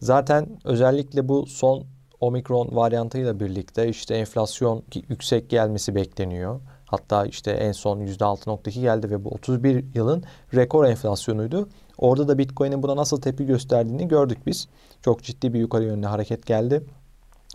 zaten 0.00 0.58
özellikle 0.64 1.28
bu 1.28 1.46
son 1.46 1.84
omikron 2.22 2.68
varyantıyla 2.72 3.40
birlikte 3.40 3.88
işte 3.88 4.14
enflasyon 4.14 4.82
yüksek 5.08 5.50
gelmesi 5.50 5.94
bekleniyor. 5.94 6.60
Hatta 6.86 7.26
işte 7.26 7.50
en 7.50 7.72
son 7.72 8.00
%6.2 8.00 8.80
geldi 8.80 9.10
ve 9.10 9.24
bu 9.24 9.28
31 9.28 9.84
yılın 9.94 10.24
rekor 10.54 10.84
enflasyonuydu. 10.84 11.68
Orada 11.98 12.28
da 12.28 12.38
Bitcoin'in 12.38 12.82
buna 12.82 12.96
nasıl 12.96 13.20
tepki 13.20 13.46
gösterdiğini 13.46 14.08
gördük 14.08 14.38
biz. 14.46 14.68
Çok 15.02 15.22
ciddi 15.22 15.54
bir 15.54 15.58
yukarı 15.58 15.84
yönlü 15.84 16.06
hareket 16.06 16.46
geldi. 16.46 16.82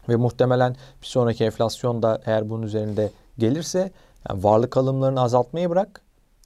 Ve 0.09 0.15
muhtemelen 0.15 0.75
bir 1.01 1.07
sonraki 1.07 1.43
enflasyon 1.43 2.03
da 2.03 2.21
eğer 2.25 2.49
bunun 2.49 2.63
üzerinde 2.63 3.11
gelirse 3.37 3.91
yani 4.29 4.43
varlık 4.43 4.77
alımlarını 4.77 5.21
azaltmayı 5.21 5.69
bırak. 5.69 6.01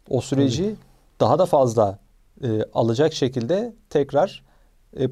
O 0.10 0.22
süreci 0.22 0.76
daha 1.20 1.40
da 1.40 1.46
fazla 1.46 2.00
e, 2.44 2.64
alacak 2.74 3.14
şekilde 3.14 3.74
tekrar 3.90 4.44
e, 4.98 5.08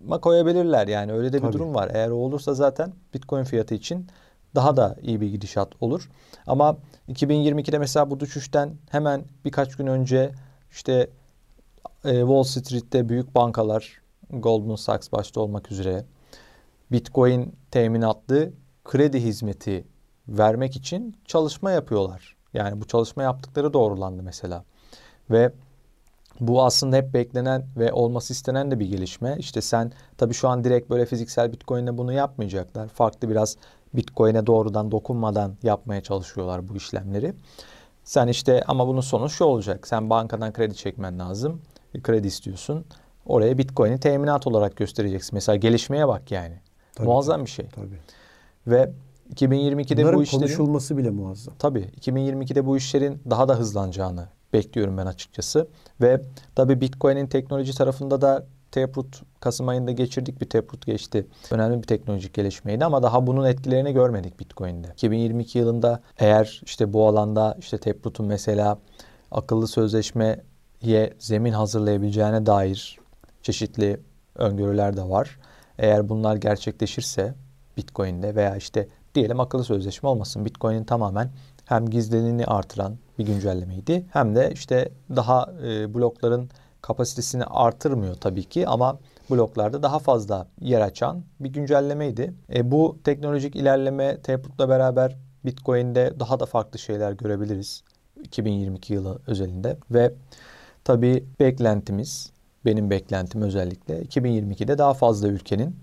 programa 0.00 0.20
koyabilirler. 0.20 0.88
Yani 0.88 1.12
öyle 1.12 1.32
de 1.32 1.36
bir 1.36 1.42
Tabii. 1.42 1.52
durum 1.52 1.74
var. 1.74 1.90
Eğer 1.94 2.10
o 2.10 2.14
olursa 2.14 2.54
zaten 2.54 2.92
Bitcoin 3.14 3.44
fiyatı 3.44 3.74
için 3.74 4.06
daha 4.54 4.76
da 4.76 4.96
iyi 5.02 5.20
bir 5.20 5.28
gidişat 5.28 5.68
olur. 5.80 6.10
Ama 6.46 6.76
2022'de 7.08 7.78
mesela 7.78 8.10
bu 8.10 8.20
düşüşten 8.20 8.76
hemen 8.90 9.24
birkaç 9.44 9.76
gün 9.76 9.86
önce 9.86 10.32
işte 10.70 11.10
e, 12.04 12.20
Wall 12.20 12.42
Street'te 12.42 13.08
büyük 13.08 13.34
bankalar 13.34 14.00
Goldman 14.30 14.76
Sachs 14.76 15.12
başta 15.12 15.40
olmak 15.40 15.72
üzere 15.72 16.04
Bitcoin 16.92 17.52
teminatlı 17.70 18.50
kredi 18.84 19.20
hizmeti 19.20 19.84
vermek 20.28 20.76
için 20.76 21.16
çalışma 21.24 21.70
yapıyorlar. 21.70 22.36
Yani 22.54 22.80
bu 22.80 22.86
çalışma 22.86 23.22
yaptıkları 23.22 23.72
doğrulandı 23.72 24.22
mesela. 24.22 24.64
Ve 25.30 25.52
bu 26.40 26.64
aslında 26.64 26.96
hep 26.96 27.14
beklenen 27.14 27.64
ve 27.76 27.92
olması 27.92 28.32
istenen 28.32 28.70
de 28.70 28.78
bir 28.78 28.86
gelişme. 28.86 29.36
İşte 29.38 29.60
sen 29.60 29.92
tabii 30.18 30.34
şu 30.34 30.48
an 30.48 30.64
direkt 30.64 30.90
böyle 30.90 31.06
fiziksel 31.06 31.52
Bitcoin'le 31.52 31.98
bunu 31.98 32.12
yapmayacaklar. 32.12 32.88
Farklı 32.88 33.28
biraz 33.28 33.56
Bitcoin'e 33.94 34.46
doğrudan 34.46 34.90
dokunmadan 34.90 35.56
yapmaya 35.62 36.00
çalışıyorlar 36.00 36.68
bu 36.68 36.76
işlemleri. 36.76 37.34
Sen 38.04 38.28
işte 38.28 38.62
ama 38.66 38.88
bunun 38.88 39.00
sonu 39.00 39.30
şu 39.30 39.44
olacak. 39.44 39.88
Sen 39.88 40.10
bankadan 40.10 40.52
kredi 40.52 40.74
çekmen 40.74 41.18
lazım. 41.18 41.60
Kredi 42.02 42.26
istiyorsun. 42.26 42.84
Oraya 43.26 43.58
Bitcoin'i 43.58 44.00
teminat 44.00 44.46
olarak 44.46 44.76
göstereceksin. 44.76 45.30
Mesela 45.32 45.56
gelişmeye 45.56 46.08
bak 46.08 46.30
yani. 46.30 46.60
Tabii, 46.94 47.06
Muazzam 47.06 47.44
bir 47.44 47.50
şey. 47.50 47.66
Tabii. 47.66 47.98
Ve 48.66 48.92
2022'de 49.34 50.02
Bunların 50.02 50.18
bu 50.18 50.22
işlerin 50.22 50.40
konuşulması 50.40 50.96
bile 50.96 51.10
muazzam. 51.10 51.54
Tabii 51.58 51.90
2022'de 52.00 52.66
bu 52.66 52.76
işlerin 52.76 53.22
daha 53.30 53.48
da 53.48 53.54
hızlanacağını 53.54 54.28
bekliyorum 54.52 54.98
ben 54.98 55.06
açıkçası. 55.06 55.68
Ve 56.00 56.20
tabii 56.54 56.80
Bitcoin'in 56.80 57.26
teknoloji 57.26 57.74
tarafında 57.74 58.20
da 58.20 58.46
Taproot 58.70 59.22
Kasım 59.40 59.68
ayında 59.68 59.92
geçirdik 59.92 60.40
bir 60.40 60.48
Taproot 60.48 60.86
geçti. 60.86 61.26
Önemli 61.50 61.82
bir 61.82 61.86
teknolojik 61.86 62.34
gelişmeydi 62.34 62.84
ama 62.84 63.02
daha 63.02 63.26
bunun 63.26 63.44
etkilerini 63.44 63.92
görmedik 63.92 64.40
Bitcoin'de. 64.40 64.88
2022 64.92 65.58
yılında 65.58 66.00
eğer 66.18 66.60
işte 66.64 66.92
bu 66.92 67.08
alanda 67.08 67.56
işte 67.58 67.78
Taproot'un 67.78 68.26
mesela 68.26 68.78
akıllı 69.30 69.68
sözleşmeye 69.68 70.42
zemin 71.18 71.52
hazırlayabileceğine 71.52 72.46
dair 72.46 72.98
çeşitli 73.42 74.00
öngörüler 74.34 74.96
de 74.96 75.02
var. 75.02 75.38
Eğer 75.78 76.08
bunlar 76.08 76.36
gerçekleşirse 76.36 77.34
Bitcoin'de 77.76 78.34
veya 78.34 78.56
işte 78.56 78.88
diyelim 79.14 79.40
akıllı 79.40 79.64
sözleşme 79.64 80.08
olmasın. 80.08 80.44
Bitcoin'in 80.44 80.84
tamamen 80.84 81.30
hem 81.64 81.90
gizliliğini 81.90 82.44
artıran 82.46 82.98
bir 83.20 83.26
güncellemeydi 83.26 84.06
hem 84.12 84.34
de 84.34 84.50
işte 84.52 84.88
daha 85.16 85.52
e, 85.66 85.94
blokların 85.94 86.50
kapasitesini 86.82 87.44
artırmıyor 87.44 88.14
tabii 88.14 88.44
ki 88.44 88.68
ama 88.68 88.98
bloklarda 89.30 89.82
daha 89.82 89.98
fazla 89.98 90.46
yer 90.60 90.80
açan 90.80 91.24
bir 91.40 91.48
güncellemeydi. 91.48 92.34
E, 92.54 92.70
bu 92.70 92.98
teknolojik 93.04 93.56
ilerleme 93.56 94.20
Taproot'la 94.22 94.68
beraber 94.68 95.16
Bitcoin'de 95.44 96.20
daha 96.20 96.40
da 96.40 96.46
farklı 96.46 96.78
şeyler 96.78 97.12
görebiliriz 97.12 97.82
2022 98.22 98.94
yılı 98.94 99.18
özelinde 99.26 99.76
ve 99.90 100.12
tabii 100.84 101.24
beklentimiz 101.40 102.30
benim 102.64 102.90
beklentim 102.90 103.42
özellikle 103.42 104.02
2022'de 104.02 104.78
daha 104.78 104.94
fazla 104.94 105.28
ülkenin 105.28 105.76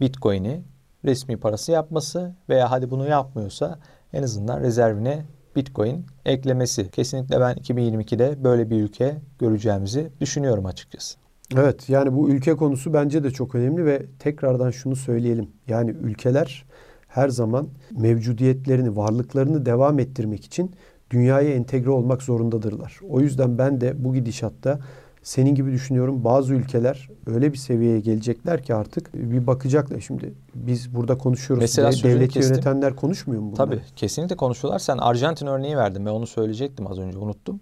Bitcoin'i 0.00 0.62
resmi 1.04 1.36
parası 1.36 1.72
yapması 1.72 2.34
veya 2.48 2.70
hadi 2.70 2.90
bunu 2.90 3.08
yapmıyorsa 3.08 3.78
en 4.12 4.22
azından 4.22 4.60
rezervine 4.60 5.24
Bitcoin 5.56 6.06
eklemesi. 6.24 6.90
Kesinlikle 6.90 7.40
ben 7.40 7.56
2022'de 7.56 8.44
böyle 8.44 8.70
bir 8.70 8.82
ülke 8.82 9.16
göreceğimizi 9.38 10.10
düşünüyorum 10.20 10.66
açıkçası. 10.66 11.18
Evet 11.54 11.88
yani 11.88 12.16
bu 12.16 12.30
ülke 12.30 12.54
konusu 12.54 12.92
bence 12.92 13.24
de 13.24 13.30
çok 13.30 13.54
önemli 13.54 13.84
ve 13.84 14.06
tekrardan 14.18 14.70
şunu 14.70 14.96
söyleyelim. 14.96 15.48
Yani 15.68 15.90
ülkeler 15.90 16.64
her 17.08 17.28
zaman 17.28 17.68
mevcudiyetlerini, 17.90 18.96
varlıklarını 18.96 19.66
devam 19.66 19.98
ettirmek 19.98 20.44
için 20.44 20.70
dünyaya 21.10 21.54
entegre 21.54 21.90
olmak 21.90 22.22
zorundadırlar. 22.22 23.00
O 23.08 23.20
yüzden 23.20 23.58
ben 23.58 23.80
de 23.80 24.04
bu 24.04 24.14
gidişatta 24.14 24.80
senin 25.26 25.54
gibi 25.54 25.72
düşünüyorum 25.72 26.24
bazı 26.24 26.54
ülkeler 26.54 27.08
öyle 27.26 27.52
bir 27.52 27.58
seviyeye 27.58 28.00
gelecekler 28.00 28.62
ki 28.62 28.74
artık 28.74 29.14
bir 29.14 29.46
bakacaklar. 29.46 30.00
Şimdi 30.00 30.34
biz 30.54 30.94
burada 30.94 31.18
konuşuyoruz. 31.18 31.62
Mesela 31.62 31.92
De, 31.92 32.02
devleti 32.02 32.34
kestim. 32.34 32.54
yönetenler 32.54 32.96
konuşmuyor 32.96 33.42
mu 33.42 33.52
bunları? 33.52 33.70
Tabii 33.70 33.80
kesinlikle 33.96 34.36
konuşuyorlar. 34.36 34.78
Sen 34.78 34.98
Arjantin 34.98 35.46
örneği 35.46 35.76
verdin. 35.76 36.06
Ben 36.06 36.10
onu 36.10 36.26
söyleyecektim 36.26 36.86
az 36.86 36.98
önce 36.98 37.18
unuttum. 37.18 37.60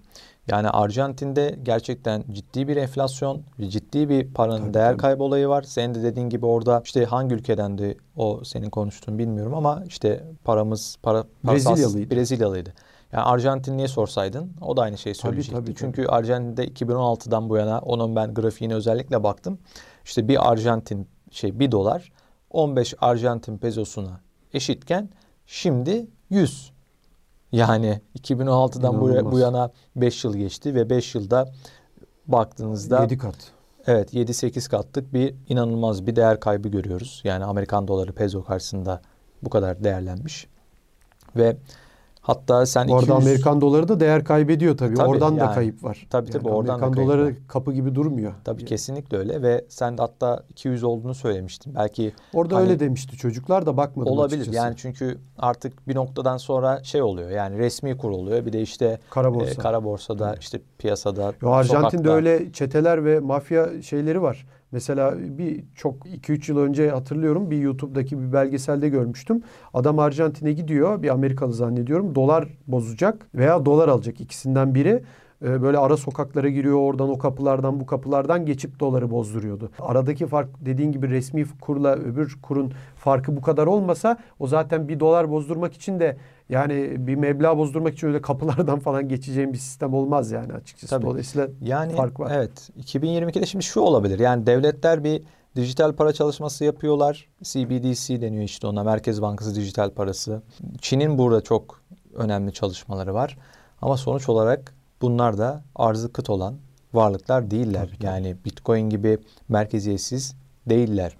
Yani 0.50 0.68
Arjantin'de 0.68 1.58
gerçekten 1.62 2.24
ciddi 2.32 2.68
bir 2.68 2.76
enflasyon 2.76 3.42
ciddi 3.68 4.08
bir 4.08 4.34
paranın 4.34 4.62
tabii, 4.62 4.74
değer 4.74 4.90
tabii. 4.90 5.00
kaybı 5.00 5.22
olayı 5.22 5.48
var. 5.48 5.62
Senin 5.62 5.94
de 5.94 6.02
dediğin 6.02 6.28
gibi 6.28 6.46
orada 6.46 6.82
işte 6.84 7.04
hangi 7.04 7.34
ülkedendi 7.34 7.96
o 8.16 8.40
senin 8.44 8.70
konuştuğun 8.70 9.18
bilmiyorum 9.18 9.54
ama 9.54 9.82
işte 9.88 10.24
paramız 10.44 10.96
para 11.02 11.24
Brezilyalıydı. 11.44 12.14
Brezilyalıydı. 12.14 12.72
Yani 13.14 13.24
Arjantinli'ye 13.24 13.88
sorsaydın 13.88 14.52
o 14.60 14.76
da 14.76 14.82
aynı 14.82 14.98
şeyi 14.98 15.14
söyleyecekti. 15.14 15.54
Tabii, 15.54 15.64
tabii, 15.64 15.74
Çünkü 15.74 16.06
Arjantin'de 16.06 16.68
2016'dan 16.68 17.48
bu 17.48 17.56
yana 17.56 17.78
onun 17.78 18.16
ben 18.16 18.34
grafiğine 18.34 18.74
özellikle 18.74 19.22
baktım. 19.22 19.58
İşte 20.04 20.28
bir 20.28 20.52
Arjantin 20.52 21.08
şey 21.30 21.58
bir 21.58 21.72
dolar 21.72 22.12
15 22.50 22.94
Arjantin 23.00 23.58
pezosuna 23.58 24.20
eşitken 24.54 25.08
şimdi 25.46 26.06
100. 26.30 26.72
Yani 27.52 28.00
2016'dan 28.18 29.00
bu, 29.00 29.32
bu 29.32 29.38
yana 29.38 29.70
5 29.96 30.24
yıl 30.24 30.36
geçti 30.36 30.74
ve 30.74 30.90
5 30.90 31.14
yılda 31.14 31.52
baktığınızda 32.26 33.02
7 33.02 33.18
kat. 33.18 33.36
Evet 33.86 34.14
7-8 34.14 34.70
katlık 34.70 35.14
bir 35.14 35.34
inanılmaz 35.48 36.06
bir 36.06 36.16
değer 36.16 36.40
kaybı 36.40 36.68
görüyoruz. 36.68 37.20
Yani 37.24 37.44
Amerikan 37.44 37.88
doları 37.88 38.12
peso 38.12 38.44
karşısında 38.44 39.02
bu 39.42 39.50
kadar 39.50 39.84
değerlenmiş. 39.84 40.46
Ve 41.36 41.56
Hatta 42.24 42.66
sen 42.66 42.88
Orada 42.88 43.14
200... 43.14 43.26
Amerikan 43.26 43.60
doları 43.60 43.88
da 43.88 44.00
değer 44.00 44.24
kaybediyor 44.24 44.76
tabii. 44.76 44.94
tabii 44.94 45.08
oradan 45.08 45.30
yani, 45.30 45.40
da 45.40 45.52
kayıp 45.52 45.84
var. 45.84 46.06
Tabii 46.10 46.30
tabii 46.30 46.46
yani 46.46 46.56
oradan 46.56 46.74
Amerikan 46.74 46.92
da 46.92 47.06
doları 47.06 47.26
var. 47.26 47.32
kapı 47.48 47.72
gibi 47.72 47.94
durmuyor. 47.94 48.32
Tabii 48.44 48.60
yani. 48.60 48.68
kesinlikle 48.68 49.16
öyle 49.16 49.42
ve 49.42 49.64
sen 49.68 49.98
de 49.98 50.02
hatta 50.02 50.42
200 50.50 50.84
olduğunu 50.84 51.14
söylemiştin. 51.14 51.74
Belki 51.74 52.12
Orada 52.32 52.56
hani, 52.56 52.62
öyle 52.62 52.80
demişti 52.80 53.16
çocuklar 53.16 53.66
da 53.66 53.76
bakmadım 53.76 54.12
Olabilir. 54.12 54.40
Açıkçası. 54.40 54.56
Yani 54.56 54.74
çünkü 54.76 55.18
artık 55.38 55.88
bir 55.88 55.94
noktadan 55.94 56.36
sonra 56.36 56.84
şey 56.84 57.02
oluyor. 57.02 57.30
Yani 57.30 57.58
resmi 57.58 57.96
kur 57.96 58.10
oluyor. 58.10 58.46
Bir 58.46 58.52
de 58.52 58.62
işte 58.62 58.98
kara 59.10 59.34
borsa. 59.34 59.50
E, 59.50 59.54
kara 59.54 59.84
borsada 59.84 60.30
evet. 60.30 60.42
işte 60.42 60.60
piyasada 60.78 61.32
Yo, 61.42 61.50
Arjantin'de 61.50 61.90
sokakta. 61.90 62.12
öyle 62.12 62.52
çeteler 62.52 63.04
ve 63.04 63.20
mafya 63.20 63.82
şeyleri 63.82 64.22
var. 64.22 64.46
Mesela 64.74 65.14
bir 65.38 65.64
çok 65.74 66.06
2-3 66.06 66.52
yıl 66.52 66.58
önce 66.58 66.90
hatırlıyorum 66.90 67.50
bir 67.50 67.58
YouTube'daki 67.58 68.20
bir 68.20 68.32
belgeselde 68.32 68.88
görmüştüm. 68.88 69.42
Adam 69.74 69.98
Arjantin'e 69.98 70.52
gidiyor 70.52 71.02
bir 71.02 71.08
Amerikalı 71.08 71.52
zannediyorum 71.52 72.14
dolar 72.14 72.48
bozacak 72.66 73.26
veya 73.34 73.66
dolar 73.66 73.88
alacak 73.88 74.20
ikisinden 74.20 74.74
biri. 74.74 75.02
Ee, 75.44 75.62
böyle 75.62 75.78
ara 75.78 75.96
sokaklara 75.96 76.48
giriyor 76.48 76.78
oradan 76.78 77.08
o 77.08 77.18
kapılardan 77.18 77.80
bu 77.80 77.86
kapılardan 77.86 78.46
geçip 78.46 78.80
doları 78.80 79.10
bozduruyordu. 79.10 79.70
Aradaki 79.80 80.26
fark 80.26 80.48
dediğin 80.60 80.92
gibi 80.92 81.08
resmi 81.08 81.44
kurla 81.60 81.94
öbür 81.96 82.36
kurun 82.42 82.72
farkı 82.96 83.36
bu 83.36 83.42
kadar 83.42 83.66
olmasa 83.66 84.18
o 84.38 84.46
zaten 84.46 84.88
bir 84.88 85.00
dolar 85.00 85.30
bozdurmak 85.30 85.74
için 85.74 86.00
de 86.00 86.16
yani 86.48 87.06
bir 87.06 87.14
meblağ 87.14 87.58
bozdurmak 87.58 87.94
için 87.94 88.06
öyle 88.06 88.22
kapılardan 88.22 88.78
falan 88.78 89.08
geçeceğim 89.08 89.52
bir 89.52 89.58
sistem 89.58 89.94
olmaz 89.94 90.30
yani 90.30 90.52
açıkçası. 90.52 90.90
Tabii. 90.90 91.06
Dolayısıyla 91.06 91.48
yani, 91.62 91.92
fark 91.92 92.20
var. 92.20 92.32
Evet 92.34 92.70
2022'de 92.80 93.46
şimdi 93.46 93.64
şu 93.64 93.80
olabilir 93.80 94.18
yani 94.18 94.46
devletler 94.46 95.04
bir 95.04 95.22
dijital 95.56 95.92
para 95.92 96.12
çalışması 96.12 96.64
yapıyorlar. 96.64 97.28
CBDC 97.42 98.20
deniyor 98.20 98.44
işte 98.44 98.66
ona 98.66 98.84
Merkez 98.84 99.22
Bankası 99.22 99.54
dijital 99.54 99.90
parası. 99.90 100.42
Çin'in 100.80 101.18
burada 101.18 101.40
çok 101.40 101.82
önemli 102.14 102.52
çalışmaları 102.52 103.14
var. 103.14 103.38
Ama 103.82 103.96
sonuç 103.96 104.28
olarak 104.28 104.74
bunlar 105.02 105.38
da 105.38 105.64
arzı 105.74 106.12
kıt 106.12 106.30
olan 106.30 106.54
varlıklar 106.94 107.50
değiller. 107.50 107.86
Tabii, 107.86 107.96
tabii. 107.96 108.06
Yani 108.06 108.36
Bitcoin 108.44 108.90
gibi 108.90 109.18
merkeziyetsiz 109.48 110.36
değiller. 110.66 111.16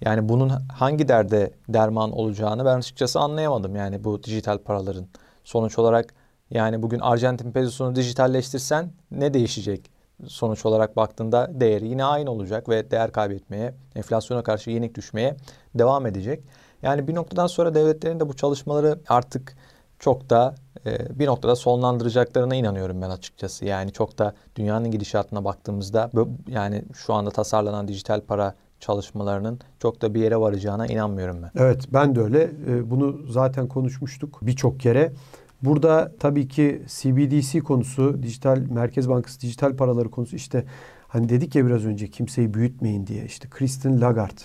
Yani 0.00 0.28
bunun 0.28 0.48
hangi 0.72 1.08
derde 1.08 1.50
derman 1.68 2.12
olacağını 2.12 2.64
ben 2.64 2.78
açıkçası 2.78 3.20
anlayamadım. 3.20 3.76
Yani 3.76 4.04
bu 4.04 4.22
dijital 4.22 4.58
paraların 4.58 5.06
sonuç 5.44 5.78
olarak 5.78 6.14
yani 6.50 6.82
bugün 6.82 7.00
Arjantin 7.00 7.52
pesosunu 7.52 7.94
dijitalleştirsen 7.94 8.90
ne 9.10 9.34
değişecek? 9.34 9.90
Sonuç 10.26 10.66
olarak 10.66 10.96
baktığında 10.96 11.50
değeri 11.60 11.88
yine 11.88 12.04
aynı 12.04 12.30
olacak 12.30 12.68
ve 12.68 12.90
değer 12.90 13.12
kaybetmeye, 13.12 13.74
enflasyona 13.94 14.42
karşı 14.42 14.70
yenik 14.70 14.94
düşmeye 14.94 15.36
devam 15.74 16.06
edecek. 16.06 16.44
Yani 16.82 17.08
bir 17.08 17.14
noktadan 17.14 17.46
sonra 17.46 17.74
devletlerin 17.74 18.20
de 18.20 18.28
bu 18.28 18.36
çalışmaları 18.36 18.98
artık 19.08 19.56
çok 19.98 20.30
da 20.30 20.54
e, 20.86 21.18
bir 21.18 21.26
noktada 21.26 21.56
sonlandıracaklarına 21.56 22.54
inanıyorum 22.54 23.02
ben 23.02 23.10
açıkçası. 23.10 23.64
Yani 23.64 23.92
çok 23.92 24.18
da 24.18 24.34
dünyanın 24.56 24.90
gidişatına 24.90 25.44
baktığımızda 25.44 26.10
yani 26.48 26.82
şu 26.94 27.14
anda 27.14 27.30
tasarlanan 27.30 27.88
dijital 27.88 28.20
para 28.20 28.54
çalışmalarının 28.84 29.58
çok 29.78 30.02
da 30.02 30.14
bir 30.14 30.20
yere 30.20 30.36
varacağına 30.36 30.86
inanmıyorum 30.86 31.36
ben. 31.42 31.50
Evet 31.62 31.84
ben 31.92 32.14
de 32.14 32.20
öyle. 32.20 32.50
E, 32.68 32.90
bunu 32.90 33.20
zaten 33.28 33.68
konuşmuştuk 33.68 34.38
birçok 34.42 34.80
kere. 34.80 35.12
Burada 35.62 36.12
tabii 36.20 36.48
ki 36.48 36.82
CBDC 36.86 37.60
konusu, 37.60 38.22
dijital 38.22 38.58
Merkez 38.58 39.08
Bankası 39.08 39.40
dijital 39.40 39.76
paraları 39.76 40.10
konusu 40.10 40.36
işte 40.36 40.64
hani 41.08 41.28
dedik 41.28 41.54
ya 41.54 41.66
biraz 41.66 41.84
önce 41.84 42.10
kimseyi 42.10 42.54
büyütmeyin 42.54 43.06
diye 43.06 43.24
işte 43.24 43.48
Christine 43.50 44.00
Lagarde. 44.00 44.40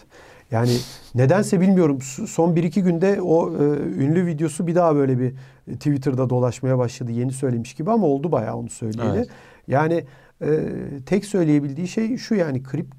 Yani 0.52 0.72
nedense 1.16 1.62
bilmiyorum 1.62 2.02
son 2.28 2.56
bir 2.56 2.64
iki 2.64 2.84
günde 2.84 3.22
o 3.22 3.52
e, 3.52 3.64
ünlü 3.80 4.26
videosu 4.26 4.68
bir 4.68 4.76
daha 4.76 4.96
böyle 4.96 5.20
bir 5.20 5.34
Twitter'da 5.74 6.30
dolaşmaya 6.30 6.78
başladı. 6.78 7.12
Yeni 7.12 7.32
söylemiş 7.32 7.74
gibi 7.74 7.92
ama 7.92 8.08
oldu 8.08 8.32
bayağı 8.32 8.56
onu 8.56 8.70
söyleyeli. 8.70 9.18
Evet. 9.18 9.30
Yani 9.68 10.04
e, 10.42 10.70
tek 11.06 11.26
söyleyebildiği 11.26 11.88
şey 11.88 12.18
şu 12.18 12.36
yani 12.36 12.64
kripto 12.64 12.99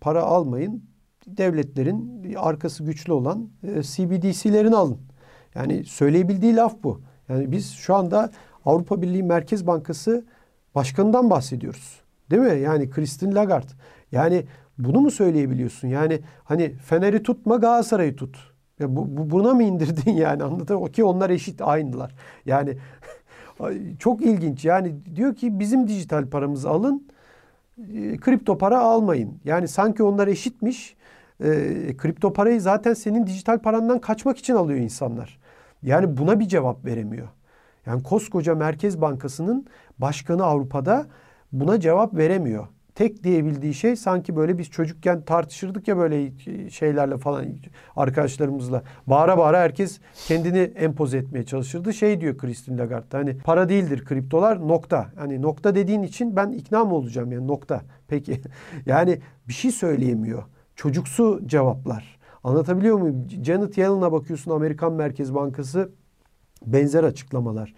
para 0.00 0.22
almayın. 0.22 0.84
Devletlerin 1.26 2.34
arkası 2.38 2.84
güçlü 2.84 3.12
olan 3.12 3.48
e, 3.62 3.82
CBDC'lerini 3.82 4.76
alın. 4.76 4.98
Yani 5.54 5.84
söyleyebildiği 5.84 6.56
laf 6.56 6.74
bu. 6.82 7.00
Yani 7.28 7.52
biz 7.52 7.72
şu 7.72 7.94
anda 7.94 8.30
Avrupa 8.64 9.02
Birliği 9.02 9.22
Merkez 9.22 9.66
Bankası 9.66 10.24
Başkanı'ndan 10.74 11.30
bahsediyoruz. 11.30 12.00
Değil 12.30 12.42
mi? 12.42 12.60
Yani 12.60 12.90
Christine 12.90 13.34
Lagarde. 13.34 13.72
Yani 14.12 14.44
bunu 14.78 15.00
mu 15.00 15.10
söyleyebiliyorsun? 15.10 15.88
Yani 15.88 16.20
hani 16.44 16.74
Fener'i 16.74 17.22
tutma 17.22 17.56
Galatasaray'ı 17.56 18.16
tut. 18.16 18.36
Ya 18.80 18.96
bu, 18.96 19.16
bu, 19.16 19.30
buna 19.30 19.54
mı 19.54 19.62
indirdin 19.62 20.12
yani 20.16 20.42
mı? 20.42 20.92
Ki 20.92 21.04
onlar 21.04 21.30
eşit 21.30 21.62
aynılar. 21.62 22.14
Yani 22.46 22.76
çok 23.98 24.22
ilginç. 24.22 24.64
Yani 24.64 24.94
diyor 25.16 25.34
ki 25.34 25.60
bizim 25.60 25.88
dijital 25.88 26.26
paramızı 26.26 26.70
alın. 26.70 27.08
E, 27.78 28.16
kripto 28.16 28.58
para 28.58 28.80
almayın. 28.80 29.40
Yani 29.44 29.68
sanki 29.68 30.02
onlar 30.02 30.28
eşitmiş. 30.28 30.96
E, 31.40 31.48
kripto 31.96 32.32
parayı 32.32 32.60
zaten 32.60 32.94
senin 32.94 33.26
dijital 33.26 33.58
parandan 33.58 33.98
kaçmak 33.98 34.38
için 34.38 34.54
alıyor 34.54 34.78
insanlar. 34.78 35.38
Yani 35.82 36.16
buna 36.16 36.40
bir 36.40 36.48
cevap 36.48 36.84
veremiyor. 36.84 37.28
Yani 37.86 38.02
koskoca 38.02 38.54
Merkez 38.54 39.00
Bankası'nın 39.00 39.66
başkanı 39.98 40.44
Avrupa'da 40.44 41.06
buna 41.52 41.80
cevap 41.80 42.14
veremiyor. 42.14 42.66
Tek 42.98 43.24
diyebildiği 43.24 43.74
şey 43.74 43.96
sanki 43.96 44.36
böyle 44.36 44.58
biz 44.58 44.70
çocukken 44.70 45.22
tartışırdık 45.22 45.88
ya 45.88 45.96
böyle 45.96 46.30
şeylerle 46.70 47.18
falan 47.18 47.46
arkadaşlarımızla. 47.96 48.82
Bağıra 49.06 49.38
bağıra 49.38 49.58
herkes 49.60 50.00
kendini 50.26 50.58
empoze 50.58 51.18
etmeye 51.18 51.44
çalışırdı. 51.44 51.94
Şey 51.94 52.20
diyor 52.20 52.38
Christine 52.38 52.78
Lagarde 52.78 53.16
hani 53.16 53.38
para 53.38 53.68
değildir 53.68 54.04
kriptolar 54.04 54.68
nokta. 54.68 55.10
Hani 55.16 55.42
nokta 55.42 55.74
dediğin 55.74 56.02
için 56.02 56.36
ben 56.36 56.50
ikna 56.50 56.84
mı 56.84 56.94
olacağım 56.94 57.32
yani 57.32 57.46
nokta. 57.46 57.82
Peki 58.08 58.40
yani 58.86 59.18
bir 59.48 59.52
şey 59.52 59.70
söyleyemiyor. 59.70 60.42
Çocuksu 60.76 61.40
cevaplar. 61.46 62.18
Anlatabiliyor 62.44 62.98
muyum? 62.98 63.26
Janet 63.42 63.78
Yellen'a 63.78 64.12
bakıyorsun 64.12 64.50
Amerikan 64.50 64.92
Merkez 64.92 65.34
Bankası 65.34 65.90
benzer 66.66 67.04
açıklamalar. 67.04 67.74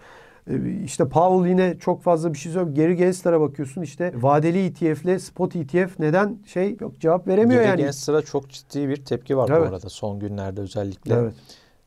Ee, 0.50 0.82
işte 0.84 1.08
Powell 1.08 1.50
yine 1.50 1.78
çok 1.78 2.02
fazla 2.02 2.32
bir 2.32 2.38
şey 2.38 2.52
söylüyor. 2.52 2.74
Geri 2.74 2.96
Gensler'a 2.96 3.40
bakıyorsun 3.40 3.82
işte 3.82 4.12
vadeli 4.14 4.66
ETF'le 4.66 5.22
spot 5.22 5.56
ETF 5.56 5.98
neden 5.98 6.38
şey 6.46 6.76
yok 6.80 7.00
cevap 7.00 7.28
veremiyor 7.28 7.60
Geri 7.60 7.70
yani. 7.70 7.82
Gensler'a 7.82 8.22
çok 8.22 8.50
ciddi 8.50 8.88
bir 8.88 9.04
tepki 9.04 9.36
var 9.36 9.48
Evet. 9.52 9.62
bu 9.62 9.74
arada 9.74 9.88
son 9.88 10.20
günlerde 10.20 10.60
özellikle. 10.60 11.14
Evet. 11.14 11.34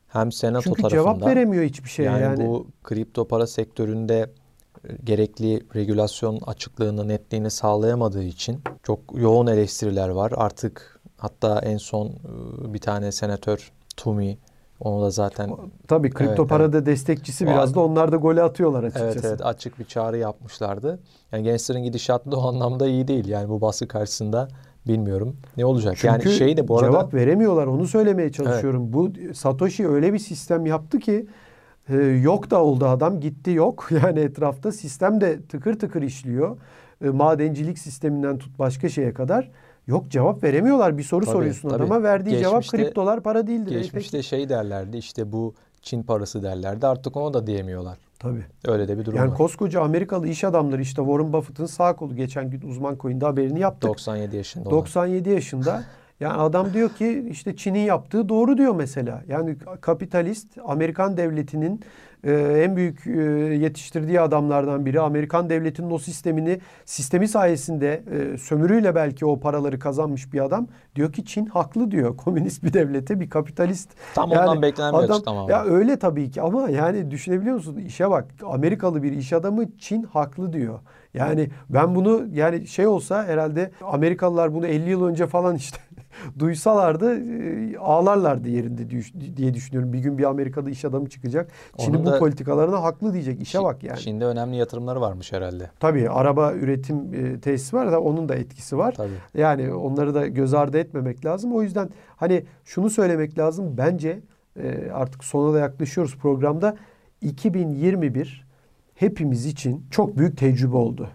Hem 0.08 0.32
senato 0.32 0.64
Çünkü 0.64 0.82
tarafından. 0.82 1.04
cevap 1.04 1.30
veremiyor 1.30 1.64
hiçbir 1.64 1.90
şeye 1.90 2.04
yani, 2.04 2.22
yani. 2.22 2.48
bu 2.48 2.68
kripto 2.84 3.28
para 3.28 3.48
sektöründe 3.48 4.30
e, 4.90 4.96
gerekli 5.04 5.64
regülasyon 5.76 6.40
açıklığını, 6.46 7.08
netliğini 7.08 7.52
sağlayamadığı 7.52 8.24
için 8.24 8.62
çok 8.84 9.00
yoğun 9.16 9.48
eleştiriler 9.48 10.10
var. 10.10 10.34
Artık 10.36 11.00
hatta 11.18 11.60
en 11.60 11.78
son 11.78 12.08
e, 12.08 12.74
bir 12.74 12.80
tane 12.80 13.12
senatör 13.12 13.72
Tumi 13.98 14.38
onu 14.84 15.02
da 15.04 15.10
zaten 15.10 15.50
Tabii 15.88 16.10
kripto 16.10 16.42
Evet, 16.42 16.50
parada 16.50 16.86
destekçisi 16.86 17.46
O 17.46 17.48
biraz 17.48 17.72
adam- 17.72 17.76
da 17.84 17.88
onlar 17.88 18.12
da 18.12 18.16
gole 18.16 18.42
atıyorlar 18.44 18.84
açıkçası. 18.84 19.08
evet 19.14 19.26
evet 19.26 19.46
açık 19.46 19.80
bir 19.80 19.86
çağrı 19.86 20.18
yapmışlardı. 20.18 21.00
Yani 21.32 21.44
gençlerin 21.44 21.84
gidişatı 21.84 22.32
da 22.32 22.38
o 22.38 22.48
anlamda 22.48 22.88
iyi 22.88 23.08
değil. 23.08 23.28
Yani 23.28 23.50
bu 23.50 23.62
baskı 23.62 23.88
karşısında 23.88 24.48
bilmiyorum 24.88 25.36
ne 25.58 25.66
olacak. 25.66 25.94
Çünkü 25.98 26.08
yani 26.30 26.38
şey 26.38 26.58
de 26.58 26.68
bu 26.68 26.78
arada 26.80 26.92
cevap 26.92 27.14
veremiyorlar. 27.14 27.68
Onu 27.68 27.88
söylemeye 27.88 28.32
çalışıyorum. 28.32 28.94
Bu 28.94 29.10
Satoshi 29.34 29.88
öyle 29.88 30.14
bir 30.14 30.20
sistem 30.20 30.66
yaptı 30.66 31.00
ki 31.00 31.28
e, 31.90 31.96
yok 31.98 32.52
da 32.52 32.64
oldu 32.64 32.86
adam 32.86 33.20
gitti 33.20 33.52
yok. 33.52 33.90
Yani 34.04 34.20
etrafta 34.20 34.72
sistem 34.72 35.22
de 35.22 35.42
tıkır 35.42 35.80
tıkır 35.80 36.02
işliyor. 36.02 36.58
E, 37.06 37.10
madencilik 37.10 37.80
sisteminden 37.80 38.38
tut 38.38 38.60
başka 38.60 38.90
şeye 38.90 39.14
kadar. 39.14 39.52
Yok 39.88 40.10
cevap 40.12 40.44
veremiyorlar. 40.44 40.98
Bir 40.98 41.04
soru 41.04 41.26
Tabii, 41.26 41.34
soruyorsun 41.34 41.70
tabii. 41.70 41.84
adama 41.84 42.04
verdiği 42.04 42.38
cevap 42.40 42.64
Geçmişte- 42.64 42.78
kriptolar 42.78 43.22
para 43.24 43.48
değildir. 43.48 43.76
E, 43.76 43.80
geçmişte 43.80 44.18
peki. 44.18 44.28
şey 44.28 44.50
derlerdi 44.50 44.98
işte 44.98 45.32
bu 45.32 45.54
Çin 45.82 46.04
parası 46.04 46.44
derlerdi. 46.44 46.88
Artık 46.88 47.18
onu 47.18 47.34
da 47.34 47.48
diyemiyorlar. 47.48 47.98
Tabii. 48.20 48.46
Öyle 48.68 48.88
de 48.88 48.98
bir 49.00 49.06
durum 49.06 49.18
Yani 49.18 49.30
var. 49.32 49.38
koskoca 49.38 49.82
Amerikalı 49.82 50.28
iş 50.28 50.44
adamları 50.44 50.82
işte 50.82 51.02
Warren 51.02 51.34
Buffett'ın 51.34 51.66
sağ 51.66 51.96
kolu 51.96 52.16
geçen 52.16 52.50
gün 52.50 52.62
uzman 52.62 52.98
coin'de 52.98 53.26
haberini 53.26 53.60
yaptık. 53.60 53.90
97 53.90 54.36
yaşında 54.36 54.70
olan. 54.70 54.78
97 54.78 55.30
yaşında. 55.30 55.84
Yani 56.24 56.34
adam 56.42 56.74
diyor 56.74 56.90
ki 56.90 57.28
işte 57.30 57.56
Çin'in 57.56 57.80
yaptığı 57.80 58.30
doğru 58.30 58.58
diyor 58.58 58.76
mesela. 58.76 59.24
Yani 59.28 59.56
kapitalist 59.82 60.58
Amerikan 60.66 61.18
devletinin 61.18 61.82
e, 62.24 62.34
en 62.64 62.76
büyük 62.76 63.08
e, 63.08 63.12
yetiştirdiği 63.56 64.22
adamlardan 64.22 64.86
biri. 64.86 65.00
Amerikan 65.00 65.50
devletinin 65.50 65.92
o 65.92 65.98
sistemini 65.98 66.60
sistemi 66.86 67.28
sayesinde 67.28 68.04
e, 68.12 68.38
sömürüyle 68.38 68.96
belki 68.96 69.26
o 69.26 69.40
paraları 69.40 69.80
kazanmış 69.80 70.34
bir 70.34 70.46
adam. 70.46 70.68
Diyor 70.96 71.14
ki 71.14 71.26
Çin 71.26 71.46
haklı 71.46 71.92
diyor. 71.92 72.18
Komünist 72.24 72.64
bir 72.64 72.74
devlete 72.74 73.20
bir 73.20 73.30
kapitalist. 73.30 73.90
Tam 74.16 74.32
ondan 74.32 74.62
beklenen 74.62 74.94
bir 74.94 75.10
açıklama 75.10 75.52
Ya 75.52 75.60
var. 75.60 75.72
öyle 75.72 76.00
tabii 76.00 76.32
ki 76.32 76.42
ama 76.42 76.70
yani 76.70 77.12
düşünebiliyor 77.12 77.56
musun? 77.56 77.78
İşe 77.78 78.10
bak. 78.10 78.26
Amerikalı 78.46 79.04
bir 79.04 79.12
iş 79.12 79.34
adamı 79.34 79.78
Çin 79.78 80.04
haklı 80.04 80.54
diyor. 80.54 80.80
Yani 81.14 81.50
ben 81.70 81.96
bunu 81.96 82.26
yani 82.34 82.68
şey 82.68 82.88
olsa 82.88 83.26
herhalde 83.26 83.72
Amerikalılar 83.82 84.54
bunu 84.54 84.68
50 84.68 84.90
yıl 84.90 85.06
önce 85.06 85.28
falan 85.28 85.56
işte 85.56 85.78
duysalardı 86.40 87.20
e, 87.20 87.78
ağlarlardı 87.78 88.50
yerinde 88.50 88.90
diye- 89.38 89.54
düşünüyorum. 89.54 89.94
Bir 89.94 90.00
gün 90.00 90.18
bir 90.18 90.24
Amerikalı 90.24 90.70
iş 90.70 90.86
adamı 90.86 91.10
çıkacak. 91.10 91.52
Çin'in 91.78 92.06
bu 92.06 92.20
politikalarına 92.20 92.84
haklı 92.84 93.14
diyecek. 93.14 93.42
İşe 93.42 93.64
bak 93.64 93.84
yani. 93.84 94.00
Çin'de 94.00 94.26
önemli 94.26 94.56
yatırımları 94.56 95.02
varmış 95.02 95.34
herhalde. 95.34 95.70
Tabii 95.80 96.10
araba 96.10 96.54
üretim 96.54 97.14
e, 97.14 97.40
tesisi 97.40 97.76
var 97.76 97.92
da 97.92 98.02
onun 98.02 98.30
da 98.30 98.36
etkisi 98.36 98.78
var. 98.78 98.94
Tabii. 98.98 99.10
Yani 99.38 99.74
onları 99.74 100.14
da 100.14 100.28
göz 100.28 100.54
ardı 100.54 100.78
etmemek 100.78 101.26
lazım. 101.26 101.56
O 101.56 101.62
yüzden 101.62 101.90
hani 102.16 102.44
şunu 102.66 102.90
söylemek 102.90 103.38
lazım. 103.38 103.78
Bence 103.78 104.20
e, 104.64 104.92
artık 104.94 105.24
sona 105.24 105.54
da 105.54 105.60
yaklaşıyoruz 105.60 106.18
programda. 106.18 106.76
2021 107.22 108.46
hepimiz 108.96 109.46
için 109.46 109.86
çok 109.92 110.18
büyük 110.18 110.38
tecrübe 110.38 110.78
oldu. 110.78 111.10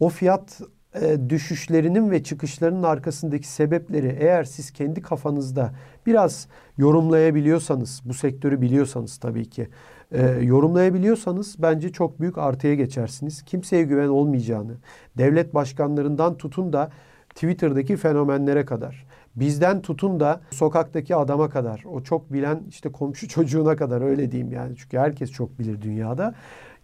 O 0.00 0.08
fiyat 0.08 0.60
e, 1.00 1.18
düşüşlerinin 1.28 2.10
ve 2.10 2.22
çıkışlarının 2.22 2.82
arkasındaki 2.82 3.48
sebepleri 3.48 4.16
eğer 4.20 4.44
siz 4.44 4.70
kendi 4.70 5.02
kafanızda 5.02 5.74
biraz 6.06 6.48
yorumlayabiliyorsanız, 6.78 8.02
bu 8.04 8.14
sektörü 8.14 8.60
biliyorsanız 8.60 9.18
tabii 9.18 9.50
ki 9.50 9.68
e, 10.12 10.26
yorumlayabiliyorsanız 10.26 11.56
bence 11.58 11.92
çok 11.92 12.20
büyük 12.20 12.38
artıya 12.38 12.74
geçersiniz. 12.74 13.42
Kimseye 13.42 13.82
güven 13.82 14.08
olmayacağını, 14.08 14.74
devlet 15.18 15.54
başkanlarından 15.54 16.36
tutun 16.36 16.72
da 16.72 16.90
Twitter'daki 17.28 17.96
fenomenlere 17.96 18.64
kadar, 18.64 19.06
bizden 19.36 19.82
tutun 19.82 20.20
da 20.20 20.40
sokaktaki 20.50 21.16
adama 21.16 21.50
kadar, 21.50 21.84
o 21.86 22.02
çok 22.02 22.32
bilen 22.32 22.62
işte 22.68 22.92
komşu 22.92 23.28
çocuğuna 23.28 23.76
kadar 23.76 24.02
öyle 24.02 24.30
diyeyim 24.30 24.52
yani. 24.52 24.76
Çünkü 24.76 24.98
herkes 24.98 25.30
çok 25.30 25.58
bilir 25.58 25.82
dünyada. 25.82 26.34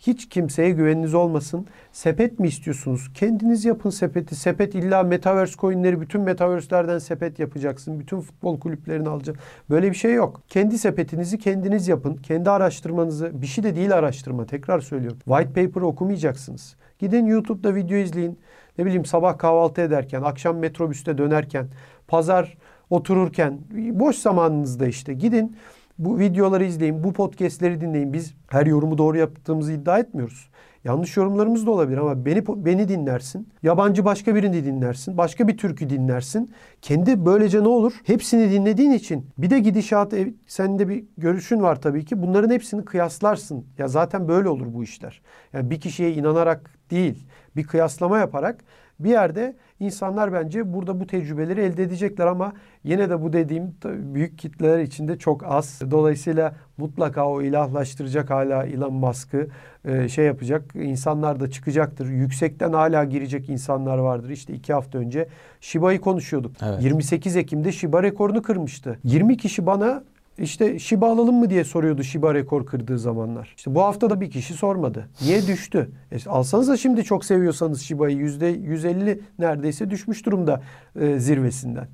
Hiç 0.01 0.29
kimseye 0.29 0.71
güveniniz 0.71 1.15
olmasın. 1.15 1.67
Sepet 1.93 2.39
mi 2.39 2.49
istiyorsunuz? 2.49 3.11
Kendiniz 3.15 3.65
yapın 3.65 3.91
sepeti. 3.91 4.37
Sepet 4.37 4.75
illa 4.75 5.03
Metaverse 5.03 5.55
coinleri 5.59 6.01
bütün 6.01 6.21
Metaverse'lerden 6.21 6.99
sepet 6.99 7.39
yapacaksın. 7.39 8.01
Bütün 8.01 8.21
futbol 8.21 8.61
kulüplerini 8.61 9.09
alacaksın. 9.09 9.45
Böyle 9.71 9.91
bir 9.91 9.97
şey 9.97 10.15
yok. 10.15 10.43
Kendi 10.49 10.79
sepetinizi 10.79 11.39
kendiniz 11.39 11.89
yapın. 11.89 12.17
Kendi 12.17 12.51
araştırmanızı, 12.51 13.43
bir 13.43 13.47
şey 13.47 13.65
de 13.65 13.77
değil 13.77 13.95
araştırma. 13.95 14.47
Tekrar 14.47 14.81
söylüyorum. 14.81 15.19
White 15.25 15.67
paper 15.67 15.81
okumayacaksınız. 15.81 16.77
Gidin 16.99 17.27
YouTube'da 17.27 17.75
video 17.75 17.97
izleyin. 17.97 18.39
Ne 18.79 18.85
bileyim 18.85 19.05
sabah 19.05 19.39
kahvaltı 19.39 19.81
ederken, 19.81 20.23
akşam 20.23 20.59
metrobüste 20.59 21.19
dönerken, 21.19 21.67
pazar 22.09 22.57
otururken, 22.91 23.59
boş 23.73 24.17
zamanınızda 24.17 24.87
işte 24.87 25.15
gidin 25.15 25.57
bu 26.05 26.19
videoları 26.19 26.65
izleyin, 26.65 27.05
bu 27.05 27.13
podcastleri 27.13 27.81
dinleyin. 27.81 28.13
Biz 28.13 28.35
her 28.49 28.67
yorumu 28.67 28.99
doğru 28.99 29.19
yaptığımızı 29.19 29.73
iddia 29.73 29.99
etmiyoruz. 29.99 30.51
Yanlış 30.85 31.17
yorumlarımız 31.17 31.67
da 31.67 31.71
olabilir 31.71 31.99
ama 31.99 32.25
beni 32.25 32.47
beni 32.47 32.89
dinlersin. 32.89 33.49
Yabancı 33.63 34.05
başka 34.05 34.35
birini 34.35 34.65
dinlersin. 34.65 35.19
Başka 35.19 35.49
bir 35.49 35.57
türkü 35.59 35.91
dinlersin. 35.91 36.51
Kendi 36.83 37.27
böylece 37.27 37.63
ne 37.63 37.69
olur? 37.69 37.93
Hepsini 38.05 38.51
dinlediğin 38.51 38.91
için 38.91 39.27
bir 39.39 39.51
de 39.51 39.59
gidişat 39.59 40.15
ev- 40.15 40.33
senin 40.47 40.79
de 40.79 40.89
bir 40.89 41.05
görüşün 41.19 41.63
var 41.63 41.81
tabii 41.81 42.05
ki. 42.05 42.23
Bunların 42.23 42.51
hepsini 42.51 42.85
kıyaslarsın. 42.85 43.65
Ya 43.79 43.89
zaten 43.89 44.29
böyle 44.29 44.49
olur 44.49 44.67
bu 44.75 44.83
işler. 44.85 45.23
Yani 45.53 45.71
bir 45.71 45.81
kişiye 45.81 46.13
inanarak 46.13 46.71
değil, 46.91 47.27
bir 47.57 47.65
kıyaslama 47.65 48.19
yaparak 48.19 48.65
bir 49.05 49.11
yerde 49.11 49.57
insanlar 49.81 50.33
bence 50.33 50.73
burada 50.73 51.01
bu 51.01 51.07
tecrübeleri 51.07 51.61
elde 51.61 51.83
edecekler 51.83 52.27
ama 52.27 52.53
yine 52.85 53.11
de 53.11 53.23
bu 53.23 53.33
dediğim 53.33 53.75
büyük 53.85 54.39
kitleler 54.39 54.79
içinde 54.79 55.19
çok 55.19 55.45
az. 55.47 55.81
Dolayısıyla 55.91 56.55
mutlaka 56.77 57.29
o 57.29 57.43
ilahlaştıracak 57.43 58.31
hala 58.31 58.65
Elon 58.67 58.93
Musk'ı 58.93 59.49
e, 59.85 60.09
şey 60.09 60.25
yapacak 60.27 60.65
insanlar 60.75 61.41
da 61.41 61.51
çıkacaktır. 61.51 62.09
Yüksekten 62.09 62.73
hala 62.73 63.05
girecek 63.05 63.49
insanlar 63.49 63.99
vardır. 63.99 64.31
İşte 64.31 64.53
iki 64.53 64.73
hafta 64.73 64.99
önce 64.99 65.29
Shiba'yı 65.61 66.01
konuşuyorduk. 66.01 66.53
Evet. 66.63 66.83
28 66.83 67.37
Ekim'de 67.37 67.73
Shiba 67.73 68.03
rekorunu 68.03 68.43
kırmıştı. 68.43 68.99
20 69.05 69.37
kişi 69.37 69.67
bana 69.67 70.03
işte 70.39 70.79
Shiba 70.79 71.13
alalım 71.13 71.35
mı 71.35 71.51
diye 71.51 71.65
soruyordu 71.65 72.03
Shiba 72.03 72.35
rekor 72.35 72.67
kırdığı 72.67 72.99
zamanlar. 72.99 73.55
İşte 73.57 73.75
bu 73.75 73.83
hafta 73.83 74.11
da 74.11 74.21
bir 74.21 74.31
kişi 74.31 74.55
sormadı. 74.55 75.09
Niye 75.23 75.47
düştü? 75.47 75.91
E, 76.13 76.29
alsanız 76.31 76.69
da 76.69 76.77
şimdi 76.77 77.05
çok 77.05 77.25
seviyorsanız 77.25 77.91
yüzde 77.91 78.47
150 78.47 79.21
neredeyse 79.39 79.91
düşmüş 79.91 80.27
durumda 80.27 80.63
e, 81.01 81.19
zirvesinden. 81.19 81.89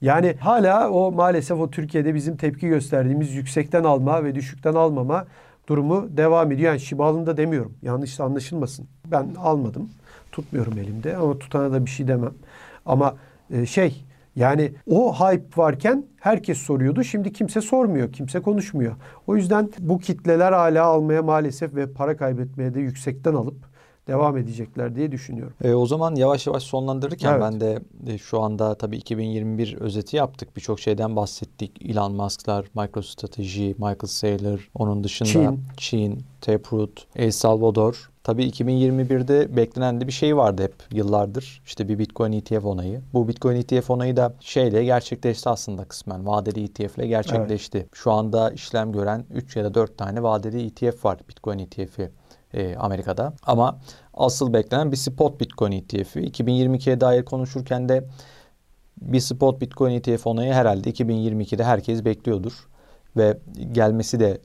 Yani 0.00 0.36
hala 0.40 0.90
o 0.90 1.12
maalesef 1.12 1.58
o 1.60 1.70
Türkiye'de 1.70 2.14
bizim 2.14 2.36
tepki 2.36 2.68
gösterdiğimiz 2.68 3.34
yüksekten 3.34 3.84
alma 3.84 4.24
ve 4.24 4.34
düşükten 4.34 4.74
almama 4.74 5.26
durumu 5.68 6.16
devam 6.16 6.52
ediyor. 6.52 6.72
Yani 6.72 6.80
Shiba'nın 6.80 7.26
da 7.26 7.36
demiyorum. 7.36 7.74
Yanlış 7.82 8.20
anlaşılmasın. 8.20 8.88
Ben 9.06 9.34
almadım. 9.38 9.90
Tutmuyorum 10.32 10.78
elimde 10.78 11.16
ama 11.16 11.38
tutana 11.38 11.72
da 11.72 11.84
bir 11.84 11.90
şey 11.90 12.08
demem. 12.08 12.34
Ama 12.86 13.16
e, 13.50 13.66
şey 13.66 14.04
yani 14.36 14.72
o 14.86 15.14
hype 15.14 15.44
varken 15.56 16.06
herkes 16.20 16.58
soruyordu. 16.58 17.04
Şimdi 17.04 17.32
kimse 17.32 17.60
sormuyor, 17.60 18.12
kimse 18.12 18.40
konuşmuyor. 18.40 18.96
O 19.26 19.36
yüzden 19.36 19.70
bu 19.78 19.98
kitleler 19.98 20.52
hala 20.52 20.84
almaya 20.84 21.22
maalesef 21.22 21.74
ve 21.74 21.92
para 21.92 22.16
kaybetmeye 22.16 22.74
de 22.74 22.80
yüksekten 22.80 23.34
alıp 23.34 23.70
devam 24.06 24.36
edecekler 24.36 24.96
diye 24.96 25.12
düşünüyorum. 25.12 25.54
E, 25.64 25.74
o 25.74 25.86
zaman 25.86 26.14
yavaş 26.14 26.46
yavaş 26.46 26.62
sonlandırırken 26.62 27.32
Evet. 27.32 27.42
ben 27.42 27.60
de 27.60 27.78
e, 28.06 28.18
şu 28.18 28.40
anda 28.40 28.74
tabii 28.74 28.96
2021 28.96 29.76
özeti 29.80 30.16
yaptık. 30.16 30.56
Birçok 30.56 30.80
şeyden 30.80 31.16
bahsettik. 31.16 31.90
Elon 31.90 32.12
Musk'lar, 32.14 32.66
MicroStrategy, 32.74 33.68
Michael 33.68 34.06
Saylor, 34.06 34.70
onun 34.74 35.04
dışında 35.04 35.28
Çin. 35.28 35.62
Çin, 35.76 36.22
Taproot, 36.40 37.06
El 37.16 37.30
Salvador. 37.30 38.09
Tabii 38.30 38.48
2021'de 38.48 39.56
beklenen 39.56 40.00
de 40.00 40.06
bir 40.06 40.12
şey 40.12 40.36
vardı 40.36 40.62
hep 40.62 40.74
yıllardır. 40.92 41.62
İşte 41.66 41.88
bir 41.88 41.98
Bitcoin 41.98 42.32
ETF 42.32 42.64
onayı. 42.64 43.00
Bu 43.12 43.28
Bitcoin 43.28 43.56
ETF 43.56 43.90
onayı 43.90 44.16
da 44.16 44.34
şeyle 44.40 44.84
gerçekleşti 44.84 45.48
aslında 45.48 45.84
kısmen. 45.84 46.26
Vadeli 46.26 46.64
ETF 46.64 46.98
ile 46.98 47.06
gerçekleşti. 47.06 47.86
Şu 47.92 48.12
anda 48.12 48.50
işlem 48.50 48.92
gören 48.92 49.24
3 49.34 49.56
ya 49.56 49.64
da 49.64 49.74
4 49.74 49.98
tane 49.98 50.22
vadeli 50.22 50.66
ETF 50.66 51.04
var 51.04 51.18
Bitcoin 51.28 51.58
ETF'i 51.58 52.10
e, 52.54 52.76
Amerika'da. 52.76 53.32
Ama 53.42 53.78
asıl 54.14 54.52
beklenen 54.52 54.92
bir 54.92 54.96
spot 54.96 55.40
Bitcoin 55.40 55.72
ETF'i. 55.72 56.20
2022'ye 56.20 57.00
dair 57.00 57.24
konuşurken 57.24 57.88
de 57.88 58.04
bir 59.00 59.20
spot 59.20 59.60
Bitcoin 59.60 59.92
ETF 59.92 60.26
onayı 60.26 60.52
herhalde 60.52 60.90
2022'de 60.90 61.64
herkes 61.64 62.04
bekliyordur. 62.04 62.52
Ve 63.16 63.38
gelmesi 63.72 64.20
de 64.20 64.38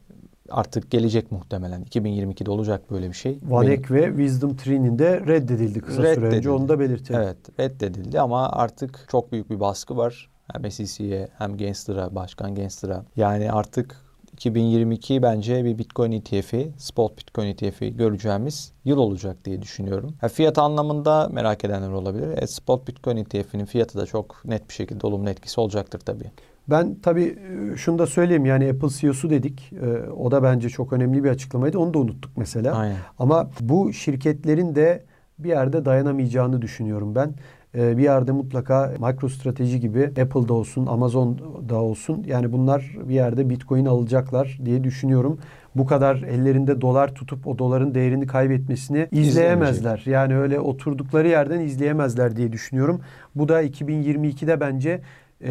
artık 0.49 0.91
gelecek 0.91 1.31
muhtemelen. 1.31 1.83
2022'de 1.83 2.51
olacak 2.51 2.91
böyle 2.91 3.09
bir 3.09 3.13
şey. 3.15 3.39
Vanek 3.43 3.91
ve 3.91 4.07
Wisdom 4.07 4.55
Tree'nin 4.55 4.99
de 4.99 5.19
reddedildi 5.27 5.79
kısa 5.79 5.95
süre 5.95 6.09
önce. 6.09 6.21
Reddedildi. 6.21 6.49
Onu 6.49 6.69
da 6.69 6.79
belirtelim. 6.79 7.21
Evet 7.21 7.37
reddedildi 7.59 8.19
ama 8.19 8.49
artık 8.49 9.05
çok 9.09 9.31
büyük 9.31 9.49
bir 9.49 9.59
baskı 9.59 9.97
var. 9.97 10.29
Hem 10.53 10.71
SEC'ye 10.71 11.27
hem 11.37 11.57
Gensler'a, 11.57 12.15
Başkan 12.15 12.55
Gensler'a. 12.55 13.05
Yani 13.15 13.51
artık 13.51 14.05
2022 14.33 15.21
bence 15.21 15.65
bir 15.65 15.77
Bitcoin 15.77 16.11
ETF'i, 16.11 16.73
spot 16.77 17.17
Bitcoin 17.17 17.47
ETF'i 17.47 17.97
göreceğimiz 17.97 18.71
yıl 18.85 18.97
olacak 18.97 19.45
diye 19.45 19.61
düşünüyorum. 19.61 20.15
Ha, 20.21 20.27
fiyat 20.27 20.57
anlamında 20.57 21.29
merak 21.31 21.65
edenler 21.65 21.89
olabilir. 21.89 22.37
E, 22.41 22.47
spot 22.47 22.87
Bitcoin 22.87 23.17
ETF'inin 23.17 23.65
fiyatı 23.65 23.97
da 23.97 24.05
çok 24.05 24.45
net 24.45 24.69
bir 24.69 24.73
şekilde 24.73 25.07
olumlu 25.07 25.29
etkisi 25.29 25.61
olacaktır 25.61 25.99
tabii. 25.99 26.31
Ben 26.69 26.95
tabii 27.03 27.37
e, 27.73 27.77
şunu 27.77 27.99
da 27.99 28.07
söyleyeyim 28.07 28.45
yani 28.45 28.69
Apple 28.69 28.89
CEO'su 28.89 29.29
dedik. 29.29 29.73
E, 29.73 30.09
o 30.09 30.31
da 30.31 30.43
bence 30.43 30.69
çok 30.69 30.93
önemli 30.93 31.23
bir 31.23 31.29
açıklamaydı. 31.29 31.79
Onu 31.79 31.93
da 31.93 31.99
unuttuk 31.99 32.31
mesela. 32.37 32.75
Aynen. 32.75 32.97
Ama 33.19 33.49
bu 33.59 33.93
şirketlerin 33.93 34.75
de 34.75 35.03
bir 35.39 35.49
yerde 35.49 35.85
dayanamayacağını 35.85 36.61
düşünüyorum 36.61 37.15
ben. 37.15 37.33
E, 37.77 37.97
bir 37.97 38.03
yerde 38.03 38.31
mutlaka 38.31 38.93
MicroStrateji 38.99 39.79
gibi 39.79 40.03
Apple'da 40.03 40.53
olsun, 40.53 40.85
Amazon'da 40.85 41.75
olsun 41.75 42.23
yani 42.27 42.51
bunlar 42.51 42.97
bir 43.09 43.13
yerde 43.13 43.49
Bitcoin 43.49 43.85
alacaklar 43.85 44.59
diye 44.65 44.83
düşünüyorum. 44.83 45.39
Bu 45.75 45.85
kadar 45.85 46.15
ellerinde 46.15 46.81
dolar 46.81 47.15
tutup 47.15 47.47
o 47.47 47.59
doların 47.59 47.95
değerini 47.95 48.27
kaybetmesini 48.27 49.07
izleyemezler. 49.11 50.03
Yani 50.05 50.37
öyle 50.37 50.59
oturdukları 50.59 51.27
yerden 51.27 51.59
izleyemezler 51.59 52.35
diye 52.35 52.51
düşünüyorum. 52.51 53.01
Bu 53.35 53.47
da 53.47 53.63
2022'de 53.63 54.59
bence 54.59 55.01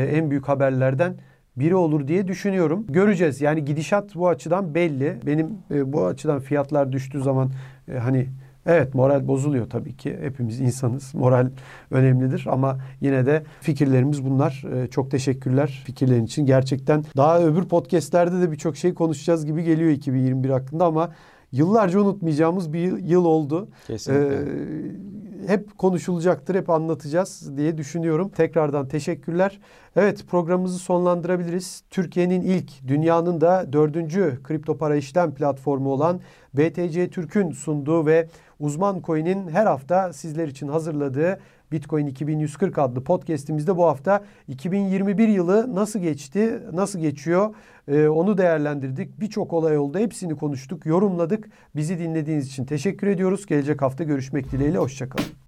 en 0.02 0.30
büyük 0.30 0.48
haberlerden 0.48 1.16
biri 1.56 1.74
olur 1.74 2.08
diye 2.08 2.28
düşünüyorum. 2.28 2.86
Göreceğiz. 2.88 3.40
Yani 3.40 3.64
gidişat 3.64 4.14
bu 4.14 4.28
açıdan 4.28 4.74
belli. 4.74 5.16
Benim 5.26 5.48
e, 5.70 5.92
bu 5.92 6.06
açıdan 6.06 6.40
fiyatlar 6.40 6.92
düştüğü 6.92 7.22
zaman 7.22 7.50
e, 7.88 7.98
hani 7.98 8.26
evet 8.66 8.94
moral 8.94 9.28
bozuluyor 9.28 9.70
tabii 9.70 9.96
ki. 9.96 10.18
Hepimiz 10.20 10.60
insanız. 10.60 11.14
Moral 11.14 11.50
önemlidir 11.90 12.46
ama 12.50 12.78
yine 13.00 13.26
de 13.26 13.42
fikirlerimiz 13.60 14.24
bunlar. 14.24 14.64
E, 14.74 14.86
çok 14.86 15.10
teşekkürler 15.10 15.82
fikirlerin 15.86 16.24
için. 16.24 16.46
Gerçekten 16.46 17.04
daha 17.16 17.40
öbür 17.40 17.64
podcastlerde 17.64 18.40
de 18.40 18.52
birçok 18.52 18.76
şey 18.76 18.94
konuşacağız 18.94 19.46
gibi 19.46 19.64
geliyor 19.64 19.90
2021 19.90 20.50
hakkında 20.50 20.84
ama 20.84 21.10
yıllarca 21.52 22.00
unutmayacağımız 22.00 22.72
bir 22.72 22.98
yıl 22.98 23.24
oldu. 23.24 23.68
Kesinlikle. 23.86 24.36
Ee, 24.36 25.14
hep 25.46 25.78
konuşulacaktır, 25.78 26.54
hep 26.54 26.70
anlatacağız 26.70 27.56
diye 27.56 27.78
düşünüyorum. 27.78 28.28
Tekrardan 28.28 28.88
teşekkürler. 28.88 29.60
Evet 29.96 30.24
programımızı 30.30 30.78
sonlandırabiliriz. 30.78 31.82
Türkiye'nin 31.90 32.42
ilk, 32.42 32.88
dünyanın 32.88 33.40
da 33.40 33.72
dördüncü 33.72 34.38
kripto 34.44 34.76
para 34.78 34.96
işlem 34.96 35.34
platformu 35.34 35.92
olan 35.92 36.20
BTC 36.54 37.10
Türk'ün 37.10 37.50
sunduğu 37.50 38.06
ve 38.06 38.28
Uzman 38.60 39.02
Coin'in 39.02 39.48
her 39.48 39.66
hafta 39.66 40.12
sizler 40.12 40.48
için 40.48 40.68
hazırladığı 40.68 41.38
Bitcoin 41.72 42.06
2140 42.06 42.78
adlı 42.78 43.04
podcast'imizde 43.04 43.76
bu 43.76 43.86
hafta 43.86 44.24
2021 44.48 45.28
yılı 45.28 45.74
nasıl 45.74 45.98
geçti, 46.00 46.62
nasıl 46.72 46.98
geçiyor 46.98 47.54
ee, 47.88 48.08
onu 48.08 48.38
değerlendirdik. 48.38 49.20
Birçok 49.20 49.52
olay 49.52 49.78
oldu. 49.78 49.98
Hepsini 49.98 50.36
konuştuk, 50.36 50.86
yorumladık. 50.86 51.48
Bizi 51.76 51.98
dinlediğiniz 51.98 52.46
için 52.46 52.64
teşekkür 52.64 53.06
ediyoruz. 53.06 53.46
Gelecek 53.46 53.82
hafta 53.82 54.04
görüşmek 54.04 54.52
dileğiyle. 54.52 54.78
Hoşçakalın. 54.78 55.43